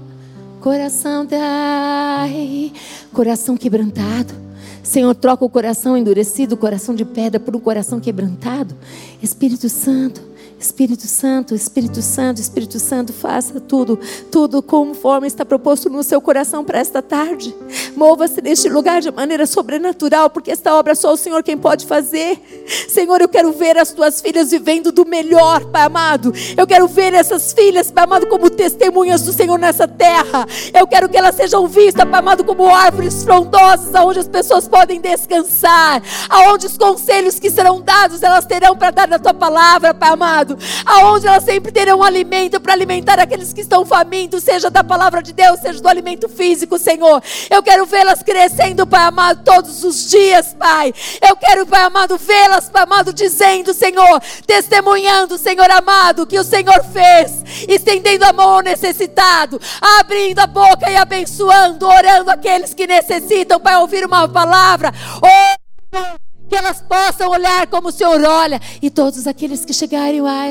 coração, 0.61 1.26
ai, 1.32 2.72
coração 3.12 3.57
quebrantado. 3.57 4.34
Senhor, 4.82 5.14
troca 5.14 5.45
o 5.45 5.49
coração 5.49 5.97
endurecido, 5.97 6.55
o 6.55 6.59
coração 6.59 6.95
de 6.95 7.05
pedra, 7.05 7.40
por 7.40 7.57
um 7.57 7.61
coração 7.61 7.99
quebrantado. 7.99 8.76
Espírito 9.22 9.68
Santo. 9.68 10.34
Espírito 10.65 11.07
Santo, 11.07 11.55
Espírito 11.55 12.01
Santo, 12.01 12.41
Espírito 12.41 12.81
Santo, 12.81 13.12
faça 13.12 13.61
tudo, 13.61 14.01
tudo 14.33 14.62
conforme 14.62 15.27
está 15.27 15.45
proposto 15.45 15.91
no 15.91 16.03
seu 16.03 16.23
coração 16.23 16.65
para 16.65 16.79
esta 16.79 17.03
tarde. 17.03 17.55
Mova-se 17.95 18.41
neste 18.41 18.71
lugar 18.71 19.03
de 19.03 19.11
maneira 19.11 19.47
sobrenatural, 19.47 20.31
porque 20.31 20.51
esta 20.51 20.75
obra 20.75 20.95
só 20.95 21.12
o 21.12 21.19
Senhor 21.19 21.43
quem 21.43 21.59
pode 21.59 21.85
fazer. 21.87 22.41
Senhor, 22.89 23.21
eu 23.21 23.29
quero 23.29 23.53
ver 23.53 23.77
as 23.77 23.93
tuas 23.93 24.23
filhas 24.23 24.53
vivendo 24.53 24.91
do 24.91 25.05
melhor, 25.05 25.67
Pai 25.67 25.83
amado. 25.83 26.33
Eu 26.57 26.67
quero 26.67 26.89
ver 26.89 27.12
essas 27.12 27.53
filhas, 27.53 27.91
Pai 27.91 28.05
amado, 28.05 28.27
como 28.27 28.49
testemunhas 28.49 29.21
do 29.21 29.35
Senhor 29.35 29.59
nessa 29.59 29.87
terra. 29.87 30.47
Eu 30.73 30.87
quero 30.87 31.11
que 31.11 31.19
elas 31.19 31.35
sejam 31.35 31.69
vistas, 31.69 32.09
Pai 32.09 32.21
amado, 32.21 32.43
como 32.43 32.75
árvores 32.75 33.23
frondosas, 33.23 33.95
aonde 33.95 34.21
as 34.21 34.29
pessoas 34.29 34.67
podem 34.67 34.99
descansar, 34.99 36.03
aonde 36.31 36.67
os 36.67 36.79
conselhos 36.79 37.39
que 37.39 37.51
serão 37.51 37.83
dados 37.83 38.23
elas 38.23 38.47
terão 38.47 38.75
para 38.75 38.91
dar 38.91 39.07
na 39.07 39.19
tua 39.19 39.35
palavra, 39.35 39.93
Pai 39.93 40.09
amado 40.09 40.53
aonde 40.84 41.26
elas 41.26 41.44
sempre 41.44 41.72
terão 41.72 42.02
alimento 42.02 42.61
para 42.61 42.72
alimentar 42.72 43.18
aqueles 43.18 43.52
que 43.52 43.61
estão 43.61 43.84
famintos, 43.84 44.42
seja 44.44 44.70
da 44.70 44.82
palavra 44.82 45.22
de 45.22 45.32
Deus, 45.32 45.61
seja 45.61 45.80
do 45.80 45.88
alimento 45.88 46.28
físico, 46.28 46.78
Senhor. 46.78 47.22
Eu 47.50 47.62
quero 47.62 47.86
vê-las 47.86 48.22
crescendo, 48.22 48.86
Pai 48.86 49.05
amado, 49.05 49.42
todos 49.44 49.84
os 49.84 50.11
dias, 50.11 50.55
Pai. 50.59 50.92
Eu 51.26 51.36
quero, 51.36 51.66
Pai 51.66 51.82
amado, 51.82 52.16
vê-las, 52.16 52.68
Pai 52.68 52.82
amado, 52.82 53.12
dizendo, 53.12 53.74
Senhor, 53.74 54.20
testemunhando, 54.46 55.38
Senhor 55.38 55.70
amado, 55.70 56.26
que 56.26 56.38
o 56.38 56.44
Senhor 56.44 56.84
fez, 56.92 57.66
estendendo 57.68 58.24
a 58.24 58.32
mão 58.32 58.50
ao 58.50 58.62
necessitado, 58.62 59.61
abrindo 59.98 60.38
a 60.40 60.46
boca 60.46 60.90
e 60.90 60.96
abençoando, 60.96 61.86
orando 61.86 62.30
aqueles 62.30 62.74
que 62.74 62.86
necessitam, 62.86 63.61
Pai, 63.61 63.76
ouvir 63.76 64.05
uma 64.05 64.28
palavra. 64.28 64.92
Oh, 65.22 66.24
que 66.49 66.57
elas 66.57 66.82
possam 66.82 67.30
olhar 67.30 67.66
como 67.66 67.88
o 67.88 67.92
Senhor 67.92 68.22
olha, 68.22 68.61
e 68.80 68.90
todos 68.90 69.26
aqueles 69.26 69.64
que 69.64 69.72
chegarem 69.72 70.20
lá, 70.20 70.45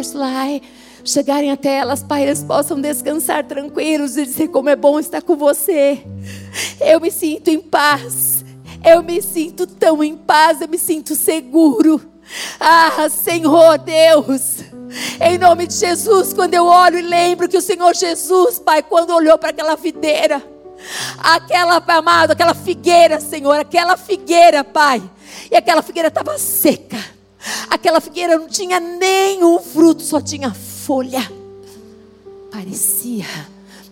chegarem 1.03 1.51
até 1.51 1.77
elas, 1.77 2.01
Pai, 2.01 2.23
eles 2.23 2.43
possam 2.43 2.79
descansar 2.79 3.45
tranquilos 3.45 4.17
e 4.17 4.25
dizer 4.25 4.47
como 4.47 4.69
é 4.69 4.75
bom 4.75 4.99
estar 4.99 5.21
com 5.21 5.35
você. 5.35 6.03
Eu 6.79 6.99
me 6.99 7.11
sinto 7.11 7.49
em 7.49 7.59
paz, 7.59 8.43
eu 8.83 9.03
me 9.03 9.21
sinto 9.21 9.67
tão 9.67 10.03
em 10.03 10.15
paz, 10.15 10.61
eu 10.61 10.67
me 10.67 10.77
sinto 10.77 11.15
seguro. 11.15 12.01
Ah, 12.59 13.09
Senhor 13.09 13.77
Deus. 13.79 14.59
Em 15.19 15.37
nome 15.37 15.67
de 15.67 15.73
Jesus, 15.73 16.33
quando 16.33 16.53
eu 16.53 16.65
olho 16.65 16.99
e 16.99 17.01
lembro 17.01 17.49
que 17.49 17.57
o 17.57 17.61
Senhor 17.61 17.95
Jesus, 17.95 18.59
Pai, 18.59 18.83
quando 18.83 19.13
olhou 19.13 19.37
para 19.37 19.49
aquela 19.49 19.75
videira, 19.75 20.41
aquela, 21.17 21.83
amado, 21.87 22.31
aquela 22.31 22.53
figueira, 22.53 23.19
Senhor, 23.19 23.59
aquela 23.59 23.97
figueira, 23.97 24.63
Pai, 24.63 25.01
e 25.51 25.55
aquela 25.55 25.81
figueira 25.81 26.07
estava 26.07 26.37
seca. 26.37 26.97
Aquela 27.69 27.99
figueira 27.99 28.37
não 28.37 28.47
tinha 28.47 28.79
nenhum 28.79 29.59
fruto, 29.59 30.01
só 30.01 30.21
tinha 30.21 30.53
folha. 30.53 31.21
Parecia, 32.51 33.25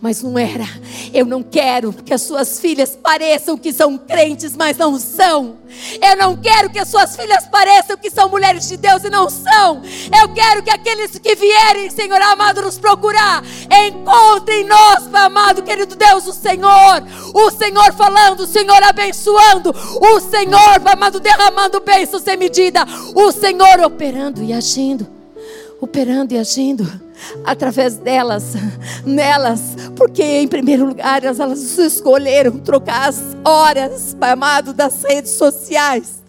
mas 0.01 0.23
não 0.23 0.37
era. 0.37 0.67
Eu 1.13 1.25
não 1.25 1.43
quero 1.43 1.93
que 1.93 2.11
as 2.11 2.23
suas 2.23 2.59
filhas 2.59 2.97
pareçam 3.01 3.55
que 3.55 3.71
são 3.71 3.99
crentes, 3.99 4.57
mas 4.57 4.75
não 4.75 4.99
são. 4.99 5.57
Eu 6.01 6.17
não 6.17 6.35
quero 6.35 6.71
que 6.71 6.79
as 6.79 6.87
suas 6.87 7.15
filhas 7.15 7.45
pareçam 7.45 7.95
que 7.95 8.09
são 8.09 8.27
mulheres 8.27 8.67
de 8.67 8.77
Deus 8.77 9.03
e 9.03 9.11
não 9.11 9.29
são. 9.29 9.83
Eu 10.19 10.29
quero 10.33 10.63
que 10.63 10.71
aqueles 10.71 11.19
que 11.19 11.35
vierem, 11.35 11.91
Senhor 11.91 12.19
amado, 12.19 12.63
nos 12.63 12.79
procurar, 12.79 13.43
encontrem 13.87 14.65
nós, 14.65 15.07
Pai 15.07 15.21
amado, 15.21 15.61
querido 15.61 15.95
Deus, 15.95 16.25
o 16.27 16.33
Senhor. 16.33 17.03
O 17.35 17.51
Senhor 17.51 17.93
falando, 17.93 18.41
o 18.41 18.47
Senhor 18.47 18.81
abençoando, 18.83 19.69
o 19.69 20.19
Senhor, 20.19 20.79
Pai 20.79 20.93
amado, 20.93 21.19
derramando 21.19 21.79
bênçãos 21.79 22.23
sem 22.23 22.35
medida, 22.37 22.83
o 23.13 23.31
Senhor 23.31 23.79
operando 23.81 24.43
e 24.43 24.51
agindo, 24.51 25.07
operando 25.79 26.33
e 26.33 26.39
agindo 26.39 27.10
através 27.45 27.95
delas, 27.95 28.53
nelas, 29.05 29.75
porque 29.95 30.23
em 30.23 30.47
primeiro 30.47 30.85
lugar 30.85 31.23
elas, 31.23 31.39
elas 31.39 31.77
escolheram 31.77 32.57
trocar 32.59 33.09
as 33.09 33.21
horas, 33.45 34.15
Pai 34.19 34.31
amado, 34.31 34.73
das 34.73 35.03
redes 35.03 35.31
sociais 35.31 36.21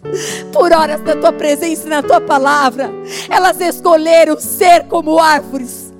por 0.51 0.71
horas 0.71 1.01
da 1.01 1.15
tua 1.15 1.31
presença 1.31 1.87
e 1.87 1.89
na 1.89 2.03
tua 2.03 2.19
palavra. 2.19 2.89
Elas 3.29 3.59
escolheram 3.61 4.39
ser 4.39 4.83
como 4.87 5.19
árvores. 5.19 5.93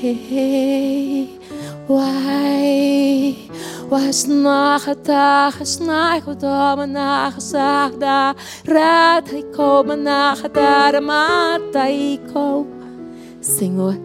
Hey, 0.00 1.40
why? 1.88 3.48
Was 3.90 4.26
nachta 4.26 5.50
schnai 5.64 6.20
godom 6.20 6.86
nach 6.92 7.40
sagda 7.40 8.36
rat 8.66 9.32
i 9.32 9.42
kom 9.56 9.86
nach 10.04 10.42
dar 10.52 11.00
mata 11.00 11.88
i 11.88 12.20
kom 12.30 12.77
Senhor, 13.48 13.98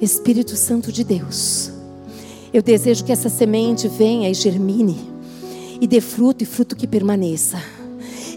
Espírito 0.00 0.56
Santo 0.56 0.90
de 0.90 1.04
Deus, 1.04 1.70
eu 2.52 2.62
desejo 2.62 3.04
que 3.04 3.12
essa 3.12 3.28
semente 3.28 3.86
venha 3.88 4.30
e 4.30 4.34
germine 4.34 4.96
e 5.80 5.86
dê 5.86 6.00
fruto 6.00 6.42
e 6.42 6.46
fruto 6.46 6.74
que 6.74 6.86
permaneça. 6.86 7.62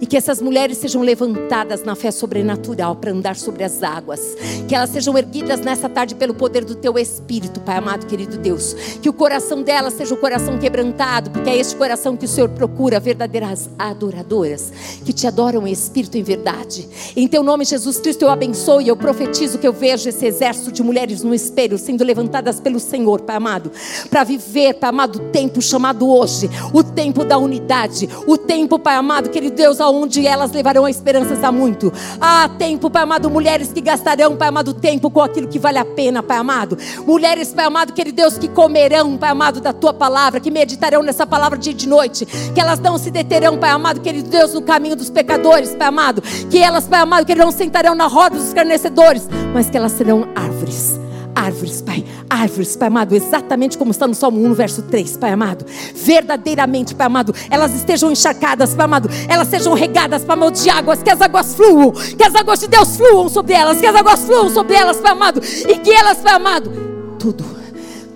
E 0.02 0.06
que 0.08 0.18
essas 0.18 0.42
mulheres 0.42 0.80
sejam 0.80 1.04
levantadas 1.04 1.84
na 1.84 1.96
fé 1.96 2.10
sobrenatural 2.10 2.96
para 2.96 3.12
andar 3.12 3.36
sobre 3.36 3.64
as 3.64 3.84
águas. 3.84 4.36
Que 4.68 4.76
elas 4.76 4.90
sejam 4.90 5.16
erguidas 5.18 5.62
nessa 5.62 5.88
tarde 5.88 6.16
pelo 6.16 6.34
poder 6.34 6.66
do 6.66 6.76
teu 6.76 6.98
Espírito, 6.98 7.60
Pai 7.62 7.78
amado, 7.78 8.08
querido 8.08 8.38
Deus. 8.38 8.74
Que 9.02 9.08
o 9.08 9.14
coração 9.14 9.62
delas 9.62 9.94
seja 9.94 10.14
o 10.14 10.18
coração 10.18 10.58
quebrantado, 10.58 11.30
porque 11.30 11.50
é 11.50 11.56
este 11.56 11.76
coração 11.76 12.18
que 12.18 12.26
o 12.26 12.28
Senhor 12.28 12.50
procura, 12.50 13.00
verdadeiras 13.00 13.70
adoradoras, 13.78 14.72
que 15.06 15.14
te 15.14 15.28
adoram 15.28 15.68
em 15.68 15.72
espírito 15.72 16.18
em 16.18 16.24
verdade. 16.24 16.88
Em 17.16 17.28
teu 17.28 17.44
nome, 17.44 17.64
Jesus 17.64 18.00
Cristo, 18.00 18.24
eu 18.24 18.30
abençoo 18.30 18.82
e 18.82 18.88
eu 18.88 18.98
profetizo 18.98 19.60
que 19.60 19.68
eu 19.68 19.74
vejo 19.74 20.10
esse 20.10 20.26
exército 20.26 20.72
de 20.72 20.82
mulheres 20.82 21.22
no 21.22 21.34
espelho 21.34 21.78
sendo 21.78 22.04
levantadas 22.04 22.60
pelo 22.60 22.80
Senhor, 22.80 23.22
Pai 23.22 23.36
amado, 23.36 23.72
para 24.10 24.24
viver, 24.24 24.74
Pai 24.76 24.90
amado, 24.90 25.18
o 25.18 25.30
tempo 25.32 25.62
chamado 25.62 26.10
hoje, 26.10 26.50
o 26.74 26.84
tempo 26.84 27.24
da 27.24 27.38
unidade, 27.38 28.10
o 28.26 28.38
tempo, 28.38 28.80
Pai 28.80 28.96
amado, 28.96 29.30
querido 29.30 29.56
Deus, 29.56 29.80
ao 29.80 29.91
onde 29.92 30.26
elas 30.26 30.52
levarão 30.52 30.88
esperanças 30.88 31.44
a 31.44 31.52
muito. 31.52 31.92
Há 32.20 32.50
tempo, 32.50 32.90
Pai 32.90 33.04
amado, 33.04 33.30
mulheres 33.30 33.72
que 33.72 33.82
gastarão, 33.82 34.36
Pai 34.36 34.48
amado, 34.48 34.74
tempo 34.74 35.10
com 35.10 35.22
aquilo 35.22 35.48
que 35.48 35.60
vale 35.60 35.78
a 35.78 35.86
pena, 35.86 36.24
Pai 36.24 36.38
amado. 36.38 36.78
Mulheres, 37.06 37.54
Pai 37.54 37.66
amado, 37.66 37.94
querido 37.94 38.16
Deus, 38.16 38.38
que 38.38 38.48
comerão, 38.48 39.18
Pai 39.18 39.30
amado, 39.30 39.62
da 39.62 39.74
tua 39.74 39.94
palavra, 39.94 40.40
que 40.40 40.50
meditarão 40.50 41.04
nessa 41.04 41.26
palavra 41.26 41.58
dia 41.58 41.72
e 41.72 41.76
de 41.76 41.88
noite, 41.88 42.26
que 42.26 42.60
elas 42.60 42.80
não 42.80 42.98
se 42.98 43.12
deterão, 43.12 43.58
Pai 43.58 43.70
amado, 43.70 44.02
querido 44.02 44.30
Deus, 44.30 44.54
no 44.54 44.62
caminho 44.62 44.96
dos 44.96 45.10
pecadores, 45.10 45.76
Pai 45.76 45.88
amado, 45.88 46.22
que 46.22 46.58
elas, 46.58 46.88
Pai 46.88 47.02
amado, 47.02 47.26
que 47.26 47.36
não 47.36 47.52
sentarão 47.52 47.94
na 47.96 48.08
roda 48.08 48.38
dos 48.38 48.48
escarnecedores, 48.48 49.28
mas 49.54 49.70
que 49.70 49.78
elas 49.78 49.92
serão 49.92 50.28
árvores 50.36 51.00
árvores, 51.42 51.82
Pai. 51.82 52.06
Árvores, 52.30 52.76
Pai 52.76 52.88
amado, 52.88 53.16
exatamente 53.16 53.78
como 53.78 53.92
está 53.92 54.08
no 54.08 54.14
Salmo 54.14 54.42
1, 54.42 54.54
verso 54.54 54.82
3, 54.84 55.18
Pai 55.18 55.32
amado. 55.32 55.66
Verdadeiramente, 55.96 56.96
Pai 56.96 57.08
amado, 57.08 57.34
elas 57.50 57.74
estejam 57.74 58.12
encharcadas, 58.12 58.74
Pai 58.74 58.86
amado. 58.86 59.10
Elas 59.28 59.48
sejam 59.48 59.74
regadas, 59.74 60.24
Pai 60.24 60.36
amado, 60.36 60.62
de 60.62 60.70
águas, 60.70 61.02
que 61.02 61.10
as 61.10 61.22
águas 61.22 61.56
fluam, 61.56 61.92
que 61.92 62.24
as 62.24 62.36
águas 62.36 62.60
de 62.60 62.68
Deus 62.68 62.96
fluam 62.96 63.30
sobre 63.30 63.54
elas, 63.54 63.80
que 63.80 63.88
as 63.88 63.96
águas 63.96 64.20
fluam 64.22 64.50
sobre 64.50 64.76
elas, 64.76 64.98
Pai 64.98 65.12
amado. 65.12 65.42
E 65.44 65.78
que 65.80 65.92
elas, 65.92 66.20
Pai 66.20 66.34
amado, 66.34 66.72
tudo, 67.18 67.46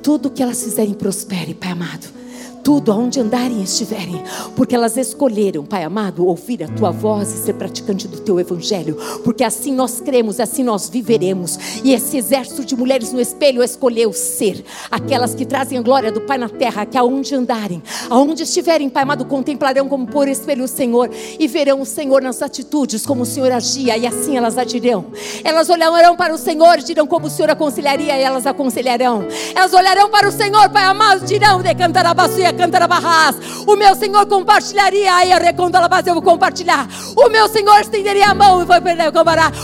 tudo 0.01 0.30
que 0.30 0.43
elas 0.43 0.63
fizerem 0.63 0.93
prospere, 0.93 1.53
Pai 1.53 1.71
amado 1.71 2.24
tudo 2.66 2.91
aonde 2.91 3.20
andarem 3.20 3.59
e 3.59 3.63
estiverem, 3.63 4.24
porque 4.55 4.74
elas 4.74 4.97
escolheram, 4.97 5.63
Pai 5.63 5.84
amado, 5.84 6.26
ouvir 6.26 6.63
a 6.63 6.68
tua 6.68 6.89
voz 6.89 7.32
e 7.32 7.38
ser 7.38 7.53
praticante 7.53 8.07
do 8.07 8.20
teu 8.20 8.39
evangelho, 8.39 8.97
porque 9.24 9.43
assim 9.43 9.72
nós 9.72 10.01
cremos, 10.01 10.39
assim 10.39 10.63
nós 10.63 10.89
viveremos. 10.89 11.59
E 11.84 11.93
esse 11.93 12.18
exército 12.18 12.66
de 12.66 12.76
mulheres 12.76 13.13
no 13.13 13.22
espelho 13.22 13.61
escolheu 13.61 14.11
ser 14.11 14.66
aquelas 14.89 15.36
que 15.36 15.45
trazem 15.45 15.78
a 15.78 15.82
glória 15.84 16.11
do 16.11 16.22
Pai 16.22 16.39
na 16.39 16.49
terra, 16.49 16.88
que 16.88 16.97
aonde 16.97 17.36
andarem, 17.36 17.84
aonde 18.09 18.41
estiverem, 18.41 18.89
Pai 18.89 19.03
amado, 19.03 19.26
contemplarão 19.26 19.88
como 19.88 20.07
por 20.07 20.28
espelho 20.28 20.63
o 20.63 20.68
Senhor 20.68 21.11
e 21.39 21.47
verão 21.47 21.82
o 21.82 21.86
Senhor 21.86 22.24
nas 22.24 22.41
atitudes, 22.41 23.05
como 23.05 23.22
o 23.22 23.26
Senhor 23.28 23.51
agia, 23.51 23.95
e 23.95 24.07
assim 24.07 24.38
elas 24.38 24.57
agirão. 24.57 25.05
Elas 25.43 25.70
olharão 25.70 26.16
para 26.16 26.34
o 26.34 26.38
Senhor 26.38 26.80
e 26.80 26.84
dirão 26.84 27.05
como 27.05 27.28
o 27.28 27.30
Senhor 27.30 27.51
aconselharia, 27.51 28.18
e 28.18 28.24
elas 28.24 28.47
aconselharão. 28.47 29.28
Elas 29.53 29.72
olharão 29.72 30.09
para 30.09 30.28
o 30.28 30.32
Senhor, 30.32 30.68
Pai 30.72 30.86
amado, 30.86 31.24
dirão 31.28 31.61
de 31.61 31.76
cantar 31.76 32.07
a 32.07 32.16
bacia 32.56 32.66
cantar 32.66 32.88
barras. 32.88 33.36
O 33.68 33.76
meu 33.76 33.95
Senhor 33.95 34.26
compartilharia, 34.26 35.14
aí 35.14 35.32
a 35.32 35.38
recondalabás, 35.38 36.08
eu 36.08 36.14
vou 36.14 36.24
compartilhar. 36.24 36.88
O 37.16 37.30
meu 37.30 37.47
Senhor 37.47 37.80
estenderia 37.80 38.30
a 38.30 38.34
mão 38.34 38.62
e 38.62 38.66
vou 38.66 38.82
perder 38.82 39.10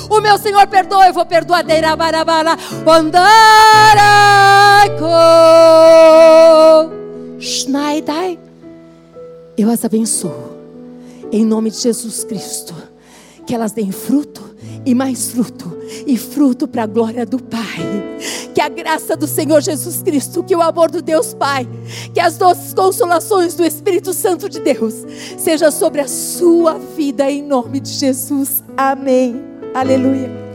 o 0.09 0.21
meu 0.21 0.37
Senhor 0.37 0.67
perdoa, 0.67 1.07
eu 1.07 1.13
vou 1.13 1.25
perdoar. 1.25 1.63
Barabara, 1.95 2.57
Schneidai. 7.39 8.39
Eu 9.57 9.69
as 9.69 9.83
abençoo. 9.85 10.51
Em 11.31 11.45
nome 11.45 11.71
de 11.71 11.77
Jesus 11.77 12.23
Cristo. 12.23 12.75
Que 13.45 13.55
elas 13.55 13.71
deem 13.71 13.91
fruto 13.91 14.50
e 14.85 14.95
mais 14.95 15.31
fruto, 15.31 15.77
e 16.05 16.17
fruto 16.17 16.67
para 16.67 16.83
a 16.83 16.87
glória 16.87 17.25
do 17.25 17.41
Pai. 17.41 17.79
Que 18.53 18.61
a 18.61 18.69
graça 18.69 19.15
do 19.15 19.27
Senhor 19.27 19.61
Jesus 19.61 20.01
Cristo, 20.01 20.43
que 20.43 20.55
o 20.55 20.61
amor 20.61 20.91
do 20.91 21.01
Deus 21.01 21.33
Pai, 21.33 21.67
que 22.13 22.19
as 22.19 22.37
doces 22.37 22.73
consolações 22.73 23.55
do 23.55 23.63
Espírito 23.63 24.13
Santo 24.13 24.49
de 24.49 24.59
Deus 24.59 24.93
seja 25.37 25.71
sobre 25.71 26.01
a 26.01 26.07
sua 26.07 26.77
vida 26.77 27.29
em 27.29 27.41
nome 27.41 27.79
de 27.79 27.89
Jesus. 27.89 28.63
Amém. 28.75 29.41
Aleluia. 29.73 30.50